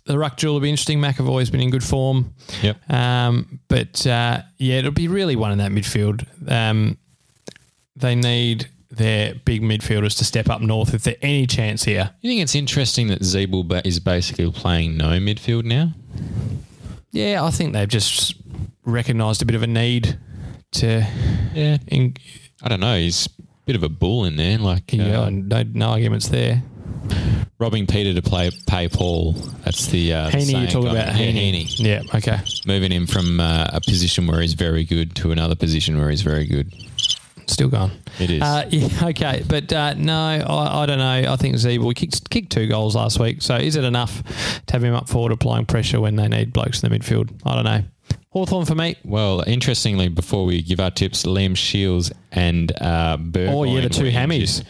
the 0.06 0.18
ruck 0.18 0.38
duel 0.38 0.54
will 0.54 0.62
be 0.62 0.70
interesting. 0.70 1.00
McEvoy's 1.00 1.50
been 1.50 1.62
in 1.62 1.70
good 1.70 1.84
form. 1.84 2.34
Yep. 2.62 2.90
Um, 2.90 3.60
but 3.68 4.06
uh, 4.06 4.42
yeah, 4.58 4.76
it'll 4.76 4.92
be 4.92 5.08
really 5.08 5.36
one 5.36 5.52
in 5.52 5.58
that 5.58 5.72
midfield. 5.72 6.26
Um, 6.50 6.98
they 7.96 8.16
need 8.16 8.70
their 8.92 9.36
big 9.36 9.62
midfielders 9.62 10.18
to 10.18 10.24
step 10.24 10.50
up 10.50 10.62
north 10.62 10.94
if 10.94 11.04
there's 11.04 11.18
any 11.22 11.48
chance 11.48 11.84
here. 11.84 12.12
You 12.22 12.30
think 12.30 12.42
it's 12.42 12.56
interesting 12.56 13.08
that 13.08 13.20
ba- 13.68 13.86
is 13.86 14.00
basically 14.00 14.50
playing 14.52 14.96
no 14.98 15.10
midfield 15.20 15.66
now? 15.66 15.94
Yeah, 17.12 17.44
I 17.44 17.50
think 17.50 17.74
they've 17.74 17.88
just 17.88 18.36
recognised 18.86 19.42
a 19.42 19.46
bit 19.46 19.56
of 19.56 19.64
a 19.64 19.68
need 19.68 20.18
to. 20.74 21.08
Yeah. 21.54 21.78
In, 21.88 22.16
I 22.62 22.70
don't 22.70 22.80
know. 22.80 22.98
He's 22.98 23.28
a 23.28 23.32
bit 23.66 23.76
of 23.76 23.84
a 23.84 23.90
bull 23.90 24.26
in 24.26 24.36
there, 24.36 24.58
like 24.58 24.94
uh, 24.94 24.98
yeah, 24.98 25.30
no, 25.30 25.64
no 25.64 25.90
arguments 25.90 26.28
there. 26.30 26.62
Robbing 27.58 27.88
Peter 27.88 28.14
to 28.14 28.22
play 28.22 28.52
pay 28.68 28.90
Paul. 28.90 29.34
That's 29.64 29.88
the 29.88 30.14
uh, 30.14 30.30
the 30.30 30.38
Heaney, 30.38 30.40
you're 30.40 30.42
saying 30.42 30.66
talking 30.68 30.82
going- 30.82 30.96
about 30.98 31.16
yeah, 31.18 31.32
Heaney. 31.32 31.66
Heaney. 31.66 31.80
Yeah, 31.80 32.18
okay. 32.18 32.40
Moving 32.68 32.92
him 32.92 33.08
from 33.08 33.40
uh, 33.40 33.68
a 33.72 33.80
position 33.82 34.28
where 34.28 34.42
he's 34.42 34.54
very 34.54 34.84
good 34.84 35.16
to 35.18 35.32
another 35.32 35.56
position 35.56 35.98
where 35.98 36.10
he's 36.10 36.22
very 36.22 36.46
good. 36.46 36.74
Still 37.48 37.70
gone. 37.70 37.92
It 38.20 38.32
is. 38.32 38.42
Uh, 38.42 38.68
yeah, 38.72 38.90
okay, 39.10 39.44
but 39.48 39.72
uh, 39.72 39.94
no, 39.94 40.14
I, 40.18 40.84
I 40.84 40.86
don't 40.86 40.98
know. 40.98 41.32
I 41.32 41.36
think 41.38 41.56
Ziebell 41.56 41.96
kicked 41.96 42.30
kicked 42.30 42.52
two 42.52 42.68
goals 42.68 42.96
last 42.96 43.20
week. 43.20 43.42
So 43.42 43.56
is 43.56 43.76
it 43.76 43.84
enough 43.84 44.24
to 44.66 44.74
have 44.74 44.84
him 44.84 44.94
up 44.96 45.08
forward 45.08 45.32
applying 45.32 45.66
pressure 45.66 46.02
when 46.02 46.16
they 46.16 46.28
need 46.28 46.52
blokes 46.52 46.84
in 46.84 46.90
the 46.90 47.00
midfield? 47.00 47.30
I 47.46 47.56
don't 47.56 47.66
know. 47.66 47.84
Hawthorn 48.36 48.66
for 48.66 48.76
me. 48.76 48.98
well, 49.06 49.42
interestingly, 49.48 50.10
before 50.10 50.44
we 50.44 50.62
give 50.62 50.82
our 50.82 50.92
tips, 50.92 51.24
Liam 51.24 51.56
Shields 51.56 52.12
and 52.34 52.70
uh, 52.82 53.16
Burgoyne 53.16 53.56
Oh, 53.56 53.64
yeah, 53.64 53.80
the 53.80 53.88
two 53.90 54.12
hammies. 54.12 54.62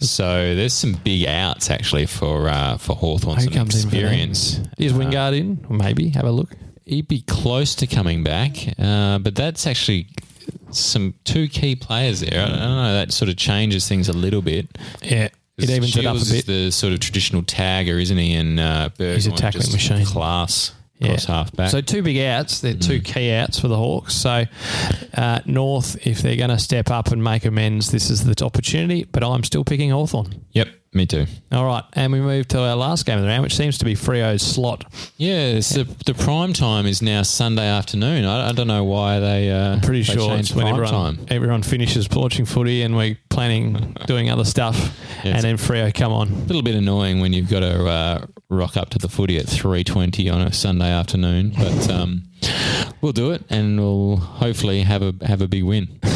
So 0.00 0.56
there's 0.56 0.72
some 0.74 0.94
big 0.94 1.28
outs 1.28 1.70
actually 1.70 2.06
for 2.06 2.48
uh, 2.48 2.78
for 2.78 2.96
Hawthorn. 2.96 3.36
Who 3.36 3.44
Some 3.44 3.52
comes 3.52 3.84
in 3.84 3.90
for. 3.90 3.96
Is 3.96 4.92
Wingard 4.92 5.38
in? 5.38 5.64
Maybe 5.70 6.08
have 6.10 6.24
a 6.24 6.32
look. 6.32 6.50
He'd 6.84 7.06
be 7.06 7.20
close 7.22 7.76
to 7.76 7.86
coming 7.86 8.24
back, 8.24 8.56
uh, 8.76 9.20
but 9.20 9.36
that's 9.36 9.68
actually 9.68 10.08
some 10.72 11.14
two 11.22 11.46
key 11.46 11.76
players 11.76 12.20
there. 12.20 12.42
I 12.44 12.48
don't 12.48 12.58
know. 12.58 12.92
That 12.94 13.12
sort 13.12 13.28
of 13.28 13.36
changes 13.36 13.86
things 13.86 14.08
a 14.08 14.12
little 14.12 14.42
bit. 14.42 14.66
Yeah, 15.00 15.28
it 15.58 15.70
evens 15.70 15.96
it 15.96 16.04
up 16.06 16.16
a 16.16 16.18
Shields 16.18 16.30
bit. 16.30 16.38
is 16.40 16.44
the 16.46 16.70
sort 16.72 16.92
of 16.92 16.98
traditional 16.98 17.42
tagger, 17.42 18.02
isn't 18.02 18.18
he? 18.18 18.34
And 18.34 18.58
uh, 18.58 18.90
Burgoyne 18.98 19.36
tackling 19.36 19.62
just 19.62 19.72
machine. 19.72 20.04
Class, 20.04 20.72
Yeah. 21.06 21.20
half 21.26 21.52
back. 21.52 21.70
So 21.70 21.80
two 21.80 22.02
big 22.02 22.18
outs. 22.18 22.60
They're 22.60 22.74
two 22.74 23.00
Mm. 23.00 23.04
key 23.04 23.32
outs 23.32 23.58
for 23.58 23.68
the 23.68 23.76
Hawks. 23.76 24.14
So 24.14 24.44
uh, 25.14 25.40
North, 25.46 26.06
if 26.06 26.22
they're 26.22 26.36
going 26.36 26.50
to 26.50 26.58
step 26.58 26.90
up 26.90 27.12
and 27.12 27.22
make 27.22 27.44
amends, 27.44 27.90
this 27.90 28.10
is 28.10 28.24
the 28.24 28.44
opportunity. 28.44 29.04
But 29.04 29.22
I'm 29.24 29.44
still 29.44 29.64
picking 29.64 29.90
Hawthorn. 29.90 30.44
yep. 30.52 30.68
Me 30.94 31.06
too. 31.06 31.24
All 31.50 31.64
right, 31.64 31.84
and 31.94 32.12
we 32.12 32.20
move 32.20 32.48
to 32.48 32.60
our 32.60 32.76
last 32.76 33.06
game 33.06 33.16
of 33.16 33.22
the 33.22 33.28
round, 33.28 33.42
which 33.42 33.56
seems 33.56 33.78
to 33.78 33.84
be 33.86 33.94
Freo's 33.94 34.42
slot. 34.42 34.84
Yeah, 35.16 35.46
it's 35.56 35.70
The, 35.70 35.84
the 36.04 36.12
prime 36.12 36.52
time 36.52 36.84
is 36.86 37.00
now 37.00 37.22
Sunday 37.22 37.66
afternoon. 37.66 38.26
I, 38.26 38.50
I 38.50 38.52
don't 38.52 38.66
know 38.66 38.84
why 38.84 39.18
they. 39.18 39.50
Uh, 39.50 39.80
Pretty 39.80 40.02
they 40.02 40.12
sure 40.12 40.28
changed 40.28 40.50
it's 40.50 40.54
when 40.54 40.66
prime 40.66 40.74
everyone, 40.84 41.16
time. 41.16 41.26
everyone 41.30 41.62
finishes 41.62 42.08
watching 42.10 42.44
footy 42.44 42.82
and 42.82 42.94
we're 42.94 43.16
planning 43.30 43.96
doing 44.06 44.28
other 44.28 44.44
stuff, 44.44 44.76
Yeah, 45.24 45.36
and 45.36 45.42
then 45.42 45.56
Frio 45.56 45.90
come 45.92 46.12
on. 46.12 46.28
A 46.28 46.34
little 46.44 46.62
bit 46.62 46.74
annoying 46.74 47.20
when 47.20 47.32
you've 47.32 47.48
got 47.48 47.60
to 47.60 47.86
uh, 47.86 48.26
rock 48.50 48.76
up 48.76 48.90
to 48.90 48.98
the 48.98 49.08
footy 49.08 49.38
at 49.38 49.46
three 49.48 49.84
twenty 49.84 50.28
on 50.28 50.42
a 50.42 50.52
Sunday 50.52 50.90
afternoon, 50.90 51.54
but 51.56 51.90
um, 51.90 52.24
we'll 53.00 53.12
do 53.12 53.30
it, 53.30 53.44
and 53.50 53.78
we'll 53.78 54.16
hopefully 54.16 54.82
have 54.82 55.02
a 55.02 55.14
have 55.26 55.42
a 55.42 55.48
big 55.48 55.64
win. 55.64 56.00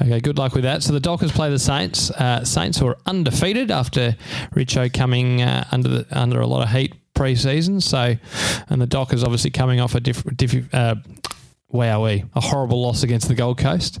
Okay, 0.00 0.20
good 0.20 0.36
luck 0.36 0.54
with 0.54 0.64
that. 0.64 0.82
So 0.82 0.92
the 0.92 0.98
Dockers 1.00 1.30
play 1.30 1.48
the 1.48 1.58
Saints. 1.58 2.10
Uh, 2.10 2.44
Saints 2.44 2.78
who 2.78 2.88
are 2.88 2.98
undefeated 3.06 3.70
after 3.70 4.16
Richo 4.52 4.92
coming 4.92 5.42
uh, 5.42 5.64
under 5.70 5.88
the, 5.88 6.06
under 6.10 6.40
a 6.40 6.46
lot 6.46 6.62
of 6.62 6.70
heat 6.70 6.94
pre-season. 7.14 7.80
So, 7.80 8.16
and 8.68 8.82
the 8.82 8.86
Dockers 8.86 9.22
obviously 9.22 9.50
coming 9.50 9.80
off 9.80 9.94
a 9.94 10.00
different, 10.00 10.38
diff- 10.38 10.74
uh, 10.74 10.96
wowee, 11.72 12.28
a 12.34 12.40
horrible 12.40 12.82
loss 12.82 13.02
against 13.04 13.28
the 13.28 13.34
Gold 13.34 13.58
Coast. 13.58 14.00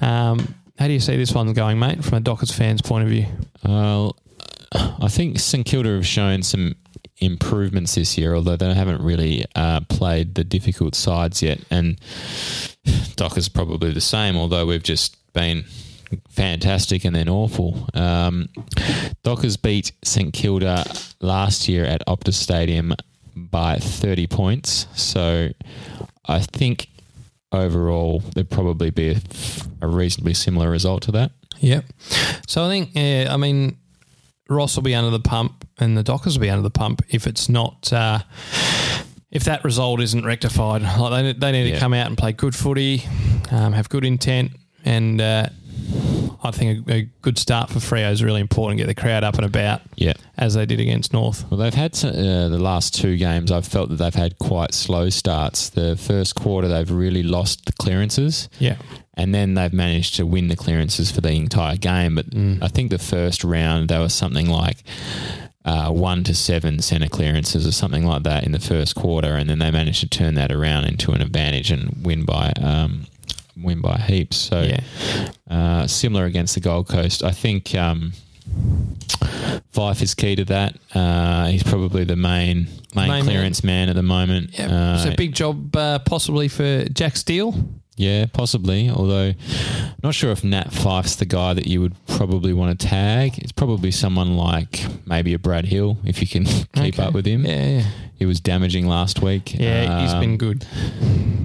Um, 0.00 0.54
how 0.78 0.86
do 0.86 0.92
you 0.92 1.00
see 1.00 1.16
this 1.16 1.32
one 1.34 1.52
going, 1.52 1.78
mate, 1.78 2.04
from 2.04 2.18
a 2.18 2.20
Dockers 2.20 2.52
fan's 2.52 2.80
point 2.80 3.04
of 3.04 3.10
view? 3.10 3.26
Uh, 3.64 4.10
I 4.72 5.08
think 5.08 5.38
St 5.40 5.66
Kilda 5.66 5.90
have 5.90 6.06
shown 6.06 6.42
some 6.42 6.76
improvements 7.18 7.94
this 7.94 8.16
year, 8.16 8.34
although 8.34 8.56
they 8.56 8.72
haven't 8.72 9.02
really 9.02 9.44
uh, 9.54 9.80
played 9.88 10.34
the 10.34 10.44
difficult 10.44 10.94
sides 10.94 11.42
yet. 11.42 11.60
And 11.70 12.00
Docker's 13.16 13.48
probably 13.48 13.92
the 13.92 14.00
same, 14.00 14.36
although 14.36 14.66
we've 14.66 14.82
just 14.82 15.16
been 15.32 15.64
fantastic 16.28 17.04
and 17.04 17.14
then 17.14 17.28
awful. 17.28 17.88
Um, 17.94 18.48
Dockers 19.22 19.56
beat 19.56 19.92
St 20.02 20.32
Kilda 20.32 20.84
last 21.20 21.68
year 21.68 21.84
at 21.84 22.04
Optus 22.06 22.34
Stadium 22.34 22.94
by 23.36 23.76
30 23.76 24.26
points. 24.26 24.86
So 24.94 25.50
I 26.26 26.40
think 26.40 26.88
overall 27.52 28.20
there'd 28.34 28.50
probably 28.50 28.90
be 28.90 29.10
a, 29.10 29.20
a 29.80 29.88
reasonably 29.88 30.34
similar 30.34 30.70
result 30.70 31.02
to 31.04 31.12
that. 31.12 31.32
Yep. 31.58 31.84
So 32.46 32.64
I 32.64 32.68
think, 32.68 32.96
I 32.96 33.36
mean, 33.36 33.76
Ross 34.50 34.76
will 34.76 34.82
be 34.82 34.94
under 34.94 35.10
the 35.10 35.20
pump 35.20 35.66
and 35.78 35.96
the 35.96 36.02
Dockers 36.02 36.36
will 36.36 36.42
be 36.42 36.50
under 36.50 36.62
the 36.62 36.70
pump 36.70 37.02
if 37.08 37.26
it's 37.26 37.48
not. 37.48 37.92
Uh, 37.92 38.18
if 39.30 39.44
that 39.44 39.62
result 39.64 40.00
isn't 40.00 40.24
rectified, 40.24 40.82
like 40.82 41.24
they, 41.24 41.32
they 41.34 41.52
need 41.52 41.72
to 41.72 41.78
come 41.78 41.94
out 41.94 42.08
and 42.08 42.18
play 42.18 42.32
good 42.32 42.54
footy, 42.54 43.04
um, 43.52 43.72
have 43.72 43.88
good 43.88 44.04
intent, 44.04 44.50
and 44.84 45.20
uh, 45.20 45.46
I 46.42 46.50
think 46.50 46.88
a, 46.88 46.92
a 46.92 47.02
good 47.22 47.38
start 47.38 47.70
for 47.70 47.78
Freo 47.78 48.10
is 48.10 48.24
really 48.24 48.40
important. 48.40 48.78
Get 48.78 48.86
the 48.88 48.94
crowd 48.94 49.22
up 49.22 49.36
and 49.36 49.44
about, 49.44 49.82
Yeah. 49.94 50.14
as 50.36 50.54
they 50.54 50.66
did 50.66 50.80
against 50.80 51.12
North. 51.12 51.48
Well, 51.48 51.58
they've 51.58 51.72
had 51.72 51.92
uh, 52.04 52.48
the 52.48 52.58
last 52.58 52.92
two 52.94 53.16
games. 53.16 53.52
I've 53.52 53.66
felt 53.68 53.90
that 53.90 53.96
they've 53.96 54.14
had 54.14 54.36
quite 54.40 54.74
slow 54.74 55.10
starts. 55.10 55.70
The 55.70 55.96
first 55.96 56.34
quarter, 56.34 56.66
they've 56.66 56.90
really 56.90 57.22
lost 57.22 57.66
the 57.66 57.72
clearances, 57.74 58.48
Yeah, 58.58 58.78
and 59.20 59.34
then 59.34 59.54
they've 59.54 59.72
managed 59.72 60.16
to 60.16 60.26
win 60.26 60.48
the 60.48 60.56
clearances 60.56 61.10
for 61.10 61.20
the 61.20 61.30
entire 61.32 61.76
game. 61.76 62.14
But 62.16 62.26
I 62.62 62.68
think 62.68 62.90
the 62.90 62.98
first 62.98 63.44
round, 63.44 63.88
there 63.88 64.00
was 64.00 64.14
something 64.14 64.48
like 64.48 64.78
uh, 65.64 65.90
one 65.90 66.24
to 66.24 66.34
seven 66.34 66.80
centre 66.80 67.08
clearances 67.08 67.66
or 67.66 67.72
something 67.72 68.04
like 68.06 68.22
that 68.24 68.44
in 68.44 68.52
the 68.52 68.58
first 68.60 68.94
quarter, 68.94 69.34
and 69.36 69.48
then 69.48 69.58
they 69.58 69.70
managed 69.70 70.00
to 70.00 70.08
turn 70.08 70.34
that 70.34 70.50
around 70.50 70.84
into 70.86 71.12
an 71.12 71.20
advantage 71.22 71.70
and 71.70 72.04
win 72.04 72.24
by 72.24 72.52
um, 72.62 73.06
win 73.56 73.80
by 73.80 73.98
heaps. 73.98 74.36
So 74.36 74.62
yeah, 74.62 74.80
uh, 75.50 75.86
similar 75.86 76.24
against 76.24 76.54
the 76.54 76.60
Gold 76.60 76.88
Coast. 76.88 77.22
I 77.22 77.32
think 77.32 77.74
um, 77.74 78.12
Fyfe 79.72 80.02
is 80.02 80.14
key 80.14 80.36
to 80.36 80.44
that. 80.46 80.76
Uh, 80.94 81.46
he's 81.46 81.62
probably 81.62 82.04
the 82.04 82.16
main 82.16 82.66
main, 82.94 83.08
Main 83.08 83.24
clearance 83.24 83.62
man. 83.62 83.88
at 83.88 83.96
the 83.96 84.02
moment. 84.02 84.58
yeah. 84.58 84.66
Uh, 84.66 84.94
it's 84.96 85.04
a 85.04 85.16
big 85.16 85.34
job, 85.34 85.76
uh, 85.76 85.98
possibly 86.00 86.48
for 86.48 86.84
Jack 86.84 87.16
Steele. 87.16 87.54
Yeah, 88.00 88.24
possibly. 88.32 88.88
Although, 88.88 89.34
not 90.02 90.14
sure 90.14 90.30
if 90.32 90.42
Nat 90.42 90.72
Fyfe's 90.72 91.16
the 91.16 91.26
guy 91.26 91.52
that 91.52 91.66
you 91.66 91.82
would 91.82 91.94
probably 92.06 92.54
want 92.54 92.78
to 92.80 92.86
tag. 92.86 93.38
It's 93.38 93.52
probably 93.52 93.90
someone 93.90 94.36
like 94.38 94.82
maybe 95.04 95.34
a 95.34 95.38
Brad 95.38 95.66
Hill 95.66 95.98
if 96.04 96.22
you 96.22 96.26
can 96.26 96.44
keep 96.74 96.94
Okay. 96.98 97.02
up 97.02 97.12
with 97.12 97.26
him. 97.26 97.44
Yeah, 97.44 97.66
yeah, 97.66 97.84
He 98.16 98.24
was 98.24 98.40
damaging 98.40 98.86
last 98.88 99.20
week. 99.20 99.52
yeah. 99.58 100.00
he's 100.00 100.12
Um, 100.14 100.20
been 100.20 100.36
good. 100.38 100.64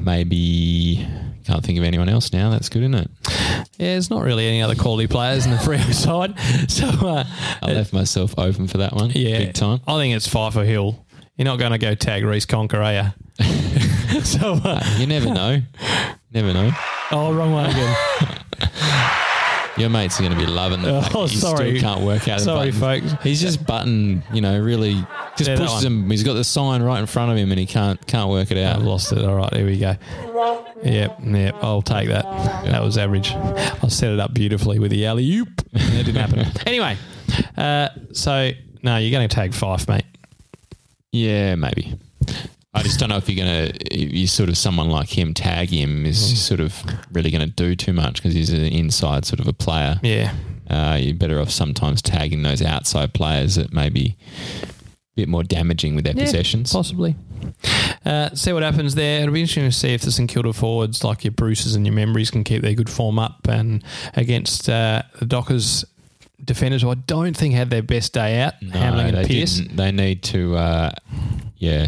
Maybe 0.06 1.06
can't 1.46 1.64
think 1.64 1.78
of 1.78 1.84
anyone 1.84 2.10
else 2.10 2.32
now. 2.32 2.50
That's 2.52 2.70
good, 2.70 2.84
isn't 2.84 2.96
it? 2.96 3.12
Yeah, 3.30 3.64
there's 3.94 4.10
not 4.10 4.24
really 4.24 4.48
any 4.48 4.62
other 4.62 4.76
quality 4.76 5.08
players 5.08 5.46
in 5.46 5.52
the 5.52 5.58
Freo 5.58 5.94
side, 5.94 6.40
so 6.72 6.88
uh, 7.08 7.24
I 7.62 7.74
left 7.74 7.92
myself 7.94 8.34
open 8.38 8.68
for 8.68 8.78
that 8.80 8.94
one. 8.94 9.12
Yeah, 9.14 9.40
big 9.40 9.54
time. 9.54 9.82
I 9.88 9.98
think 9.98 10.16
it's 10.16 10.28
Pfeiffer 10.28 10.64
Hill. 10.64 11.06
You're 11.38 11.46
not 11.46 11.60
going 11.60 11.72
to 11.74 11.78
go 11.78 11.94
tag 11.96 12.24
Reece 12.24 12.46
Conca, 12.46 12.76
are 12.82 12.94
you? 12.94 14.22
so, 14.24 14.54
uh, 14.54 14.82
You 14.98 15.06
never 15.06 15.34
know. 15.34 15.62
Never 16.34 16.54
know. 16.54 16.72
oh, 17.12 17.34
wrong 17.34 17.52
one 17.54 17.70
again. 17.70 17.96
Your 19.78 19.90
mates 19.90 20.18
are 20.20 20.24
going 20.24 20.32
to 20.34 20.40
be 20.40 20.50
loving 20.50 20.82
the 20.84 20.90
Oh, 20.90 21.02
that 21.02 21.34
you 21.34 21.38
sorry. 21.38 21.78
still 21.78 21.82
can't 21.82 22.06
work 22.06 22.30
out. 22.30 22.40
the 22.40 22.46
Sorry, 22.46 22.72
folks. 22.72 23.14
He's 23.24 23.42
just 23.42 23.66
button, 23.66 24.24
you 24.32 24.40
know, 24.40 24.58
really 24.62 24.94
just 25.38 25.50
Yeah, 25.50 25.56
that 25.58 25.68
pushes 25.68 25.84
one. 25.84 26.04
him. 26.04 26.10
He's 26.10 26.24
got 26.24 26.36
the 26.36 26.46
sign 26.46 26.82
right 26.82 26.98
in 27.00 27.06
front 27.08 27.32
of 27.34 27.38
him, 27.38 27.52
and 27.52 27.60
he 27.60 27.66
can't 27.66 28.06
can't 28.08 28.30
work 28.30 28.52
it 28.52 28.58
out. 28.58 28.78
I've 28.78 28.84
lost 28.84 29.12
it. 29.12 29.24
All 29.26 29.36
right, 29.36 29.54
here 29.54 29.66
we 29.66 29.78
go. 29.78 29.98
Yep, 30.82 31.18
yep. 31.26 31.56
I'll 31.62 31.82
take 31.82 32.08
that. 32.08 32.24
That 32.66 32.82
was 32.84 32.98
average. 32.98 33.32
I'll 33.34 33.90
set 33.90 34.14
it 34.14 34.20
up 34.22 34.34
beautifully 34.34 34.80
with 34.80 34.92
the 34.92 35.06
alley 35.08 35.30
oop. 35.36 35.50
That 35.74 36.06
didn't 36.06 36.16
happen. 36.26 36.46
anyway, 36.66 36.96
uh, 37.58 37.90
so 38.14 38.52
no, 38.82 38.96
you're 38.96 39.12
going 39.12 39.28
to 39.28 39.36
tag 39.36 39.52
Fyfe, 39.52 39.90
mate. 39.90 40.06
Yeah, 41.12 41.56
maybe. 41.56 42.00
I 42.76 42.84
just 42.84 43.00
don't 43.00 43.10
know 43.10 43.18
if 43.18 43.30
you're 43.30 43.44
going 43.46 43.72
to, 43.72 43.98
you 43.98 44.28
sort 44.28 44.50
of 44.50 44.58
someone 44.58 44.90
like 44.90 45.10
him 45.18 45.34
tag 45.34 45.70
him 45.70 46.06
is 46.06 46.18
Mm-hmm. 46.20 46.36
sort 46.36 46.60
of 46.60 46.84
really 47.12 47.32
going 47.32 47.48
to 47.48 47.54
do 47.54 47.76
too 47.76 47.94
much 47.94 48.16
because 48.16 48.34
he's 48.34 48.50
an 48.52 48.62
inside 48.66 49.26
sort 49.26 49.40
of 49.40 49.48
a 49.48 49.54
player. 49.54 50.00
Yeah, 50.04 50.34
Uh, 50.70 50.98
you're 51.00 51.16
better 51.16 51.40
off 51.40 51.50
sometimes 51.52 52.02
tagging 52.02 52.42
those 52.44 52.62
outside 52.62 53.14
players 53.14 53.56
that 53.56 53.72
may 53.74 53.90
be 53.90 54.18
a 54.64 54.68
bit 55.16 55.30
more 55.30 55.44
damaging 55.44 55.96
with 55.96 56.04
their 56.06 56.16
Yeah, 56.16 56.26
possessions. 56.26 56.74
possibly. 56.74 57.16
Uh, 58.06 58.34
see 58.36 58.52
what 58.52 58.64
happens 58.64 58.96
there. 58.96 59.22
It'll 59.22 59.34
be 59.34 59.42
interesting 59.42 59.66
to 59.66 59.72
see 59.72 59.94
if 59.94 60.02
the 60.02 60.12
St 60.12 60.30
Kilda 60.30 60.52
forwards, 60.54 61.04
like 61.04 61.24
your 61.24 61.32
Bruces 61.32 61.76
and 61.76 61.86
your 61.86 61.96
Membreys, 61.96 62.32
can 62.32 62.44
keep 62.44 62.62
their 62.62 62.74
good 62.74 62.90
form 62.90 63.20
up 63.20 63.48
and 63.48 63.84
against 64.16 64.68
uh, 64.70 65.04
the 65.20 65.26
Dockers 65.26 65.86
defenders, 66.44 66.82
who 66.82 66.90
I 66.90 66.96
don't 66.96 67.36
think 67.38 67.54
had 67.54 67.70
their 67.70 67.84
best 67.84 68.14
day 68.14 68.42
out, 68.42 68.54
Hamling 68.62 69.12
they 69.12 69.18
and 69.20 69.28
Pearce. 69.28 69.56
didn't. 69.60 69.76
They 69.78 69.92
need 69.92 70.24
to, 70.24 70.56
uh, 70.58 70.92
yeah, 71.58 71.88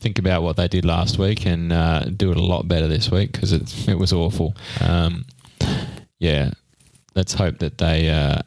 think 0.00 0.18
about 0.18 0.42
what 0.42 0.56
they 0.56 0.68
did 0.68 0.84
last 0.84 1.18
week 1.18 1.46
and 1.46 1.72
uh, 1.72 2.04
do 2.04 2.30
it 2.30 2.36
a 2.36 2.42
lot 2.42 2.68
better 2.68 2.86
this 2.88 3.10
week 3.10 3.32
because 3.32 3.52
it 3.52 3.88
it 3.88 3.98
was 3.98 4.12
awful. 4.12 4.54
Um, 4.80 5.24
yeah, 6.18 6.50
let's 7.14 7.34
hope 7.34 7.58
that 7.58 7.78
they 7.78 8.08
uh, 8.08 8.40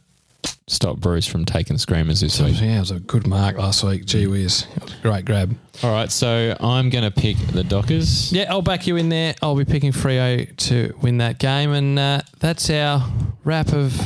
stop 0.68 0.98
Bruce 0.98 1.28
from 1.28 1.46
taking 1.46 1.78
screamers 1.78 2.22
this 2.22 2.40
week. 2.42 2.60
Yeah, 2.60 2.78
it 2.78 2.80
was 2.82 2.92
a 2.92 3.00
good 3.00 3.28
mark 3.28 3.58
last 3.58 3.84
week. 3.84 4.06
Gee 4.06 4.28
whiz. 4.28 4.66
It 4.76 4.94
a 4.94 5.02
great 5.02 5.26
grab. 5.26 5.56
All 5.84 5.92
right, 5.92 6.12
so 6.12 6.56
I'm 6.60 6.90
going 6.90 7.04
to 7.04 7.12
pick 7.12 7.38
the 7.54 7.64
Dockers. 7.64 8.32
Yeah, 8.32 8.52
I'll 8.52 8.62
back 8.62 8.88
you 8.88 8.98
in 8.98 9.10
there. 9.10 9.36
I'll 9.42 9.56
be 9.56 9.66
picking 9.66 9.92
Freo 9.92 10.54
to 10.68 10.94
win 11.02 11.18
that 11.20 11.40
game. 11.40 11.72
And 11.72 11.98
uh, 11.98 12.22
that's 12.40 12.70
our 12.70 13.06
wrap 13.44 13.74
of 13.74 13.98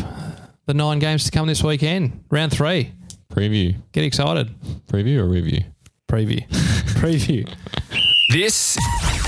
the 0.65 0.73
nine 0.73 0.99
games 0.99 1.23
to 1.25 1.31
come 1.31 1.47
this 1.47 1.63
weekend. 1.63 2.23
Round 2.29 2.51
three. 2.51 2.91
Preview, 3.31 3.75
Get 3.91 4.03
excited. 4.05 4.53
preview 4.87 5.17
or 5.17 5.25
review? 5.25 5.61
Preview. 6.07 6.47
Preview. 6.99 7.51
This 8.31 8.77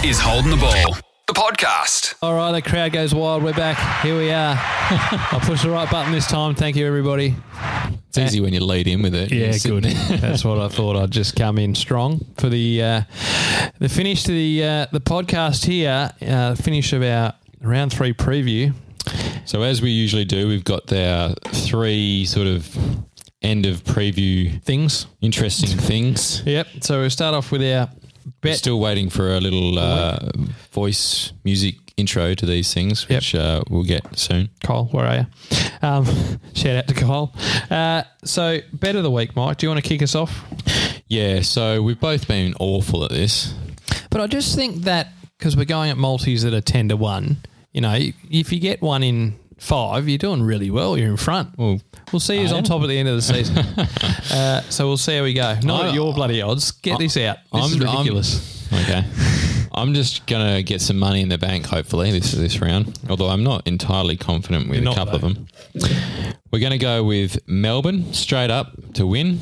is 0.04 0.20
Holding 0.20 0.52
the 0.52 0.58
Ball, 0.58 0.96
the 1.26 1.34
podcast. 1.34 2.14
All 2.22 2.36
right, 2.36 2.52
the 2.52 2.62
crowd 2.62 2.92
goes 2.94 3.16
wild. 3.16 3.44
We're 3.44 3.54
back. 3.54 4.04
Here 4.04 4.16
we 4.16 4.32
are. 4.32 4.56
I'll 4.60 5.40
push 5.40 5.64
the 5.64 5.72
right 5.72 5.90
button 5.90 6.12
this 6.12 6.28
time. 6.28 6.54
Thank 6.54 6.76
you, 6.76 6.86
everybody. 6.86 7.36
It's 8.10 8.20
easy 8.20 8.42
when 8.42 8.54
you 8.54 8.60
lead 8.60 8.88
in 8.88 9.02
with 9.02 9.16
it. 9.16 9.32
Yeah, 9.32 9.58
good. 9.58 9.84
That's 10.22 10.46
what 10.46 10.60
I 10.60 10.68
thought. 10.68 10.96
I'd 10.96 11.10
just 11.12 11.36
come 11.36 11.58
in 11.58 11.74
strong 11.74 12.24
for 12.38 12.48
the 12.48 12.84
uh, 12.84 13.02
the 13.80 13.90
finish 13.90 14.24
to 14.24 14.32
the 14.32 14.64
uh, 14.64 14.86
the 14.92 15.02
podcast 15.02 15.66
here. 15.66 16.12
Uh, 16.22 16.54
finish 16.54 16.94
of 16.94 17.02
our 17.02 17.34
round 17.60 17.92
three 17.92 18.14
preview. 18.14 18.74
So 19.46 19.64
as 19.64 19.82
we 19.82 19.90
usually 19.90 20.26
do, 20.26 20.48
we've 20.48 20.64
got 20.64 20.94
our 20.94 21.34
three 21.52 22.26
sort 22.26 22.48
of 22.48 22.78
end 23.48 23.66
of 23.66 23.84
preview 23.84 24.62
Things. 24.64 25.08
interesting 25.22 25.70
things. 25.80 26.44
Yep. 26.46 26.68
So 26.82 27.00
we'll 27.02 27.10
start 27.10 27.34
off 27.34 27.52
with 27.52 27.62
our 27.64 27.90
We're 28.44 28.54
still 28.54 28.80
waiting 28.80 29.10
for 29.10 29.34
a 29.36 29.40
little 29.40 29.80
uh, 29.80 30.20
voice 30.72 31.32
music 31.44 31.76
intro 31.98 32.36
to 32.36 32.46
these 32.46 32.74
things, 32.74 33.08
which 33.10 33.34
uh, 33.34 33.62
we'll 33.70 33.84
get 33.84 34.18
soon. 34.18 34.50
Kyle, 34.64 34.86
where 34.92 35.06
are 35.06 35.16
you? 35.18 35.26
Um, 35.82 36.06
shout 36.54 36.76
out 36.76 36.88
to 36.88 36.94
Kyle. 36.94 37.34
Uh, 37.72 38.04
so 38.24 38.60
bet 38.74 38.96
of 38.96 39.04
the 39.04 39.12
week, 39.12 39.36
Mike. 39.36 39.58
Do 39.58 39.66
you 39.66 39.70
want 39.72 39.84
to 39.84 39.88
kick 39.90 40.04
us 40.04 40.14
off? 40.14 40.44
Yeah, 41.08 41.42
so 41.42 41.82
we've 41.82 42.00
both 42.00 42.28
been 42.28 42.54
awful 42.60 43.04
at 43.06 43.12
this. 43.12 43.54
But 44.10 44.22
I 44.22 44.28
just 44.28 44.56
think 44.56 44.84
that 44.84 45.08
because 45.38 45.56
we're 45.56 45.66
going 45.66 45.90
at 45.90 45.98
multis 45.98 46.44
that 46.44 46.54
are 46.54 46.62
ten 46.62 46.90
to 46.90 46.98
one, 46.98 47.38
you 47.72 47.82
know, 47.82 47.98
if 48.30 48.52
you 48.52 48.60
get 48.60 48.82
one 48.82 49.04
in 49.04 49.40
five, 49.58 50.08
you're 50.08 50.18
doing 50.18 50.42
really 50.44 50.70
well. 50.70 50.98
You're 50.98 51.10
in 51.10 51.18
front. 51.18 51.58
Well, 51.58 51.80
We'll 52.14 52.20
see 52.22 52.38
who's 52.38 52.54
on 52.54 52.64
top 52.64 52.82
at 52.84 52.88
the 52.88 52.98
end 52.98 53.10
of 53.10 53.16
the 53.18 53.22
season. 53.22 53.58
uh, 54.32 54.62
so 54.70 54.88
we'll 54.88 54.96
see 54.98 55.18
how 55.18 55.24
we 55.24 55.34
go. 55.34 55.58
Not 55.64 55.86
I- 55.86 55.88
at 55.90 55.94
your 55.94 56.14
bloody 56.14 56.42
odds. 56.42 56.72
Get 56.72 57.00
this 57.00 57.18
out. 57.18 57.38
This 57.52 57.66
is 57.66 57.74
I'm- 57.76 57.88
I'm- 57.88 57.96
ridiculous. 57.98 58.68
okay. 58.74 59.04
I'm 59.74 59.94
just 59.94 60.26
gonna 60.26 60.64
get 60.64 60.82
some 60.82 60.98
money 60.98 61.22
in 61.22 61.30
the 61.30 61.38
bank. 61.38 61.66
Hopefully, 61.68 62.12
this 62.12 62.32
this 62.32 62.60
round. 62.62 62.98
Although 63.10 63.28
I'm 63.30 63.44
not 63.44 63.68
entirely 63.68 64.16
confident 64.18 64.70
with 64.70 64.82
You're 64.82 64.92
a 64.92 64.96
couple 64.96 65.16
of 65.16 65.22
them. 65.22 65.48
We're 66.52 66.60
gonna 66.62 66.80
go 66.80 67.04
with 67.04 67.38
Melbourne 67.48 68.12
straight 68.14 68.50
up 68.50 68.94
to 68.94 69.06
win, 69.06 69.40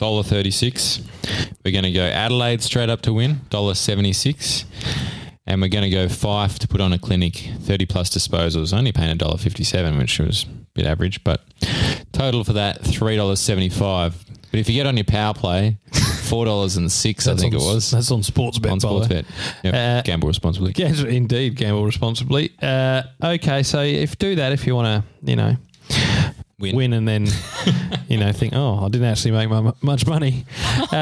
dollar 0.00 0.24
thirty 0.24 0.50
six. 0.50 1.00
We're 1.64 1.72
gonna 1.72 1.92
go 1.92 2.02
Adelaide 2.02 2.60
straight 2.62 2.88
up 2.90 3.02
to 3.02 3.12
win, 3.12 3.42
dollar 3.50 3.74
seventy 3.74 4.12
six. 4.12 4.64
And 5.48 5.62
we're 5.62 5.68
going 5.68 5.84
to 5.84 5.90
go 5.90 6.08
Fyfe 6.08 6.58
to 6.58 6.68
put 6.68 6.82
on 6.82 6.92
a 6.92 6.98
clinic, 6.98 7.48
30 7.60 7.86
plus 7.86 8.10
disposals, 8.10 8.76
only 8.76 8.92
paying 8.92 9.16
$1.57, 9.16 9.98
which 9.98 10.18
was 10.18 10.42
a 10.44 10.46
bit 10.74 10.84
average, 10.84 11.24
but 11.24 11.40
total 12.12 12.44
for 12.44 12.52
that, 12.52 12.82
$3.75. 12.82 14.12
But 14.50 14.60
if 14.60 14.68
you 14.68 14.74
get 14.74 14.86
on 14.86 14.98
your 14.98 15.04
power 15.04 15.32
play, 15.32 15.78
$4.06, 15.92 17.32
I 17.32 17.34
think 17.36 17.54
on, 17.54 17.60
it 17.60 17.64
was 17.64 17.90
That's 17.90 18.10
on 18.10 18.22
sports 18.22 18.58
bet. 18.58 18.72
on 18.72 18.80
sports 18.80 19.08
bet. 19.08 19.24
Yep. 19.62 19.74
Uh, 19.74 20.02
Gamble 20.02 20.28
responsibly. 20.28 20.74
Yes, 20.76 21.00
indeed, 21.00 21.56
gamble 21.56 21.86
responsibly. 21.86 22.52
Uh, 22.60 23.04
okay, 23.24 23.62
so 23.62 23.80
if 23.80 24.18
do 24.18 24.34
that 24.34 24.52
if 24.52 24.66
you 24.66 24.74
want 24.74 25.02
to, 25.02 25.30
you 25.30 25.36
know, 25.36 25.56
Win. 26.60 26.74
win, 26.74 26.92
and 26.92 27.06
then, 27.06 27.26
you 28.08 28.18
know, 28.18 28.32
think, 28.32 28.52
oh, 28.56 28.84
I 28.84 28.88
didn't 28.88 29.06
actually 29.06 29.30
make 29.30 29.48
mu- 29.48 29.72
much 29.82 30.06
money. 30.06 30.44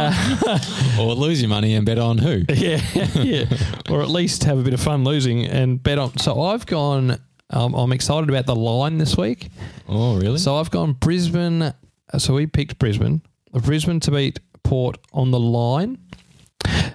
Or 0.99 1.15
lose 1.15 1.41
your 1.41 1.49
money 1.49 1.75
and 1.75 1.85
bet 1.87 1.99
on 1.99 2.19
who? 2.19 2.43
yeah, 2.49 2.81
yeah, 3.15 3.45
or 3.91 4.03
at 4.03 4.09
least 4.11 4.45
have 4.45 4.59
a 4.59 4.63
bit 4.63 4.75
of 4.75 4.81
fun 4.81 5.05
losing 5.05 5.45
and 5.47 5.83
bet 5.83 5.99
on. 5.99 6.17
So 6.19 6.41
I've 6.43 6.67
gone. 6.67 7.19
Um, 7.51 7.75
I'm 7.75 7.93
excited 7.93 8.29
about 8.29 8.47
the 8.47 8.57
line 8.57 8.99
this 8.99 9.17
week. 9.17 9.49
Oh, 9.89 10.19
really? 10.19 10.39
So 10.39 10.57
I've 10.57 10.71
gone 10.71 10.95
Brisbane. 10.95 11.63
uh, 11.63 11.73
So 12.19 12.35
we 12.35 12.47
picked 12.47 12.79
Brisbane. 12.79 13.23
Brisbane 13.53 14.01
to 14.01 14.11
beat 14.11 14.41
Port 14.65 14.99
on 15.13 15.31
the 15.31 15.39
line. 15.41 15.99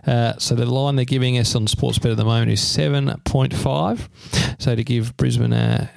Uh, 0.05 0.33
so 0.39 0.55
the 0.55 0.65
line 0.65 0.95
they're 0.97 1.05
giving 1.05 1.37
us 1.37 1.55
on 1.55 1.67
Sportsbet 1.67 2.11
at 2.11 2.17
the 2.17 2.25
moment 2.25 2.51
is 2.51 2.61
seven 2.61 3.15
point 3.23 3.53
five. 3.53 4.09
So 4.59 4.75
to 4.75 4.83
give 4.83 5.15
Brisbane 5.15 5.53
a 5.53 5.89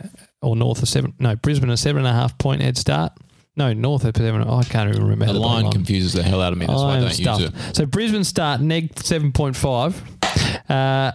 or 0.44 0.54
North 0.56 0.82
a 0.82 0.86
seven, 0.86 1.14
no 1.18 1.34
Brisbane 1.36 1.70
a 1.70 1.76
seven 1.76 2.00
and 2.04 2.08
a 2.08 2.12
half 2.12 2.36
point 2.38 2.62
head 2.62 2.76
start. 2.76 3.12
No, 3.56 3.72
North 3.72 4.04
a 4.04 4.12
seven. 4.16 4.42
I 4.42 4.62
can't 4.64 4.90
even 4.90 5.02
remember 5.06 5.32
the 5.32 5.38
line 5.40 5.70
confuses 5.70 6.12
the 6.12 6.22
hell 6.22 6.40
out 6.42 6.52
of 6.52 6.58
me. 6.58 6.66
That's 6.66 6.76
why 6.80 6.96
I 6.96 7.00
don't 7.00 7.10
stuffed. 7.10 7.40
use 7.40 7.50
it. 7.68 7.76
So 7.76 7.86
Brisbane 7.86 8.24
start 8.24 8.60
neg 8.60 8.98
seven 8.98 9.30
point 9.32 9.54
five, 9.56 10.02
uh, 10.68 11.12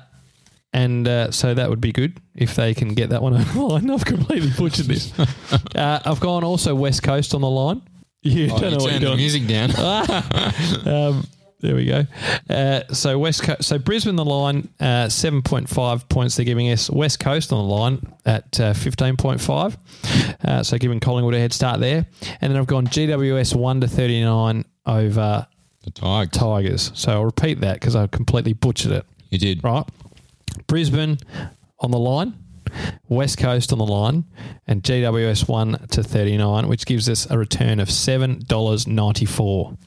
and 0.73 1.07
uh, 1.07 1.31
so 1.31 1.53
that 1.53 1.69
would 1.69 1.81
be 1.81 1.91
good 1.91 2.19
if 2.35 2.55
they 2.55 2.73
can 2.73 2.93
get 2.93 3.09
that 3.09 3.21
one 3.21 3.33
over 3.33 3.53
the 3.53 3.59
line. 3.61 3.89
I've 3.91 4.05
completely 4.05 4.51
butchered 4.57 4.85
this. 4.85 5.11
uh, 5.75 5.99
I've 6.05 6.19
gone 6.21 6.43
also 6.43 6.75
West 6.75 7.03
Coast 7.03 7.33
on 7.33 7.41
the 7.41 7.49
line. 7.49 7.81
You 8.21 8.49
Oh, 8.51 8.59
don't 8.59 8.71
you 8.71 8.77
know 8.77 8.83
what 8.83 8.91
you're 8.91 8.99
the 8.99 9.05
doing. 9.05 9.17
music 9.17 9.47
down. 9.47 9.71
Um, 10.85 11.25
there 11.61 11.75
we 11.75 11.85
go. 11.85 12.05
Uh, 12.49 12.81
so 12.93 13.19
West 13.19 13.43
Coast, 13.43 13.63
so 13.63 13.77
Brisbane 13.77 14.15
the 14.15 14.25
line 14.25 14.69
uh, 14.79 15.09
seven 15.09 15.41
point 15.41 15.67
five 15.69 16.07
points. 16.09 16.35
They're 16.35 16.45
giving 16.45 16.71
us 16.71 16.89
West 16.89 17.19
Coast 17.19 17.51
on 17.51 17.67
the 17.67 17.73
line 17.73 18.13
at 18.25 18.59
uh, 18.59 18.73
fifteen 18.73 19.17
point 19.17 19.41
five. 19.41 19.77
Uh, 20.43 20.63
so 20.63 20.77
giving 20.77 20.99
Collingwood 20.99 21.33
a 21.33 21.39
head 21.39 21.53
start 21.53 21.79
there, 21.79 22.05
and 22.41 22.51
then 22.51 22.57
I've 22.57 22.67
gone 22.67 22.87
GWS 22.87 23.55
one 23.55 23.81
to 23.81 23.87
thirty 23.87 24.23
nine 24.23 24.65
over 24.85 25.47
the 25.83 25.91
Tigers. 25.91 26.31
Tigers. 26.31 26.91
So 26.95 27.11
I'll 27.11 27.25
repeat 27.25 27.59
that 27.61 27.73
because 27.75 27.95
I 27.95 28.07
completely 28.07 28.53
butchered 28.53 28.91
it. 28.91 29.05
You 29.29 29.37
did. 29.37 29.63
Right, 29.63 29.85
Brisbane 30.67 31.17
on 31.79 31.91
the 31.91 31.99
line, 31.99 32.33
West 33.09 33.37
Coast 33.37 33.71
on 33.71 33.79
the 33.79 33.85
line, 33.85 34.23
and 34.65 34.81
GWS 34.81 35.47
one 35.47 35.87
to 35.91 36.03
thirty 36.03 36.37
nine, 36.37 36.67
which 36.67 36.85
gives 36.85 37.09
us 37.09 37.29
a 37.29 37.37
return 37.37 37.79
of 37.79 37.91
seven 37.91 38.41
dollars 38.47 38.87
ninety 38.87 39.25
four. 39.25 39.77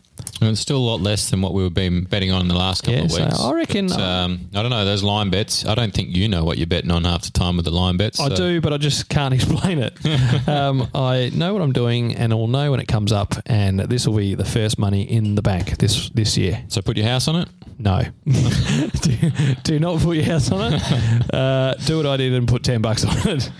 And 0.41 0.51
it's 0.51 0.61
still 0.61 0.79
a 0.79 0.87
lot 0.87 1.01
less 1.01 1.31
than 1.31 1.41
what 1.41 1.53
we've 1.55 1.73
been 1.73 2.03
betting 2.05 2.33
on 2.33 2.41
in 2.41 2.49
the 2.49 2.57
last 2.57 2.83
couple 2.83 2.95
Yeah, 2.99 3.05
of 3.05 3.13
so 3.13 3.25
weeks. 3.25 3.41
I 3.41 3.53
reckon- 3.53 3.87
But, 3.89 4.01
um, 4.01 4.41
I 4.55 4.63
don't 4.63 4.71
know 4.71 4.85
those 4.85 5.05
line 5.05 5.31
bets. 5.31 5.65
I 5.65 5.77
don't 5.77 5.95
think 5.95 6.17
you 6.17 6.27
know 6.27 6.43
what 6.43 6.59
you're 6.59 6.67
betting 6.67 6.91
on 6.91 7.05
half 7.05 7.23
the 7.23 7.31
time 7.31 7.55
with 7.57 7.65
the 7.65 7.71
line 7.71 7.97
bets. 7.97 8.19
I 8.19 8.29
so- 8.29 8.35
do, 8.37 8.61
but 8.61 8.73
I 8.73 8.79
just 8.79 9.09
can't 9.09 9.33
explain 9.39 9.79
it. 9.79 9.95
um, 10.49 10.89
I 10.95 11.31
know 11.35 11.53
what 11.53 11.63
I'm 11.63 11.73
doing, 11.73 12.17
and 12.17 12.33
I'll 12.33 12.49
know 12.49 12.73
when 12.73 12.81
it 12.81 12.89
comes 12.89 13.13
up. 13.13 13.35
And 13.47 13.81
this 13.81 14.07
will 14.07 14.17
be 14.17 14.35
the 14.35 14.45
first 14.45 14.79
money 14.81 15.03
in 15.03 15.37
the 15.37 15.43
bank 15.43 15.79
this 15.79 16.09
this 16.11 16.37
year. 16.37 16.65
So 16.69 16.81
put 16.83 16.97
your 16.97 17.07
house 17.07 17.29
on 17.29 17.37
it. 17.37 17.49
No, 17.79 18.03
do, 18.27 19.17
do 19.65 19.79
not 19.81 20.01
put 20.01 20.17
your 20.17 20.27
house 20.27 20.51
on 20.53 20.75
it. 20.75 21.35
Uh, 21.35 21.75
do 21.87 21.97
what 21.99 22.07
I 22.07 22.17
did 22.17 22.33
and 22.33 22.47
put 22.49 22.63
ten 22.65 22.81
bucks 22.83 23.05
on 23.05 23.17
it. 23.29 23.51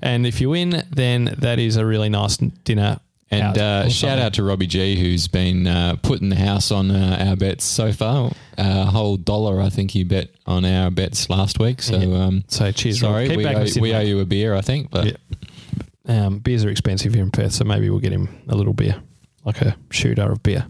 And 0.00 0.26
if 0.26 0.40
you 0.40 0.50
win, 0.50 0.82
then 0.90 1.34
that 1.38 1.58
is 1.58 1.76
a 1.76 1.84
really 1.84 2.08
nice 2.08 2.36
dinner. 2.36 2.98
And 3.32 3.56
uh, 3.58 3.88
shout 3.88 4.18
out 4.18 4.34
to 4.34 4.42
Robbie 4.42 4.66
G, 4.66 4.96
who's 4.96 5.28
been 5.28 5.66
uh, 5.66 5.96
putting 6.02 6.30
the 6.30 6.36
house 6.36 6.72
on 6.72 6.90
uh, 6.90 7.24
our 7.28 7.36
bets 7.36 7.64
so 7.64 7.92
far. 7.92 8.32
A 8.58 8.84
whole 8.86 9.16
dollar, 9.16 9.60
I 9.60 9.68
think 9.70 9.92
he 9.92 10.02
bet 10.02 10.30
on 10.46 10.64
our 10.64 10.90
bets 10.90 11.30
last 11.30 11.58
week. 11.60 11.80
So, 11.80 11.96
Yeah. 11.96 12.24
um, 12.24 12.44
So 12.48 12.72
cheers, 12.72 12.98
sorry, 13.00 13.28
we, 13.36 13.46
owe, 13.46 13.64
we 13.80 13.94
owe 13.94 14.00
you 14.00 14.18
a 14.20 14.24
beer, 14.24 14.54
I 14.54 14.60
think. 14.62 14.90
But 14.90 15.06
Yeah. 15.06 16.26
Um, 16.26 16.38
beers 16.40 16.64
are 16.64 16.70
expensive 16.70 17.14
here 17.14 17.22
in 17.22 17.30
Perth, 17.30 17.52
so 17.52 17.64
maybe 17.64 17.88
we'll 17.88 18.00
get 18.00 18.10
him 18.12 18.28
a 18.48 18.56
little 18.56 18.72
beer, 18.72 18.96
like 19.44 19.60
a 19.62 19.76
shooter 19.90 20.32
of 20.32 20.42
beer. 20.42 20.66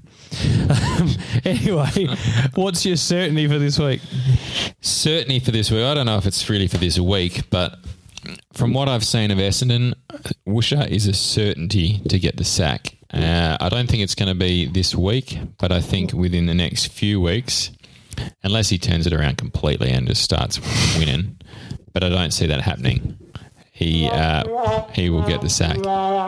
um, 0.68 1.10
anyway, 1.46 2.08
what's 2.54 2.84
your 2.84 2.96
certainty 2.96 3.48
for 3.48 3.58
this 3.58 3.78
week? 3.78 4.02
certainly 4.82 5.40
for 5.40 5.50
this 5.50 5.70
week, 5.70 5.82
I 5.82 5.94
don't 5.94 6.06
know 6.06 6.18
if 6.18 6.26
it's 6.26 6.48
really 6.50 6.68
for 6.68 6.76
this 6.76 6.98
week, 6.98 7.48
but 7.48 7.78
from 8.52 8.72
what 8.72 8.88
I've 8.88 9.04
seen 9.04 9.30
of 9.30 9.38
Essendon, 9.38 9.94
Woosha 10.46 10.88
is 10.88 11.06
a 11.06 11.12
certainty 11.12 12.00
to 12.08 12.18
get 12.18 12.36
the 12.36 12.44
sack. 12.44 12.96
Uh, 13.12 13.56
I 13.60 13.68
don't 13.68 13.88
think 13.88 14.02
it's 14.02 14.14
going 14.14 14.28
to 14.28 14.34
be 14.34 14.66
this 14.66 14.94
week, 14.94 15.38
but 15.58 15.72
I 15.72 15.80
think 15.80 16.12
within 16.12 16.46
the 16.46 16.54
next 16.54 16.88
few 16.88 17.20
weeks, 17.20 17.70
unless 18.42 18.68
he 18.68 18.78
turns 18.78 19.06
it 19.06 19.12
around 19.12 19.36
completely 19.38 19.90
and 19.90 20.06
just 20.06 20.22
starts 20.22 20.60
winning, 20.98 21.38
but 21.92 22.04
I 22.04 22.08
don't 22.08 22.32
see 22.32 22.46
that 22.46 22.60
happening. 22.60 23.18
He 23.80 24.06
uh, 24.10 24.44
he 24.92 25.08
will 25.08 25.26
get 25.26 25.40
the 25.40 25.48
sack, 25.48 25.78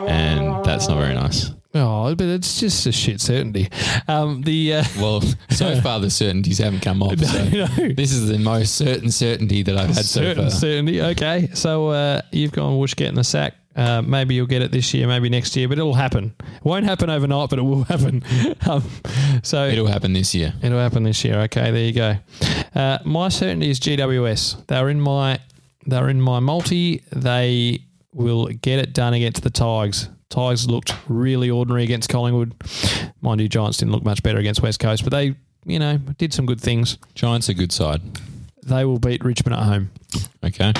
and 0.09 0.65
that's 0.65 0.87
not 0.87 0.97
very 0.97 1.13
nice. 1.13 1.51
Oh, 1.75 2.13
but 2.15 2.25
it's 2.27 2.59
just 2.59 2.85
a 2.87 2.91
shit 2.91 3.21
certainty. 3.21 3.69
Um, 4.07 4.41
the 4.41 4.73
uh, 4.75 4.83
Well, 4.99 5.21
so 5.51 5.79
far 5.81 5.99
the 5.99 6.09
certainties 6.09 6.57
haven't 6.57 6.79
come 6.81 7.03
off. 7.03 7.19
So 7.19 7.43
No, 7.45 7.65
this 7.93 8.11
is 8.11 8.27
the 8.27 8.39
most 8.39 8.73
certain 8.75 9.11
certainty 9.11 9.61
that 9.63 9.77
I've 9.77 9.87
had 9.95 10.05
so 10.05 10.21
certain 10.21 10.49
far. 10.49 10.51
certainty. 10.51 10.99
Okay, 11.01 11.49
so 11.53 11.89
uh, 11.89 12.21
you've 12.31 12.51
gone 12.53 12.75
Woosh 12.79 12.95
getting 12.95 13.15
the 13.15 13.23
sack. 13.23 13.53
Uh, 13.75 14.01
maybe 14.03 14.33
you'll 14.35 14.47
get 14.47 14.63
it 14.63 14.71
this 14.71 14.91
year, 14.95 15.07
maybe 15.07 15.29
next 15.29 15.55
year, 15.55 15.67
but 15.67 15.77
it'll 15.77 15.93
happen. 15.95 16.35
It 16.39 16.63
won't 16.65 16.85
happen 16.85 17.09
overnight, 17.11 17.49
but 17.51 17.59
it 17.59 17.63
will 17.63 17.83
happen. 17.93 18.23
um, 18.67 18.83
so 19.43 19.67
It'll 19.67 19.87
happen 19.87 20.13
this 20.13 20.33
year. 20.33 20.53
It'll 20.63 20.79
happen 20.79 21.03
this 21.03 21.23
year. 21.23 21.39
Okay, 21.41 21.69
there 21.71 21.83
you 21.85 21.93
go. 21.93 22.15
Uh, 22.75 22.97
my 23.03 23.29
certainty 23.29 23.69
is 23.71 23.79
GWS. 23.79 24.65
They're 24.67 24.89
in 24.89 24.99
my 25.01 25.39
they're 25.85 26.09
in 26.09 26.21
my 26.21 26.39
multi. 26.39 27.03
They 27.11 27.81
will 28.13 28.47
get 28.47 28.79
it 28.79 28.93
done 28.93 29.13
against 29.13 29.43
the 29.43 29.49
Tigers. 29.49 30.09
Tigers 30.29 30.67
looked 30.67 30.95
really 31.07 31.49
ordinary 31.49 31.83
against 31.83 32.09
Collingwood. 32.09 32.53
Mind 33.21 33.41
you, 33.41 33.47
Giants 33.47 33.77
didn't 33.77 33.91
look 33.91 34.03
much 34.03 34.23
better 34.23 34.39
against 34.39 34.61
West 34.61 34.79
Coast, 34.79 35.03
but 35.03 35.11
they, 35.11 35.35
you 35.65 35.79
know, 35.79 35.97
did 35.97 36.33
some 36.33 36.45
good 36.45 36.59
things. 36.59 36.97
Giants 37.15 37.49
are 37.49 37.51
a 37.51 37.55
good 37.55 37.71
side. 37.71 38.01
They 38.63 38.85
will 38.85 38.99
beat 38.99 39.23
Richmond 39.23 39.55
at 39.55 39.63
home. 39.63 39.91
Okay. 40.43 40.73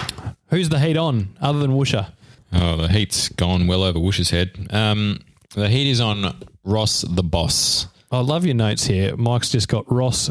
Who's 0.47 0.69
the 0.69 0.79
heat 0.79 0.97
on 0.97 1.35
other 1.41 1.59
than 1.59 1.71
Woosha? 1.71 2.11
Oh, 2.51 2.77
the 2.77 2.87
heat's 2.87 3.29
gone 3.29 3.67
well 3.67 3.83
over 3.83 3.99
Woosh's 3.99 4.29
head. 4.29 4.67
Um, 4.69 5.19
the 5.55 5.69
heat 5.69 5.89
is 5.89 5.99
on 5.99 6.35
Ross 6.63 7.01
the 7.01 7.23
boss. 7.23 7.87
I 8.13 8.19
love 8.19 8.45
your 8.45 8.53
notes 8.53 8.85
here. 8.85 9.17
Mike's 9.17 9.49
just 9.49 9.67
got 9.67 9.91
Ross. 9.91 10.29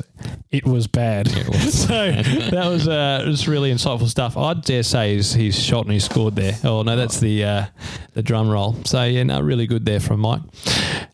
It 0.53 0.65
was 0.65 0.87
bad. 0.87 1.29
so 1.71 2.13
that 2.13 2.67
was 2.69 2.87
uh, 2.87 3.25
was 3.27 3.49
really 3.49 3.73
insightful 3.73 4.07
stuff. 4.07 4.37
I 4.37 4.55
dare 4.55 4.85
say 4.85 5.17
he's, 5.17 5.33
he's 5.33 5.61
shot 5.61 5.87
and 5.87 5.93
he 5.93 5.99
scored 5.99 6.37
there. 6.37 6.57
Oh 6.63 6.85
no, 6.85 6.95
that's 6.95 7.19
the 7.19 7.45
uh, 7.45 7.67
the 8.15 8.23
drum 8.23 8.49
roll. 8.49 8.77
So 8.85 9.03
yeah, 9.03 9.25
no, 9.25 9.41
really 9.41 9.67
good 9.67 9.85
there 9.85 9.99
from 9.99 10.21
Mike. 10.21 10.43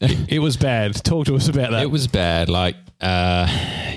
It, 0.02 0.28
it 0.34 0.38
was 0.40 0.58
bad. 0.58 1.02
Talk 1.02 1.24
to 1.26 1.36
us 1.36 1.48
about 1.48 1.70
that. 1.70 1.82
It 1.82 1.90
was 1.90 2.06
bad. 2.06 2.50
Like, 2.50 2.76
uh, 3.00 3.46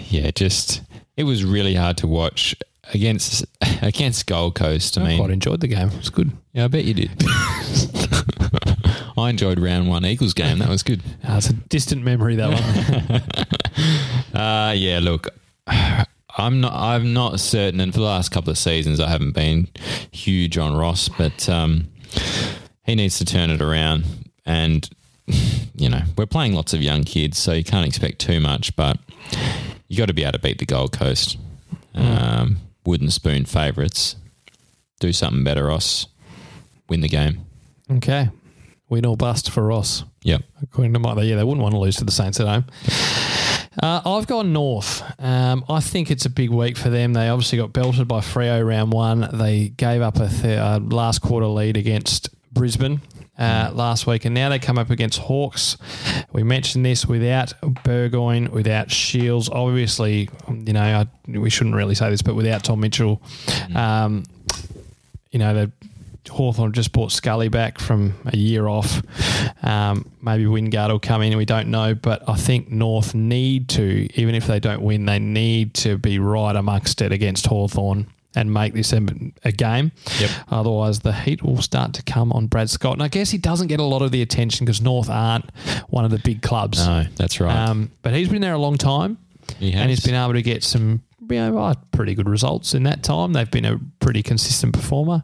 yeah, 0.07 0.32
just 0.32 0.82
it 1.17 1.26
was 1.26 1.43
really 1.43 1.76
hard 1.76 1.97
to 1.97 2.07
watch 2.07 2.55
against 2.93 3.45
against 3.82 4.28
Gold 4.28 4.55
Coast. 4.55 4.97
I 4.97 5.01
I 5.01 5.07
mean, 5.09 5.17
quite 5.19 5.32
enjoyed 5.32 5.59
the 5.59 5.67
game. 5.67 5.89
It 5.89 5.97
was 5.97 6.09
good. 6.09 6.32
yeah, 6.53 6.63
I 6.63 6.67
bet 6.69 6.86
you 6.86 6.93
did. 6.93 7.11
I 9.18 9.30
enjoyed 9.30 9.59
round 9.59 9.88
one 9.89 10.05
Eagles 10.05 10.34
game. 10.34 10.59
That 10.59 10.70
was 10.70 10.84
good. 10.84 11.01
Uh, 11.28 11.36
it's 11.38 11.49
a 11.49 11.53
distant 11.53 12.03
memory 12.03 12.36
that 12.38 12.49
one. 12.49 13.22
Uh, 14.34 14.72
yeah, 14.76 14.99
look, 15.01 15.28
I'm 15.68 16.62
not. 16.62 16.74
I'm 16.74 17.14
not 17.14 17.39
certain, 17.39 17.80
and 17.80 17.93
for 17.93 17.99
the 17.99 18.05
last 18.05 18.30
couple 18.30 18.51
of 18.51 18.57
seasons, 18.57 18.99
I 18.99 19.09
haven't 19.09 19.32
been 19.34 19.68
huge 20.12 20.57
on 20.57 20.76
Ross, 20.76 21.09
but 21.09 21.47
um, 21.49 21.89
he 22.84 22.95
needs 22.95 23.18
to 23.20 23.26
turn 23.26 23.49
it 23.49 23.62
around. 23.62 24.05
And 24.45 24.89
you 25.76 25.89
know, 25.89 26.01
we're 26.18 26.26
playing 26.26 26.53
lots 26.53 26.74
of 26.74 26.82
young 26.82 27.03
kids, 27.03 27.38
so 27.38 27.53
you 27.53 27.64
can't 27.64 27.88
expect 27.88 28.20
too 28.20 28.39
much. 28.39 28.76
But 28.76 28.97
you 29.88 29.97
got 29.97 30.07
to 30.07 30.14
be 30.14 30.24
able 30.24 30.34
to 30.34 30.39
beat 30.39 30.59
the 30.59 30.66
Gold 30.66 30.93
Coast. 30.93 31.38
Um, 31.93 32.57
wooden 32.86 33.12
spoon 33.12 33.45
favourites. 33.45 34.16
Do 34.99 35.12
something 35.12 35.43
better, 35.43 35.66
Ross. 35.66 36.07
win 36.88 37.01
the 37.01 37.09
game. 37.09 37.45
Okay. 37.89 38.30
Win 38.92 39.06
or 39.06 39.16
bust 39.16 39.50
for 39.50 39.64
Ross. 39.64 40.04
Yep. 40.24 40.44
According 40.62 40.94
to 40.94 41.00
Mike, 41.00 41.18
yeah, 41.24 41.38
they 41.38 41.44
wouldn't 41.44 41.64
want 41.64 41.74
to 41.74 41.80
lose 41.80 41.96
to 41.96 42.04
the 42.04 42.12
Saints 42.12 42.39
at 42.42 42.48
home. 42.48 42.66
Uh, 43.82 44.02
I've 44.06 44.28
gone 44.28 44.52
North. 44.52 45.02
Um, 45.18 45.64
I 45.70 45.80
think 45.80 46.12
it's 46.12 46.26
a 46.26 46.30
big 46.30 46.50
week 46.50 46.78
for 46.78 46.89
them. 46.89 47.14
They 47.14 47.30
obviously 47.30 47.58
got 47.58 47.72
belted 47.72 48.06
by 48.08 48.20
Freo 48.20 48.68
round 48.68 48.92
one. 48.92 49.30
They 49.32 49.70
gave 49.70 50.02
up 50.02 50.18
a 50.18 50.28
th- 50.28 50.60
uh, 50.60 50.80
last 50.84 51.20
quarter 51.20 51.48
lead 51.48 51.78
against 51.78 52.30
Brisbane. 52.54 53.02
Uh, 53.39 53.72
last 53.74 54.06
week, 54.06 54.26
and 54.26 54.36
now 54.36 54.50
they 54.50 54.60
come 54.60 54.78
up 54.78 54.92
against 54.92 55.18
Hawks. 55.18 55.76
We 56.32 56.44
mentioned 56.44 56.86
this 56.86 57.08
without 57.08 57.54
Burgoyne, 57.84 58.52
without 58.52 58.92
Shields. 58.92 59.50
Obviously, 59.50 60.30
you 60.48 60.74
know, 60.74 60.82
I, 60.84 61.08
we 61.28 61.50
shouldn't 61.50 61.76
really 61.76 61.96
say 61.96 62.12
this, 62.12 62.22
but 62.22 62.36
without 62.36 62.64
Tom 62.64 62.82
Mitchell, 62.82 63.20
um, 63.74 64.26
you 65.32 65.39
know, 65.39 65.56
the 65.56 65.72
Hawthorn 66.30 66.72
just 66.72 66.91
brought 66.91 67.11
Scully 67.11 67.49
back 67.49 67.80
from 67.80 68.13
a 68.26 68.38
year 68.38 68.67
off. 68.67 69.01
Um, 69.63 70.09
maybe 70.22 70.45
Wingard 70.45 70.89
will 70.89 70.99
come 70.99 71.22
in, 71.22 71.36
we 71.38 71.45
don't 71.45 71.69
know. 71.69 71.95
But 71.95 72.28
I 72.30 72.36
think 72.36 72.69
North 72.69 73.15
need 73.15 73.69
to, 73.69 74.07
even 74.19 74.36
if 74.36 74.47
they 74.47 74.59
don't 74.59 74.82
win, 74.82 75.05
they 75.05 75.19
need 75.19 75.74
to 75.76 75.97
be 75.97 76.19
right 76.19 76.55
amongst 76.55 77.01
it 77.01 77.11
against 77.11 77.47
Hawthorn 77.47 78.07
and 78.36 78.53
make 78.53 78.74
this 78.74 78.93
a, 78.93 79.05
a 79.43 79.51
game. 79.51 79.91
Yep. 80.19 80.30
Otherwise, 80.49 80.99
the 80.99 81.13
heat 81.13 81.43
will 81.43 81.61
start 81.61 81.93
to 81.93 82.03
come 82.03 82.32
on 82.32 82.47
Brad 82.47 82.69
Scott. 82.69 82.93
And 82.93 83.03
I 83.03 83.07
guess 83.07 83.30
he 83.32 83.38
doesn't 83.38 83.67
get 83.67 83.80
a 83.80 83.84
lot 83.84 84.01
of 84.01 84.11
the 84.11 84.22
attention 84.22 84.65
because 84.65 84.82
North 84.82 85.09
aren't 85.09 85.49
one 85.89 86.05
of 86.05 86.11
the 86.11 86.19
big 86.19 86.41
clubs. 86.41 86.86
No, 86.86 87.05
that's 87.15 87.39
right. 87.39 87.55
Um, 87.55 87.91
but 88.03 88.13
he's 88.13 88.30
been 88.30 88.41
there 88.41 88.53
a 88.53 88.59
long 88.59 88.78
time 88.78 89.17
he 89.59 89.72
has. 89.72 89.82
and 89.82 89.89
he's 89.89 90.05
been 90.05 90.15
able 90.15 90.34
to 90.34 90.41
get 90.41 90.63
some 90.63 91.01
you 91.32 91.39
know, 91.39 91.57
uh, 91.57 91.73
pretty 91.91 92.13
good 92.13 92.29
results 92.29 92.73
in 92.73 92.84
that 92.84 93.03
time. 93.03 93.34
They've 93.34 93.49
been 93.49 93.65
a 93.65 93.79
pretty 93.99 94.23
consistent 94.23 94.73
performer. 94.73 95.23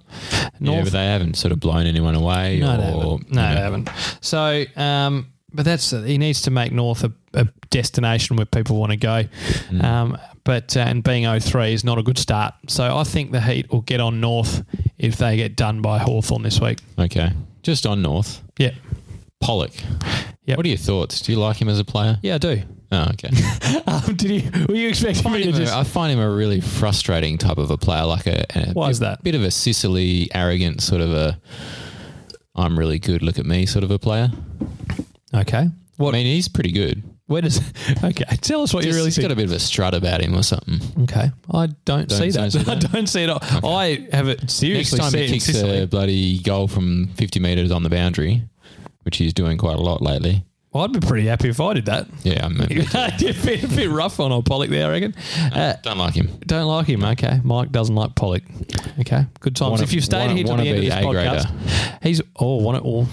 yeah, 0.60 0.84
but 0.84 0.92
they 0.92 1.06
haven't 1.06 1.36
sort 1.36 1.52
of 1.52 1.60
blown 1.60 1.86
anyone 1.86 2.16
away. 2.16 2.60
no, 2.60 2.74
or, 2.74 2.78
they 2.78 2.84
haven't. 2.84 3.32
No, 3.32 3.50
you 3.50 3.56
they 3.56 3.62
haven't. 3.62 3.90
So, 4.22 4.66
um, 4.76 5.28
but 5.54 5.66
that's 5.66 5.92
he 5.92 6.18
needs 6.18 6.44
to 6.44 6.52
make 6.52 6.72
North 6.72 7.04
a, 7.04 7.12
a 7.34 7.48
destination 7.70 8.36
where 8.36 8.46
people 8.46 8.78
want 8.78 8.92
to 8.92 8.98
go. 8.98 9.24
Mm. 9.70 9.84
Um, 9.84 10.18
but 10.44 10.78
uh, 10.78 10.82
and 10.82 11.04
being 11.04 11.40
03 11.40 11.74
is 11.74 11.84
not 11.84 11.98
a 11.98 12.04
good 12.04 12.18
start. 12.18 12.54
So 12.68 12.96
I 12.96 13.04
think 13.04 13.32
the 13.32 13.42
Heat 13.42 13.72
will 13.72 13.82
get 13.82 14.00
on 14.00 14.22
North 14.22 14.64
if 14.98 15.18
they 15.18 15.36
get 15.36 15.56
done 15.56 15.82
by 15.82 16.00
Hawthorn 16.00 16.44
this 16.44 16.62
week. 16.62 16.80
Okay. 16.98 17.32
Just 17.64 17.86
on 17.86 18.02
North. 18.02 18.42
Yeah, 18.58 18.72
Polec. 19.44 19.84
Yep. 20.46 20.56
What 20.58 20.66
are 20.66 20.70
your 20.70 20.78
thoughts? 20.78 21.20
Do 21.20 21.34
you 21.34 21.40
like 21.40 21.62
him 21.62 21.68
as 21.68 21.80
a 21.80 21.84
player? 21.84 22.18
yeah, 22.22 22.36
I 22.36 22.38
do. 22.38 22.62
Oh, 22.92 23.10
okay. 23.14 23.30
Um, 23.88 24.16
did 24.16 24.30
you? 24.44 24.66
Were 24.68 24.76
you 24.76 24.90
expecting 24.90 25.32
me 25.32 25.44
to 25.44 25.50
a- 25.50 25.54
just? 25.54 25.74
I 25.74 25.84
find 25.84 26.12
him 26.12 26.20
a 26.20 26.30
really 26.30 26.60
frustrating 26.62 27.38
type 27.38 27.58
of 27.58 27.72
a 27.72 27.78
player, 27.78 28.06
like 28.06 28.28
a, 28.28 28.46
a 28.56 28.72
Why 28.74 28.88
bit, 28.88 28.92
is 28.92 29.00
that? 29.00 29.24
bit 29.24 29.36
of 29.36 29.44
a 29.44 29.52
Sicily 29.52 30.30
arrogant 30.34 30.82
sort 30.82 31.02
of 31.02 31.12
a 31.14 31.40
I'm 32.56 32.78
really 32.78 33.00
good, 33.00 33.22
look 33.22 33.40
at 33.40 33.46
me 33.46 33.66
sort 33.66 33.84
of 33.84 33.92
a 33.92 34.00
player. 34.00 34.30
Okay. 35.34 35.68
I 36.00 36.12
mean, 36.12 36.26
he's 36.26 36.48
pretty 36.48 36.72
good. 36.72 37.04
Where 37.28 37.42
does? 37.42 37.60
Okay, 38.04 38.24
tell 38.42 38.62
us 38.62 38.74
what 38.74 38.84
you 38.84 38.90
Just- 38.92 38.96
really 38.98 39.08
he's 39.08 39.16
think. 39.16 39.24
got 39.28 39.32
a 39.32 39.36
bit 39.36 39.46
of 39.46 39.52
a 39.52 39.60
strut 39.60 39.94
about 39.94 40.22
him 40.22 40.36
or 40.36 40.44
something. 40.44 40.80
Okay, 41.04 41.32
I 41.52 41.68
don't, 41.86 42.08
Don't- 42.08 42.12
see 42.12 42.30
that. 42.32 42.52
see 42.52 42.60
I 42.72 42.76
don't 42.76 43.08
see 43.08 43.24
it. 43.24 43.30
all 43.30 43.76
I 43.78 44.08
have 44.12 44.28
it 44.28 44.50
seriously. 44.50 44.98
Next 45.00 45.12
time 45.12 45.22
he 45.22 45.28
kicks 45.28 45.56
a 45.56 45.86
bloody 45.86 46.40
goal 46.40 46.68
from 46.68 47.08
50 47.16 47.40
metres 47.40 47.72
on 47.72 47.84
the 47.84 47.90
boundary, 47.90 48.44
which 49.04 49.18
he's 49.18 49.34
doing 49.34 49.58
quite 49.58 49.78
a 49.78 49.82
lot 49.82 50.02
lately. 50.02 50.46
Well, 50.74 50.84
I'd 50.84 50.92
be 50.92 51.00
pretty 51.00 51.28
happy 51.28 51.50
if 51.50 51.60
I 51.62 51.74
did 51.74 51.86
that. 51.86 52.08
Yeah, 52.24 52.46
I'm 52.46 52.60
a 52.62 52.68
bit, 52.68 53.64
a 53.64 53.68
bit 53.68 53.90
rough 53.90 54.20
on 54.20 54.32
old 54.32 54.46
Polec 54.48 54.70
there, 54.70 54.88
I 54.88 54.92
reckon. 54.92 55.16
Uh, 55.52 55.76
don't 55.82 55.98
like 55.98 56.14
him. 56.14 56.28
don't 56.46 56.68
like 56.68 56.86
him. 56.88 57.04
Okay, 57.04 57.40
Mike 57.44 57.72
doesn't 57.72 57.96
like 57.96 58.16
Polec. 58.16 58.44
Okay, 59.00 59.26
good 59.40 59.56
times. 59.56 59.72
Wanna- 59.72 59.84
if 59.84 59.94
you've 59.94 60.04
stayed 60.04 60.28
wanna- 60.28 60.34
here 60.34 60.44
to 60.44 60.56
the 60.58 60.68
end 60.68 60.78
of 60.78 60.84
this 60.84 60.94
A-grader. 60.94 61.30
podcast, 61.40 62.04
he's 62.04 62.22
oh, 62.36 62.58
want 62.58 62.78
it 62.78 62.84
all. 62.84 63.08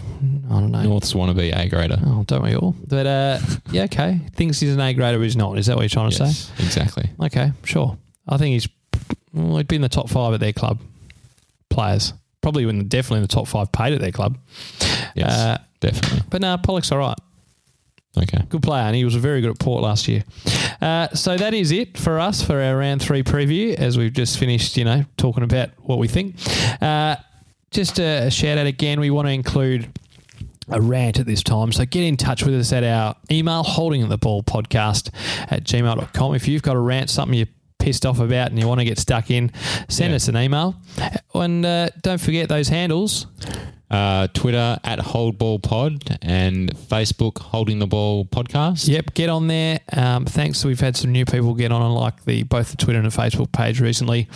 I 0.51 0.61
don't 0.61 0.73
know. 0.73 0.83
North's 0.83 1.15
want 1.15 1.31
to 1.31 1.35
be 1.41 1.51
A 1.53 1.69
grader. 1.69 1.99
Oh, 2.05 2.25
don't 2.27 2.43
we 2.43 2.55
all? 2.57 2.75
But 2.87 3.07
uh, 3.07 3.39
yeah, 3.71 3.85
okay. 3.85 4.21
Thinks 4.35 4.61
he's 4.61 4.75
an 4.75 4.81
A 4.81 4.93
grader, 4.93 5.17
but 5.19 5.25
he's 5.25 5.37
not. 5.37 5.57
Is 5.57 5.67
that 5.67 5.77
what 5.77 5.83
you're 5.83 5.89
trying 5.89 6.11
to 6.11 6.17
say? 6.17 6.25
Yes, 6.27 6.53
exactly. 6.59 7.09
Okay, 7.23 7.53
sure. 7.65 7.97
I 8.29 8.37
think 8.37 8.53
he's 8.55 8.69
well, 9.33 9.57
he'd 9.59 9.69
be 9.69 9.77
in 9.77 9.83
the 9.83 9.89
top 9.89 10.09
five 10.11 10.35
at 10.35 10.41
their 10.41 10.53
club. 10.53 10.81
Players 11.71 12.13
probably 12.41 12.69
in 12.69 12.89
definitely 12.89 13.19
in 13.19 13.23
the 13.23 13.29
top 13.29 13.49
five 13.49 13.73
paid 13.73 13.93
at 13.95 14.01
their 14.01 14.13
club. 14.13 14.39
Yes, 15.15 15.31
Uh, 15.33 15.59
definitely. 15.81 16.21
But 16.31 16.41
no, 16.43 16.57
Polec's 16.59 16.93
all 16.93 16.99
right. 16.99 17.17
Okay. 18.17 18.45
Good 18.49 18.63
player, 18.63 18.83
and 18.85 18.95
he 18.95 19.05
was 19.05 19.15
very 19.17 19.41
good 19.41 19.51
at 19.51 19.59
Port 19.59 19.83
last 19.83 20.07
year. 20.07 20.23
Uh, 20.81 21.09
so 21.15 21.37
that 21.37 21.53
is 21.53 21.73
it 21.73 21.99
for 21.99 22.21
us 22.21 22.43
for 22.43 22.61
our 22.61 22.77
round 22.77 23.03
three 23.03 23.23
preview. 23.25 23.75
As 23.75 23.99
we've 23.99 24.13
just 24.13 24.39
finished, 24.39 24.77
you 24.77 24.85
know, 24.85 25.05
talking 25.17 25.43
about 25.43 25.71
what 25.79 25.99
we 25.99 26.07
think. 26.07 26.37
Uh, 26.81 27.17
just 27.73 27.99
a, 27.99 28.31
shout 28.31 28.57
out 28.59 28.67
again. 28.69 29.01
We 29.01 29.11
want 29.11 29.27
to 29.27 29.33
include 29.33 29.89
a 30.69 30.81
rant 30.81 31.19
at 31.19 31.27
this 31.27 31.43
time. 31.43 31.73
So 31.73 31.85
get 31.85 32.05
in 32.05 32.17
touch 32.17 32.45
with 32.45 32.55
us 32.55 32.73
at 32.73 32.85
our 32.85 33.17
email, 33.31 33.63
holding 33.65 34.09
the 34.09 34.17
ball 34.17 34.43
podcast 34.45 35.11
at 35.51 35.65
gmail.com. 35.65 36.35
If 36.37 36.47
you've 36.47 36.63
got 36.63 36.77
a 36.77 36.81
rant, 36.81 37.11
something 37.11 37.37
you're 37.37 37.49
pissed 37.81 38.07
off 38.07 38.21
about 38.21 38.51
and 38.51 38.59
you 38.61 38.69
want 38.69 38.79
to 38.79 38.85
get 38.85 38.99
stuck 38.99 39.31
in, 39.31 39.51
send 39.89 40.11
Yeah. 40.13 40.17
us 40.17 40.29
an 40.29 40.37
email. 40.37 40.77
And 41.35 41.67
uh, 41.67 41.89
don't 42.03 42.21
forget 42.21 42.49
those 42.49 42.69
handles. 42.69 43.27
Uh, 43.95 44.27
Twitter 44.35 44.77
at 44.83 44.99
holdballpod 44.99 46.19
and 46.21 46.75
Facebook 46.75 47.39
holding 47.39 47.79
the 47.79 47.87
ball 47.87 48.25
podcast. 48.25 48.89
Yep, 48.89 49.15
get 49.15 49.29
on 49.29 49.47
there. 49.47 49.79
Um, 49.93 50.25
thanks. 50.25 50.65
We've 50.65 50.81
had 50.81 50.97
some 50.97 51.13
new 51.13 51.25
people 51.25 51.55
get 51.55 51.71
on 51.71 51.81
and 51.81 51.95
like 51.95 52.25
the 52.25 52.43
both 52.43 52.73
the 52.73 52.77
Twitter 52.77 52.99
and 52.99 53.09
the 53.09 53.17
Facebook 53.17 53.53
page 53.53 53.81
recently. 53.81 54.29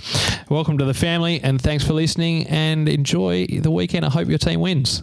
Welcome 0.48 0.78
to 0.78 0.84
the 0.84 0.94
family, 0.94 1.40
and 1.40 1.60
thanks 1.60 1.84
for 1.84 1.92
listening. 1.92 2.46
And 2.46 2.88
enjoy 2.88 3.46
the 3.46 3.72
weekend. 3.72 4.04
I 4.04 4.10
hope 4.10 4.28
your 4.28 4.38
team 4.38 4.60
wins, 4.60 5.02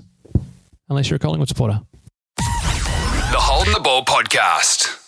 unless 0.87 1.09
you're 1.09 1.17
a 1.17 1.19
Collingwood 1.19 1.49
supporter. 1.49 1.81
The 2.37 3.41
Holding 3.41 3.73
the 3.73 3.81
Ball 3.81 4.05
podcast. 4.05 5.04